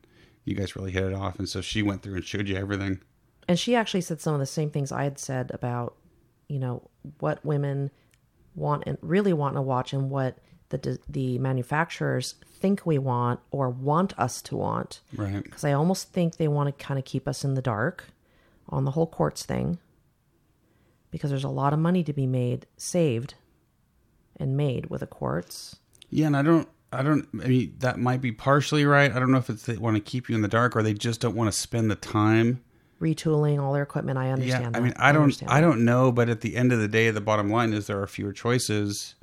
you 0.45 0.55
guys 0.55 0.77
really 0.77 0.93
hit 0.93 1.05
it 1.05 1.15
off. 1.15 1.39
And 1.39 1.49
so 1.49 1.61
she 1.61 1.83
went 1.83 2.03
through 2.03 2.17
and 2.17 2.25
showed 2.25 2.49
you 2.49 2.57
everything. 2.57 3.01
and 3.49 3.59
she 3.59 3.75
actually 3.75 4.01
said 4.01 4.21
some 4.21 4.35
of 4.35 4.41
the 4.41 4.47
same 4.47 4.71
things 4.71 4.91
I 4.93 5.05
had 5.05 5.19
said 5.19 5.51
about, 5.53 5.97
you 6.49 6.59
know, 6.59 6.89
what 7.19 7.45
women 7.45 7.91
want 8.55 8.85
and 8.87 8.97
really 9.01 9.33
want 9.33 9.57
to 9.57 9.63
watch 9.63 9.93
and 9.93 10.11
what 10.11 10.39
the 10.71 10.99
the 11.09 11.39
manufacturers 11.39 12.35
think 12.47 12.87
we 12.87 12.99
want 12.99 13.41
or 13.51 13.69
want 13.69 14.19
us 14.19 14.41
to 14.43 14.57
want. 14.57 15.01
Right. 15.15 15.43
Because 15.43 15.65
I 15.65 15.73
almost 15.73 16.13
think 16.13 16.37
they 16.37 16.49
want 16.49 16.67
to 16.77 16.85
kind 16.85 16.99
of 16.99 17.05
keep 17.05 17.29
us 17.29 17.45
in 17.45 17.55
the 17.55 17.63
dark 17.63 18.05
on 18.69 18.85
the 18.85 18.93
whole 18.93 19.07
quartz 19.07 19.45
thing. 19.45 19.79
Because 21.11 21.31
there's 21.31 21.45
a 21.45 21.49
lot 21.49 21.73
of 21.73 21.79
money 21.79 22.03
to 22.03 22.13
be 22.13 22.27
made, 22.27 22.67
saved, 22.77 23.35
and 24.37 24.57
made 24.57 24.87
with 24.87 25.03
a 25.03 25.07
quartz. 25.07 25.77
Yeah, 26.11 26.27
and 26.27 26.37
I 26.37 26.43
don't, 26.43 26.69
I 26.95 27.03
don't. 27.03 27.29
I 27.43 27.47
mean, 27.49 27.75
that 27.81 27.99
might 27.99 28.21
be 28.21 28.33
partially 28.33 28.85
right. 28.85 29.11
I 29.15 29.19
don't 29.19 29.31
know 29.31 29.39
if 29.39 29.51
it's 29.51 29.65
they 29.67 29.77
want 29.77 29.97
to 29.97 30.01
keep 30.01 30.29
you 30.29 30.35
in 30.35 30.43
the 30.43 30.49
dark 30.49 30.77
or 30.77 30.83
they 30.83 30.95
just 30.95 31.21
don't 31.21 31.35
want 31.35 31.53
to 31.53 31.59
spend 31.59 31.91
the 31.91 31.97
time. 31.97 32.63
Retooling 33.01 33.61
all 33.61 33.73
their 33.73 33.83
equipment, 33.83 34.19
I 34.19 34.31
understand. 34.31 34.75
Yeah, 34.75 34.79
I 34.79 34.81
mean, 34.81 34.95
I 34.97 35.13
don't, 35.13 35.43
I 35.49 35.61
don't 35.61 35.85
know, 35.85 36.11
but 36.13 36.29
at 36.29 36.41
the 36.41 36.57
end 36.57 36.73
of 36.73 36.79
the 36.79 36.89
day, 36.89 37.11
the 37.11 37.21
bottom 37.21 37.51
line 37.51 37.73
is 37.73 37.87
there 37.87 38.01
are 38.01 38.07
fewer 38.07 38.33
choices 38.33 39.15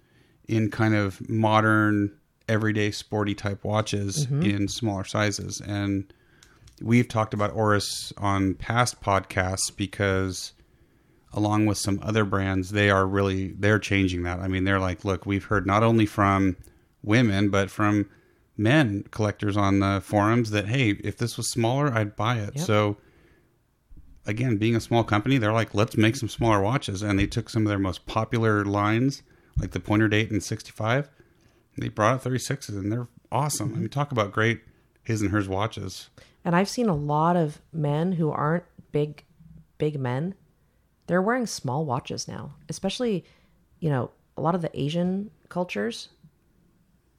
in 0.47 0.69
kind 0.69 0.93
of 0.93 1.27
modern, 1.29 2.12
everyday, 2.49 2.91
sporty 2.91 3.34
type 3.34 3.63
watches 3.63 4.25
Mm-hmm. 4.27 4.43
in 4.43 4.67
smaller 4.67 5.05
sizes, 5.05 5.62
and 5.62 6.13
we've 6.81 7.07
talked 7.07 7.34
about 7.34 7.53
Oris 7.53 8.12
on 8.17 8.53
past 8.55 9.01
podcasts 9.01 9.75
because 9.75 10.51
along 11.34 11.65
with 11.65 11.77
some 11.77 11.97
other 12.03 12.25
brands 12.25 12.71
they 12.71 12.89
are 12.89 13.07
really 13.07 13.53
they're 13.53 13.79
changing 13.79 14.23
that 14.23 14.39
i 14.41 14.49
mean 14.49 14.65
they're 14.65 14.79
like 14.81 15.05
look 15.05 15.25
we've 15.25 15.45
heard 15.45 15.65
not 15.65 15.81
only 15.81 16.05
from 16.05 16.57
women 17.03 17.49
but 17.49 17.69
from 17.69 18.09
men 18.57 19.03
collectors 19.11 19.57
on 19.57 19.79
the 19.79 20.01
forums 20.03 20.51
that 20.51 20.67
hey 20.67 20.91
if 20.91 21.17
this 21.17 21.37
was 21.37 21.49
smaller 21.49 21.91
i'd 21.93 22.15
buy 22.15 22.37
it. 22.37 22.55
Yep. 22.55 22.65
so 22.65 22.97
again 24.25 24.57
being 24.57 24.75
a 24.75 24.81
small 24.81 25.03
company 25.03 25.37
they're 25.37 25.53
like 25.53 25.73
let's 25.73 25.97
make 25.97 26.15
some 26.15 26.29
smaller 26.29 26.61
watches. 26.61 27.01
And 27.01 27.17
they 27.17 27.27
took 27.27 27.49
some 27.49 27.63
of 27.63 27.69
their 27.69 27.79
most 27.79 28.05
popular 28.05 28.63
lines 28.65 29.23
like 29.57 29.71
the 29.71 29.79
pointer 29.79 30.07
date 30.07 30.31
and 30.31 30.43
65 30.43 31.09
they 31.77 31.89
brought 31.89 32.13
out 32.13 32.23
36s 32.23 32.69
and 32.69 32.91
they're 32.91 33.07
awesome. 33.31 33.69
I 33.69 33.71
mm-hmm. 33.71 33.79
mean 33.81 33.89
talk 33.89 34.11
about 34.11 34.31
great 34.31 34.61
his 35.03 35.21
and 35.21 35.31
hers 35.31 35.47
watches. 35.47 36.09
And 36.43 36.55
I've 36.55 36.69
seen 36.69 36.89
a 36.89 36.95
lot 36.95 37.35
of 37.35 37.61
men 37.71 38.13
who 38.13 38.31
aren't 38.31 38.63
big, 38.91 39.23
big 39.77 39.99
men. 39.99 40.35
They're 41.07 41.21
wearing 41.21 41.47
small 41.47 41.85
watches 41.85 42.27
now, 42.27 42.55
especially, 42.69 43.25
you 43.79 43.89
know, 43.89 44.11
a 44.37 44.41
lot 44.41 44.55
of 44.55 44.61
the 44.61 44.79
Asian 44.79 45.31
cultures 45.49 46.09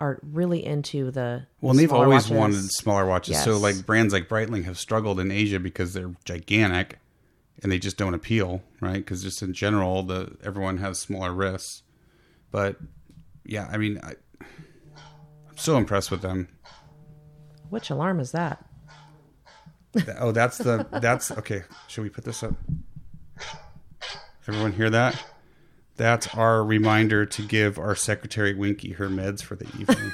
are 0.03 0.19
really 0.33 0.67
into 0.67 1.12
the. 1.12 1.47
Well, 1.61 1.75
they've 1.75 1.93
always 1.93 2.25
watches. 2.25 2.31
wanted 2.33 2.73
smaller 2.73 3.07
watches. 3.07 3.41
So, 3.41 3.57
like 3.57 3.87
brands 3.87 4.12
like 4.12 4.29
Breitling 4.29 4.65
have 4.65 4.77
struggled 4.77 5.21
in 5.21 5.31
Asia 5.31 5.61
because 5.61 5.93
they're 5.93 6.12
gigantic, 6.25 6.99
and 7.62 7.71
they 7.71 7.79
just 7.79 7.99
don't 7.99 8.12
appeal, 8.12 8.62
right? 8.81 8.97
Because 8.97 9.23
just 9.23 9.43
in 9.43 9.55
general, 9.55 10.03
the 10.03 10.37
everyone 10.43 10.79
has 10.79 10.99
smaller 10.99 11.33
wrists. 11.33 11.85
But 12.51 12.79
yeah, 13.45 13.69
I 13.71 13.77
mean, 13.77 14.01
I, 14.03 14.15
I'm 14.41 15.57
so 15.57 15.77
impressed 15.77 16.11
with 16.11 16.21
them. 16.21 16.49
Which 17.71 17.88
alarm 17.88 18.19
is 18.19 18.33
that? 18.33 18.67
Oh, 20.19 20.33
that's 20.33 20.59
the 20.59 20.85
that's 21.01 21.31
okay. 21.31 21.62
Should 21.87 22.03
we 22.03 22.11
put 22.11 22.25
this 22.25 22.43
up? 22.43 22.55
Everyone 24.49 24.73
hear 24.73 24.91
that? 24.91 25.23
That's 25.97 26.29
our 26.35 26.65
reminder 26.65 27.27
to 27.27 27.43
give 27.43 27.79
our 27.79 27.95
secretary 27.95 28.55
Winky 28.55 28.93
her 28.93 29.09
meds 29.09 29.43
for 29.43 29.57
the 29.57 29.67
evening. 29.79 30.13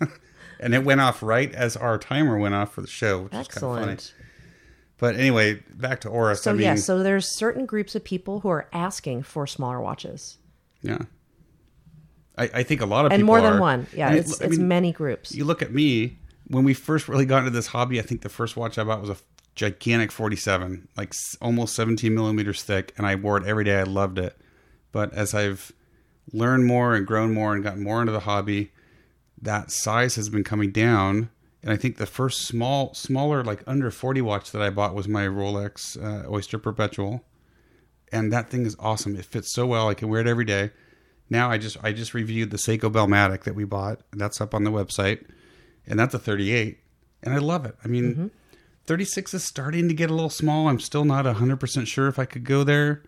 and 0.60 0.74
it 0.74 0.84
went 0.84 1.00
off 1.00 1.22
right 1.22 1.52
as 1.52 1.76
our 1.76 1.98
timer 1.98 2.38
went 2.38 2.54
off 2.54 2.72
for 2.72 2.82
the 2.82 2.86
show, 2.86 3.22
which 3.22 3.34
is 3.34 3.48
kind 3.48 3.64
of 3.64 3.78
funny. 3.80 3.92
Excellent. 3.92 4.14
But 4.98 5.16
anyway, 5.16 5.62
back 5.74 6.00
to 6.02 6.08
Oris. 6.08 6.42
So 6.42 6.52
I 6.52 6.54
mean, 6.54 6.62
yeah, 6.62 6.74
so 6.76 7.02
there's 7.02 7.36
certain 7.36 7.66
groups 7.66 7.94
of 7.94 8.02
people 8.04 8.40
who 8.40 8.48
are 8.48 8.68
asking 8.72 9.24
for 9.24 9.46
smaller 9.46 9.80
watches, 9.80 10.38
yeah. 10.82 10.98
I, 12.38 12.50
I 12.54 12.62
think 12.62 12.80
a 12.80 12.86
lot 12.86 13.06
of 13.06 13.10
people. 13.10 13.20
and 13.20 13.24
more 13.24 13.40
than 13.40 13.54
are. 13.54 13.60
one. 13.60 13.86
Yeah, 13.94 14.08
And 14.08 14.18
it's 14.18 14.40
mean, 14.40 14.68
many 14.68 14.92
groups. 14.92 15.34
You 15.34 15.44
look 15.44 15.62
at 15.62 15.72
me 15.72 16.18
when 16.48 16.64
we 16.64 16.74
first 16.74 17.08
really 17.08 17.26
got 17.26 17.38
into 17.38 17.50
this 17.50 17.68
hobby. 17.68 17.98
I 17.98 18.02
think 18.02 18.22
the 18.22 18.28
first 18.28 18.56
watch 18.56 18.78
I 18.78 18.84
bought 18.84 19.00
was 19.00 19.10
a 19.10 19.16
gigantic 19.54 20.12
47, 20.12 20.88
like 20.96 21.14
almost 21.40 21.74
17 21.74 22.14
millimeters 22.14 22.62
thick, 22.62 22.92
and 22.96 23.06
I 23.06 23.14
wore 23.14 23.38
it 23.38 23.44
every 23.44 23.64
day. 23.64 23.80
I 23.80 23.84
loved 23.84 24.18
it. 24.18 24.36
But 24.96 25.12
as 25.12 25.34
I've 25.34 25.72
learned 26.32 26.64
more 26.64 26.94
and 26.94 27.06
grown 27.06 27.34
more 27.34 27.54
and 27.54 27.62
gotten 27.62 27.82
more 27.82 28.00
into 28.00 28.12
the 28.12 28.20
hobby, 28.20 28.72
that 29.42 29.70
size 29.70 30.14
has 30.14 30.30
been 30.30 30.42
coming 30.42 30.72
down. 30.72 31.28
And 31.62 31.70
I 31.70 31.76
think 31.76 31.98
the 31.98 32.06
first 32.06 32.46
small, 32.46 32.94
smaller, 32.94 33.44
like 33.44 33.62
under 33.66 33.90
40 33.90 34.22
watch 34.22 34.52
that 34.52 34.62
I 34.62 34.70
bought 34.70 34.94
was 34.94 35.06
my 35.06 35.26
Rolex 35.26 36.02
uh, 36.02 36.26
Oyster 36.32 36.58
Perpetual, 36.58 37.22
and 38.10 38.32
that 38.32 38.48
thing 38.48 38.64
is 38.64 38.74
awesome. 38.78 39.16
It 39.16 39.26
fits 39.26 39.52
so 39.52 39.66
well. 39.66 39.90
I 39.90 39.92
can 39.92 40.08
wear 40.08 40.22
it 40.22 40.26
every 40.26 40.46
day. 40.46 40.70
Now 41.28 41.50
I 41.50 41.58
just 41.58 41.76
I 41.84 41.92
just 41.92 42.14
reviewed 42.14 42.50
the 42.50 42.56
Seiko 42.56 42.90
Belmatic 42.90 43.42
that 43.42 43.54
we 43.54 43.64
bought. 43.64 44.00
That's 44.14 44.40
up 44.40 44.54
on 44.54 44.64
the 44.64 44.72
website, 44.72 45.26
and 45.86 46.00
that's 46.00 46.14
a 46.14 46.18
38, 46.18 46.78
and 47.22 47.34
I 47.34 47.36
love 47.36 47.66
it. 47.66 47.76
I 47.84 47.88
mean, 47.88 48.30
36 48.86 49.34
is 49.34 49.44
starting 49.44 49.88
to 49.88 49.94
get 49.94 50.08
a 50.08 50.14
little 50.14 50.30
small. 50.30 50.68
I'm 50.68 50.80
still 50.80 51.04
not 51.04 51.26
100 51.26 51.60
percent 51.60 51.86
sure 51.86 52.08
if 52.08 52.18
I 52.18 52.24
could 52.24 52.44
go 52.44 52.64
there, 52.64 53.02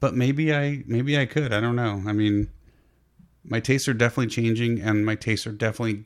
but 0.00 0.14
maybe 0.14 0.54
I 0.54 0.82
maybe 0.86 1.18
I 1.18 1.26
could. 1.26 1.52
I 1.52 1.60
don't 1.60 1.76
know. 1.76 2.02
I 2.06 2.12
mean, 2.12 2.48
my 3.44 3.60
tastes 3.60 3.88
are 3.88 3.94
definitely 3.94 4.28
changing, 4.28 4.80
and 4.80 5.06
my 5.06 5.14
tastes 5.14 5.46
are 5.46 5.52
definitely 5.52 6.04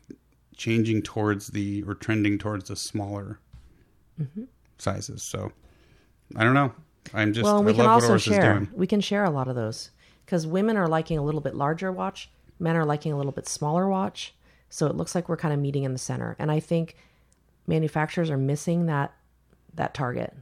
changing 0.57 1.03
towards 1.03 1.49
the 1.49 1.82
or 1.84 1.95
trending 1.95 2.38
towards 2.38 2.68
the 2.68 2.76
smaller 2.76 3.41
mm-hmm. 4.20 4.45
sizes. 4.78 5.22
So 5.22 5.53
I 6.36 6.45
don't 6.45 6.55
know. 6.55 6.72
I'm 7.14 7.32
just 7.32 7.45
well, 7.45 7.59
and 7.59 7.68
I 7.68 7.72
we 7.72 7.76
can 7.76 7.86
also 7.86 8.18
share. 8.18 8.68
We 8.72 8.86
can 8.86 9.01
share 9.01 9.24
a 9.24 9.30
lot 9.30 9.49
of 9.49 9.55
those 9.55 9.91
because 10.24 10.47
women 10.47 10.76
are 10.76 10.88
liking 10.88 11.18
a 11.18 11.22
little 11.22 11.41
bit 11.41 11.55
larger 11.55 11.91
watch, 11.91 12.30
men 12.59 12.76
are 12.76 12.84
liking 12.84 13.12
a 13.12 13.16
little 13.16 13.32
bit 13.32 13.49
smaller 13.49 13.88
watch. 13.88 14.34
So 14.68 14.86
it 14.86 14.95
looks 14.95 15.14
like 15.16 15.28
we're 15.28 15.36
kind 15.36 15.53
of 15.53 15.59
meeting 15.59 15.82
in 15.82 15.93
the 15.93 15.99
center, 15.99 16.36
and 16.38 16.53
I 16.53 16.61
think 16.61 16.97
manufacturers 17.66 18.30
are 18.30 18.36
missing 18.36 18.86
that 18.86 19.12
that 19.74 19.95
target. 19.95 20.36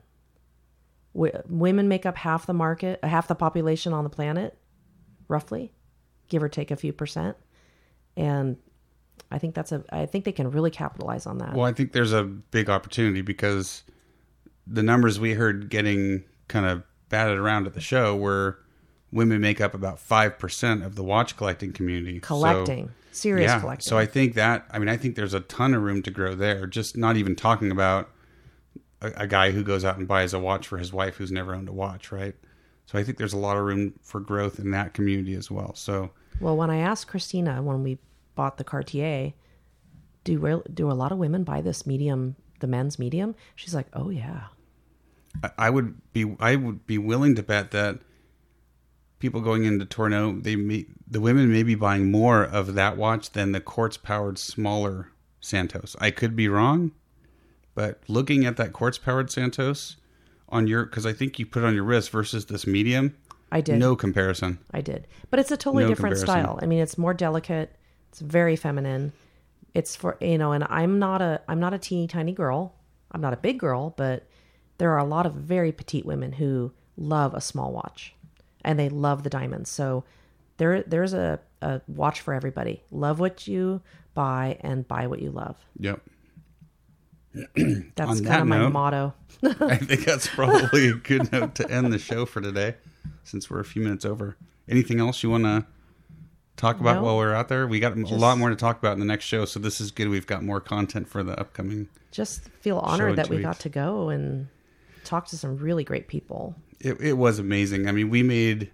W- 1.15 1.43
women 1.49 1.89
make 1.89 2.07
up 2.07 2.17
half 2.17 2.47
the 2.47 2.55
market, 2.55 3.03
half 3.05 3.29
the 3.29 3.35
population 3.35 3.93
on 3.93 4.05
the 4.05 4.11
planet, 4.11 4.59
roughly, 5.29 5.73
give 6.29 6.43
or 6.43 6.49
take 6.49 6.71
a 6.71 6.77
few 6.77 6.93
percent. 6.93 7.37
And 8.17 8.57
I 9.31 9.39
think 9.39 9.55
that's 9.55 9.73
a. 9.73 9.85
I 9.91 10.07
think 10.07 10.25
they 10.25 10.33
can 10.33 10.51
really 10.51 10.71
capitalize 10.71 11.27
on 11.27 11.39
that. 11.39 11.55
Well, 11.55 11.67
I 11.67 11.73
think 11.73 11.93
there's 11.93 12.13
a 12.13 12.25
big 12.25 12.71
opportunity 12.71 13.21
because 13.21 13.85
the 14.67 14.83
numbers 14.83 15.19
we 15.19 15.35
heard 15.35 15.71
getting 15.71 16.25
kind 16.49 16.67
of 16.67 16.83
batted 17.09 17.39
around 17.39 17.67
at 17.67 17.75
the 17.75 17.81
show 17.81 18.17
were 18.17 18.59
women 19.11 19.41
make 19.41 19.61
up 19.61 19.75
about 19.75 19.97
5% 19.97 20.85
of 20.85 20.95
the 20.95 21.03
watch 21.03 21.37
collecting 21.37 21.73
community. 21.73 22.21
collecting, 22.21 22.91
serious 23.13 23.49
yeah. 23.49 23.61
collecting. 23.61 23.89
So 23.89 23.97
I 23.97 24.07
think 24.07 24.35
that, 24.35 24.67
I 24.71 24.79
mean, 24.79 24.89
I 24.89 24.97
think 24.97 25.17
there's 25.17 25.35
a 25.35 25.41
ton 25.41 25.75
of 25.75 25.83
room 25.83 26.03
to 26.03 26.11
grow 26.11 26.35
there. 26.35 26.67
Just 26.67 26.97
not 26.97 27.17
even 27.17 27.35
talking 27.35 27.71
about 27.71 28.11
a, 29.01 29.13
a 29.17 29.27
guy 29.27 29.51
who 29.51 29.63
goes 29.63 29.85
out 29.85 29.99
and 29.99 30.07
buys 30.09 30.35
a 30.35 30.39
watch 30.39 30.67
for 30.67 30.79
his 30.79 30.93
wife 30.93 31.17
who's 31.17 31.33
never 31.33 31.55
owned 31.55 31.69
a 31.69 31.73
watch, 31.73 32.11
right? 32.13 32.35
So 32.87 32.99
I 32.99 33.05
think 33.05 33.19
there's 33.19 33.35
a 33.35 33.39
lot 33.39 33.57
of 33.57 33.65
room 33.65 33.95
for 34.03 34.21
growth 34.21 34.59
in 34.59 34.71
that 34.73 34.95
community 34.95 35.35
as 35.35 35.51
well. 35.51 35.75
So 35.75 36.11
Well, 36.41 36.57
when 36.57 36.71
I 36.71 36.79
asked 36.79 37.07
Christina 37.07 37.63
when 37.63 37.83
we 37.83 37.99
bought 38.35 38.57
the 38.57 38.65
Cartier, 38.65 39.33
do 40.25 40.63
do 40.73 40.91
a 40.91 40.95
lot 40.95 41.13
of 41.13 41.19
women 41.19 41.45
buy 41.45 41.61
this 41.61 41.87
medium, 41.87 42.37
the 42.61 42.67
men's 42.67 42.99
medium? 42.99 43.35
She's 43.57 43.75
like, 43.75 43.89
oh 43.93 44.11
yeah, 44.11 44.45
I- 45.43 45.51
I 45.59 45.71
would 45.71 46.13
be 46.13 46.35
I 46.41 46.57
would 46.57 46.87
be 46.87 46.99
willing 46.99 47.35
to 47.37 47.43
bet 47.43 47.71
that 47.73 48.01
people 49.19 49.41
going 49.41 49.65
into 49.65 49.85
Tourneau, 49.85 50.41
they 50.41 50.55
may, 50.57 50.87
the 51.11 51.21
women 51.21 51.51
may 51.51 51.63
be 51.65 51.75
buying 51.75 52.11
more 52.11 52.45
of 52.45 52.75
that 52.75 52.97
watch 52.97 53.33
than 53.33 53.51
the 53.53 53.61
quartz 53.61 53.97
powered 53.97 54.39
smaller 54.39 55.11
Santos. 55.41 55.97
I 56.01 56.11
could 56.13 56.37
be 56.37 56.49
wrong, 56.49 56.93
but 57.79 58.01
looking 58.09 58.45
at 58.45 58.57
that 58.57 58.73
quartz 58.73 58.99
powered 58.99 59.31
Santos 59.31 59.99
on 60.49 60.67
your 60.67 60.85
because 60.85 61.07
I 61.07 61.13
think 61.13 61.39
you 61.39 61.47
put 61.47 61.63
it 61.63 61.67
on 61.67 61.77
your 61.77 61.85
wrist 61.85 62.11
versus 62.11 62.47
this 62.47 62.67
medium, 62.67 63.15
I 63.53 63.61
did. 63.61 63.79
no 63.79 63.95
comparison. 63.95 64.59
I 64.73 64.81
did. 64.81 65.07
But 65.31 65.39
it's 65.39 65.53
a 65.53 65.57
totally 65.57 65.85
No 65.85 65.91
different 65.91 66.17
comparison. 66.17 66.45
style. 66.45 66.59
I 66.61 66.67
mean, 66.67 66.81
it's 66.81 66.99
more 66.99 67.15
delicate. 67.15 67.77
It's 68.11 68.19
very 68.19 68.57
feminine. 68.57 69.13
It's 69.75 69.95
for 69.95 70.17
you 70.21 70.39
know, 70.39 70.51
and 70.51 70.65
I'm 70.69 70.99
not 70.99 71.23
a 71.23 71.41
I'm 71.47 71.61
not 71.61 71.73
a 71.73 71.79
teeny 71.79 72.09
tiny 72.09 72.33
girl. 72.33 72.75
I'm 73.13 73.21
not 73.21 73.33
a 73.33 73.37
big 73.37 73.61
girl, 73.61 73.95
but 73.97 74.27
there 74.79 74.91
are 74.91 74.99
a 74.99 75.05
lot 75.05 75.25
of 75.25 75.35
very 75.35 75.71
petite 75.71 76.05
women 76.05 76.33
who 76.33 76.73
love 76.97 77.33
a 77.33 77.41
small 77.41 77.71
watch, 77.73 78.13
and 78.65 78.77
they 78.77 78.89
love 78.89 79.23
the 79.23 79.31
diamonds. 79.31 79.71
So 79.71 80.03
there 80.57 80.83
there's 80.83 81.15
a, 81.15 81.39
a 81.63 81.81
watch 81.87 82.23
for 82.23 82.35
everybody. 82.35 82.83
Love 82.91 83.21
what 83.21 83.47
you 83.47 83.83
buy 84.15 84.57
and 84.63 84.89
buy 84.89 85.07
what 85.07 85.23
you 85.23 85.31
love. 85.31 85.55
Yep. 85.79 86.01
That's 87.97 88.21
kind 88.21 88.43
of 88.43 88.47
my 88.49 88.59
note- 88.59 88.73
motto. 88.73 89.15
I 89.43 89.77
think 89.77 90.05
that's 90.05 90.27
probably 90.35 90.89
a 90.89 90.95
good 90.95 91.31
note 91.31 91.55
to 91.57 91.71
end 91.71 91.93
the 91.93 91.99
show 91.99 92.27
for 92.27 92.41
today, 92.41 92.75
since 93.23 93.49
we're 93.49 93.61
a 93.61 93.65
few 93.65 93.81
minutes 93.83 94.05
over. 94.05 94.37
Anything 94.69 94.99
else 94.99 95.23
you 95.23 95.31
want 95.31 95.45
to 95.45 95.65
talk 96.57 96.81
about 96.81 96.97
No. 96.97 97.03
while 97.05 97.17
we're 97.19 97.33
out 97.35 97.47
there? 97.49 97.69
We 97.69 97.79
got 97.79 97.97
a 97.97 98.01
lot 98.17 98.37
more 98.39 98.49
to 98.51 98.57
talk 98.57 98.79
about 98.81 98.95
in 98.95 98.99
the 98.99 99.05
next 99.07 99.27
show, 99.27 99.45
so 99.45 99.61
this 99.61 99.81
is 99.81 99.93
good. 99.93 100.09
We've 100.09 100.27
got 100.27 100.43
more 100.43 100.61
content 100.61 101.09
for 101.09 101.23
the 101.23 101.39
upcoming. 101.39 101.89
Just 102.11 102.49
feel 102.61 102.79
honored 102.81 103.15
that 103.17 103.29
we 103.29 103.37
tweet. 103.37 103.45
got 103.45 103.61
to 103.61 103.69
go 103.69 104.09
and 104.09 104.49
talk 105.05 105.29
to 105.29 105.37
some 105.39 105.57
really 105.57 105.85
great 105.85 106.09
people. 106.09 106.57
It, 106.81 107.01
it 107.01 107.13
was 107.13 107.39
amazing. 107.39 107.87
I 107.89 107.93
mean, 107.93 108.11
we 108.11 108.25
made 108.25 108.73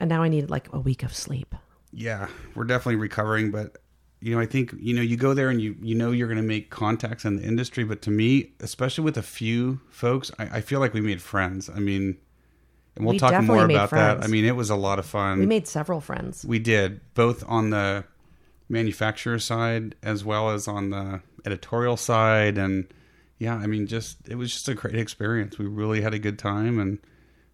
And 0.00 0.08
now 0.08 0.22
I 0.24 0.28
need 0.28 0.50
like 0.50 0.68
a 0.72 0.80
week 0.80 1.04
of 1.04 1.14
sleep. 1.14 1.54
yeah, 1.92 2.26
we're 2.56 2.64
definitely 2.64 2.96
recovering, 2.96 3.52
but 3.52 3.76
you 4.20 4.34
know, 4.34 4.40
I 4.40 4.46
think 4.46 4.74
you 4.78 4.94
know, 4.94 5.02
you 5.02 5.16
go 5.16 5.34
there 5.34 5.48
and 5.48 5.60
you 5.60 5.76
you 5.80 5.94
know 5.94 6.10
you're 6.10 6.28
going 6.28 6.36
to 6.36 6.42
make 6.42 6.70
contacts 6.70 7.24
in 7.24 7.36
the 7.36 7.42
industry, 7.42 7.84
but 7.84 8.02
to 8.02 8.10
me, 8.10 8.52
especially 8.60 9.04
with 9.04 9.16
a 9.16 9.22
few 9.22 9.80
folks, 9.88 10.30
I, 10.38 10.58
I 10.58 10.60
feel 10.60 10.80
like 10.80 10.92
we 10.92 11.00
made 11.00 11.22
friends. 11.22 11.70
I 11.70 11.78
mean, 11.78 12.18
and 12.96 13.06
we'll 13.06 13.14
We 13.14 13.18
talk 13.18 13.42
more 13.44 13.64
about 13.64 13.90
that. 13.90 14.22
I 14.22 14.26
mean, 14.26 14.44
it 14.44 14.56
was 14.56 14.68
a 14.68 14.76
lot 14.76 14.98
of 14.98 15.06
fun. 15.06 15.38
We 15.38 15.46
made 15.46 15.66
several 15.66 16.00
friends. 16.00 16.44
We 16.44 16.58
did 16.58 17.00
both 17.14 17.42
on 17.48 17.70
the 17.70 18.04
manufacturer 18.68 19.38
side 19.38 19.96
as 20.02 20.24
well 20.24 20.50
as 20.50 20.68
on 20.68 20.90
the 20.90 21.22
editorial 21.46 21.96
side, 21.96 22.58
and 22.58 22.86
yeah, 23.38 23.56
I 23.56 23.66
mean, 23.66 23.86
just 23.86 24.28
it 24.28 24.34
was 24.34 24.52
just 24.52 24.68
a 24.68 24.74
great 24.74 24.96
experience. 24.96 25.58
We 25.58 25.66
really 25.66 26.02
had 26.02 26.12
a 26.12 26.18
good 26.18 26.38
time, 26.38 26.78
and 26.78 26.98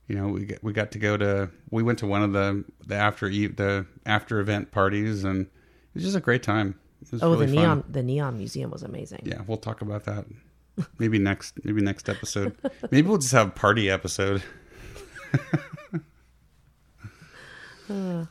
you 0.09 0.17
know, 0.17 0.29
we 0.29 0.47
got, 0.47 0.65
we 0.65 0.73
got 0.73 0.91
to 0.93 0.99
go 0.99 1.17
to 1.17 1.51
we 1.71 1.85
went 1.85 2.01
to 2.01 2.07
one 2.09 2.25
of 2.25 2.33
the 2.33 2.65
the 2.85 2.97
after 2.97 3.29
the 3.29 3.87
after 4.05 4.41
event 4.41 4.73
parties, 4.73 5.23
and 5.23 5.47
was 5.97 6.05
just 6.05 6.17
a 6.17 6.21
great 6.21 6.43
time. 6.43 6.79
It 7.03 7.13
was 7.13 7.23
Oh, 7.23 7.33
really 7.33 7.47
the 7.47 7.55
fun. 7.55 7.63
neon 7.63 7.85
the 7.89 8.03
neon 8.03 8.39
museum 8.39 8.71
was 8.71 8.83
amazing. 8.83 9.23
Yeah, 9.25 9.43
we'll 9.47 9.59
talk 9.59 9.81
about 9.83 10.05
that. 10.05 10.25
Maybe 10.99 11.19
next, 11.19 11.55
maybe 11.65 11.81
next 11.81 12.09
episode. 12.09 12.55
Maybe 12.91 13.09
we'll 13.09 13.17
just 13.19 13.33
have 13.33 13.49
a 13.49 13.51
party 13.51 13.89
episode. 13.89 14.43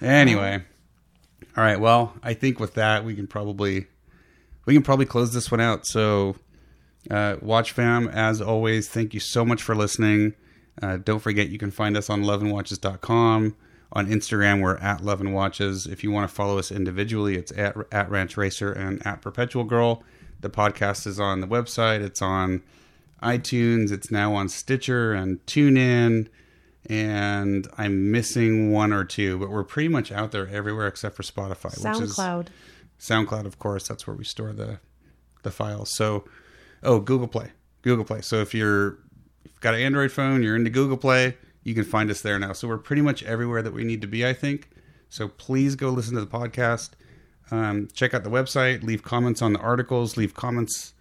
anyway, 0.01 0.63
all 1.57 1.63
right. 1.63 1.79
Well, 1.79 2.13
I 2.23 2.33
think 2.33 2.59
with 2.59 2.73
that 2.75 3.03
we 3.05 3.15
can 3.15 3.27
probably 3.27 3.87
we 4.65 4.73
can 4.73 4.83
probably 4.83 5.05
close 5.05 5.33
this 5.33 5.49
one 5.51 5.61
out. 5.61 5.85
So, 5.85 6.35
uh, 7.09 7.37
Watch 7.41 7.71
Fam, 7.71 8.07
as 8.09 8.41
always, 8.41 8.89
thank 8.89 9.13
you 9.13 9.19
so 9.19 9.45
much 9.45 9.61
for 9.61 9.75
listening. 9.75 10.33
Uh, 10.81 10.97
don't 10.97 11.19
forget 11.19 11.49
you 11.49 11.57
can 11.57 11.71
find 11.71 11.95
us 11.95 12.09
on 12.09 12.23
loveandwatches.com. 12.23 13.55
On 13.95 14.07
Instagram, 14.07 14.61
we're 14.61 14.75
at 14.77 15.05
Love 15.05 15.21
and 15.21 15.33
Watches. 15.33 15.87
If 15.87 16.03
you 16.03 16.11
want 16.11 16.29
to 16.29 16.35
follow 16.35 16.59
us 16.59 16.69
individually, 16.69 17.37
it's 17.37 17.53
at, 17.53 17.77
at 17.93 18.09
Ranch 18.09 18.35
Racer 18.35 18.69
and 18.69 19.05
at 19.07 19.21
Perpetual 19.21 19.63
Girl. 19.63 20.03
The 20.41 20.49
podcast 20.49 21.07
is 21.07 21.17
on 21.17 21.39
the 21.39 21.47
website. 21.47 22.01
It's 22.01 22.21
on 22.21 22.61
iTunes. 23.23 23.91
It's 23.91 24.11
now 24.11 24.33
on 24.33 24.49
Stitcher 24.49 25.13
and 25.13 25.43
TuneIn. 25.45 26.27
And 26.87 27.67
I'm 27.77 28.11
missing 28.11 28.71
one 28.71 28.91
or 28.91 29.05
two, 29.05 29.39
but 29.39 29.49
we're 29.49 29.63
pretty 29.63 29.87
much 29.87 30.11
out 30.11 30.31
there 30.31 30.47
everywhere 30.49 30.87
except 30.87 31.15
for 31.15 31.23
Spotify. 31.23 31.81
Which 31.81 32.01
is, 32.03 32.15
SoundCloud. 32.15 32.47
SoundCloud, 32.99 33.45
of 33.45 33.59
course, 33.59 33.87
that's 33.87 34.05
where 34.05 34.15
we 34.15 34.25
store 34.25 34.51
the 34.53 34.79
the 35.43 35.51
files. 35.51 35.95
So, 35.95 36.25
oh, 36.83 36.99
Google 36.99 37.27
Play, 37.27 37.51
Google 37.81 38.03
Play. 38.05 38.21
So 38.21 38.41
if 38.41 38.53
you're 38.53 38.99
if 39.45 39.51
you've 39.53 39.61
got 39.61 39.73
an 39.73 39.79
Android 39.79 40.11
phone, 40.11 40.43
you're 40.43 40.55
into 40.55 40.69
Google 40.69 40.97
Play, 40.97 41.37
you 41.65 41.73
can 41.75 41.83
find 41.83 42.09
us 42.09 42.21
there 42.21 42.39
now. 42.39 42.53
So 42.53 42.67
we're 42.69 42.77
pretty 42.77 43.01
much 43.01 43.21
everywhere 43.23 43.61
that 43.61 43.73
we 43.73 43.83
need 43.83 43.99
to 44.01 44.07
be, 44.07 44.25
I 44.25 44.31
think. 44.31 44.69
So 45.09 45.27
please 45.27 45.75
go 45.75 45.89
listen 45.89 46.13
to 46.15 46.21
the 46.21 46.27
podcast. 46.27 46.91
Um, 47.51 47.89
check 47.93 48.13
out 48.13 48.23
the 48.23 48.29
website. 48.29 48.83
Leave 48.83 49.03
comments 49.03 49.41
on 49.41 49.51
the 49.53 49.59
articles. 49.59 50.15
Leave 50.15 50.33
comments 50.33 50.93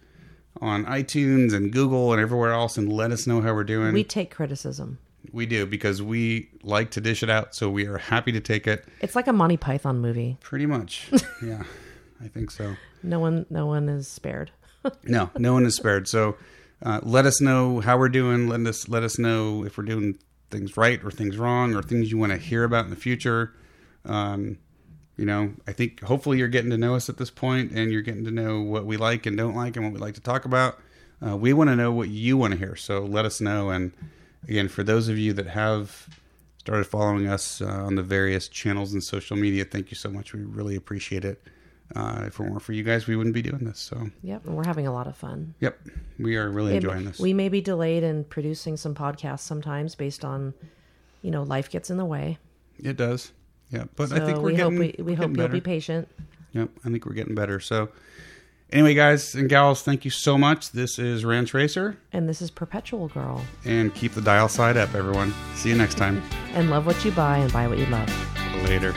on 0.61 0.85
iTunes 0.85 1.53
and 1.53 1.71
Google 1.71 2.11
and 2.13 2.21
everywhere 2.21 2.51
else, 2.51 2.77
and 2.77 2.91
let 2.91 3.11
us 3.11 3.25
know 3.27 3.41
how 3.41 3.53
we're 3.53 3.63
doing. 3.63 3.93
We 3.93 4.03
take 4.03 4.31
criticism. 4.33 4.99
we 5.31 5.45
do 5.45 5.65
because 5.65 6.01
we 6.01 6.49
like 6.63 6.91
to 6.91 7.01
dish 7.01 7.23
it 7.23 7.29
out. 7.29 7.55
So 7.55 7.69
we 7.69 7.85
are 7.87 7.97
happy 7.97 8.31
to 8.31 8.39
take 8.39 8.67
it. 8.67 8.85
It's 9.01 9.15
like 9.15 9.27
a 9.27 9.33
Monty 9.33 9.57
Python 9.57 9.99
movie. 9.99 10.37
Pretty 10.41 10.65
much, 10.65 11.09
yeah, 11.43 11.63
I 12.23 12.27
think 12.27 12.51
so. 12.51 12.75
No 13.03 13.19
one 13.19 13.45
no 13.49 13.65
one 13.67 13.87
is 13.89 14.07
spared. 14.07 14.51
No, 15.03 15.31
no 15.37 15.53
one 15.53 15.65
is 15.65 15.75
spared. 15.75 16.07
So 16.07 16.37
uh, 16.83 16.99
let 17.01 17.25
us 17.25 17.41
know 17.41 17.79
how 17.79 17.97
we're 17.97 18.07
doing. 18.09 18.47
Let 18.47 18.61
us 18.67 18.87
let 18.87 19.01
us 19.03 19.17
know 19.19 19.65
if 19.65 19.77
we're 19.79 19.83
doing 19.83 20.19
things 20.55 20.77
right 20.77 21.03
or 21.03 21.11
things 21.11 21.37
wrong 21.37 21.75
or 21.75 21.81
things 21.81 22.09
you 22.09 22.17
want 22.17 22.31
to 22.31 22.37
hear 22.37 22.63
about 22.63 22.85
in 22.85 22.89
the 22.89 22.95
future. 22.95 23.53
Um, 24.05 24.57
you 25.17 25.25
know, 25.25 25.53
I 25.67 25.73
think 25.73 26.01
hopefully 26.01 26.37
you're 26.37 26.47
getting 26.47 26.71
to 26.71 26.77
know 26.77 26.95
us 26.95 27.09
at 27.09 27.17
this 27.17 27.29
point 27.29 27.71
and 27.71 27.91
you're 27.91 28.01
getting 28.01 28.23
to 28.25 28.31
know 28.31 28.61
what 28.61 28.85
we 28.85 28.97
like 28.97 29.25
and 29.25 29.37
don't 29.37 29.55
like 29.55 29.75
and 29.75 29.85
what 29.85 29.93
we 29.93 29.99
like 29.99 30.13
to 30.15 30.21
talk 30.21 30.45
about. 30.45 30.79
Uh, 31.25 31.35
we 31.35 31.53
want 31.53 31.69
to 31.69 31.75
know 31.75 31.91
what 31.91 32.09
you 32.09 32.37
want 32.37 32.53
to 32.53 32.59
hear. 32.59 32.75
So 32.75 33.03
let 33.03 33.25
us 33.25 33.41
know. 33.41 33.69
And 33.69 33.91
again, 34.47 34.67
for 34.67 34.83
those 34.83 35.07
of 35.09 35.17
you 35.17 35.33
that 35.33 35.47
have 35.47 36.07
started 36.57 36.85
following 36.85 37.27
us 37.27 37.61
uh, 37.61 37.65
on 37.65 37.95
the 37.95 38.03
various 38.03 38.47
channels 38.47 38.93
and 38.93 39.03
social 39.03 39.35
media, 39.35 39.65
thank 39.65 39.91
you 39.91 39.95
so 39.95 40.09
much. 40.09 40.33
We 40.33 40.41
really 40.41 40.75
appreciate 40.75 41.25
it. 41.25 41.41
Uh, 41.95 42.23
if 42.25 42.39
it 42.39 42.43
weren't 42.43 42.61
for 42.61 42.73
you 42.73 42.83
guys, 42.83 43.05
we 43.07 43.15
wouldn't 43.15 43.33
be 43.35 43.41
doing 43.41 43.63
this. 43.65 43.79
So, 43.79 44.09
Yep, 44.23 44.45
we're 44.45 44.65
having 44.65 44.87
a 44.87 44.91
lot 44.93 45.05
of 45.07 45.15
fun. 45.15 45.53
Yep, 45.59 45.79
we 46.19 46.35
are 46.35 46.49
really 46.49 46.73
It- 46.73 46.77
enjoying 46.77 47.05
this. 47.05 47.19
We 47.19 47.33
may 47.33 47.47
be 47.49 47.61
delayed 47.61 48.01
in 48.03 48.23
producing 48.23 48.75
some 48.77 48.95
podcasts 48.95 49.41
sometimes 49.41 49.93
based 49.93 50.25
on, 50.25 50.53
you 51.21 51.29
know, 51.31 51.43
life 51.43 51.69
gets 51.69 51.89
in 51.91 51.97
the 51.97 52.05
way. 52.05 52.37
it 52.83 52.97
does. 52.97 53.31
Yeah, 53.71 53.85
but 53.95 54.09
So 54.09 54.15
I 54.15 54.19
think 54.19 54.37
we're 54.39 54.43
we 54.43 54.55
getting. 54.55 54.71
hope 54.77 54.79
we, 54.97 55.03
we're 55.03 55.15
hope 55.15 55.27
you'll 55.27 55.37
better. 55.37 55.53
be 55.53 55.61
patient. 55.61 56.07
Yep, 56.53 56.69
I 56.85 56.89
think 56.89 57.05
we're 57.05 57.13
getting 57.13 57.35
better. 57.35 57.59
So, 57.59 57.89
anyway, 58.71 58.93
guys 58.95 59.33
and 59.35 59.47
gals, 59.49 59.81
thank 59.83 60.05
you 60.05 60.11
so 60.11 60.37
much. 60.37 60.71
This 60.71 60.97
is 60.99 61.23
Ranch 61.23 61.53
Racer, 61.53 61.97
And 62.13 62.27
this 62.27 62.41
is 62.41 62.49
Perpetual 62.51 63.07
Girl. 63.09 63.43
and 63.63 63.93
keep 63.93 64.13
the 64.13 64.21
dial 64.21 64.49
side 64.49 64.75
up, 64.77 64.93
everyone. 64.95 65.33
See 65.55 65.69
you 65.69 65.75
next 65.75 65.95
time. 65.97 66.21
And 66.55 66.69
love 66.69 66.85
what 66.85 67.03
you 67.05 67.11
buy 67.11 67.37
and 67.39 67.51
buy 67.53 67.67
what 67.67 67.77
you 67.77 67.85
love. 67.87 68.09
Later. 68.69 68.93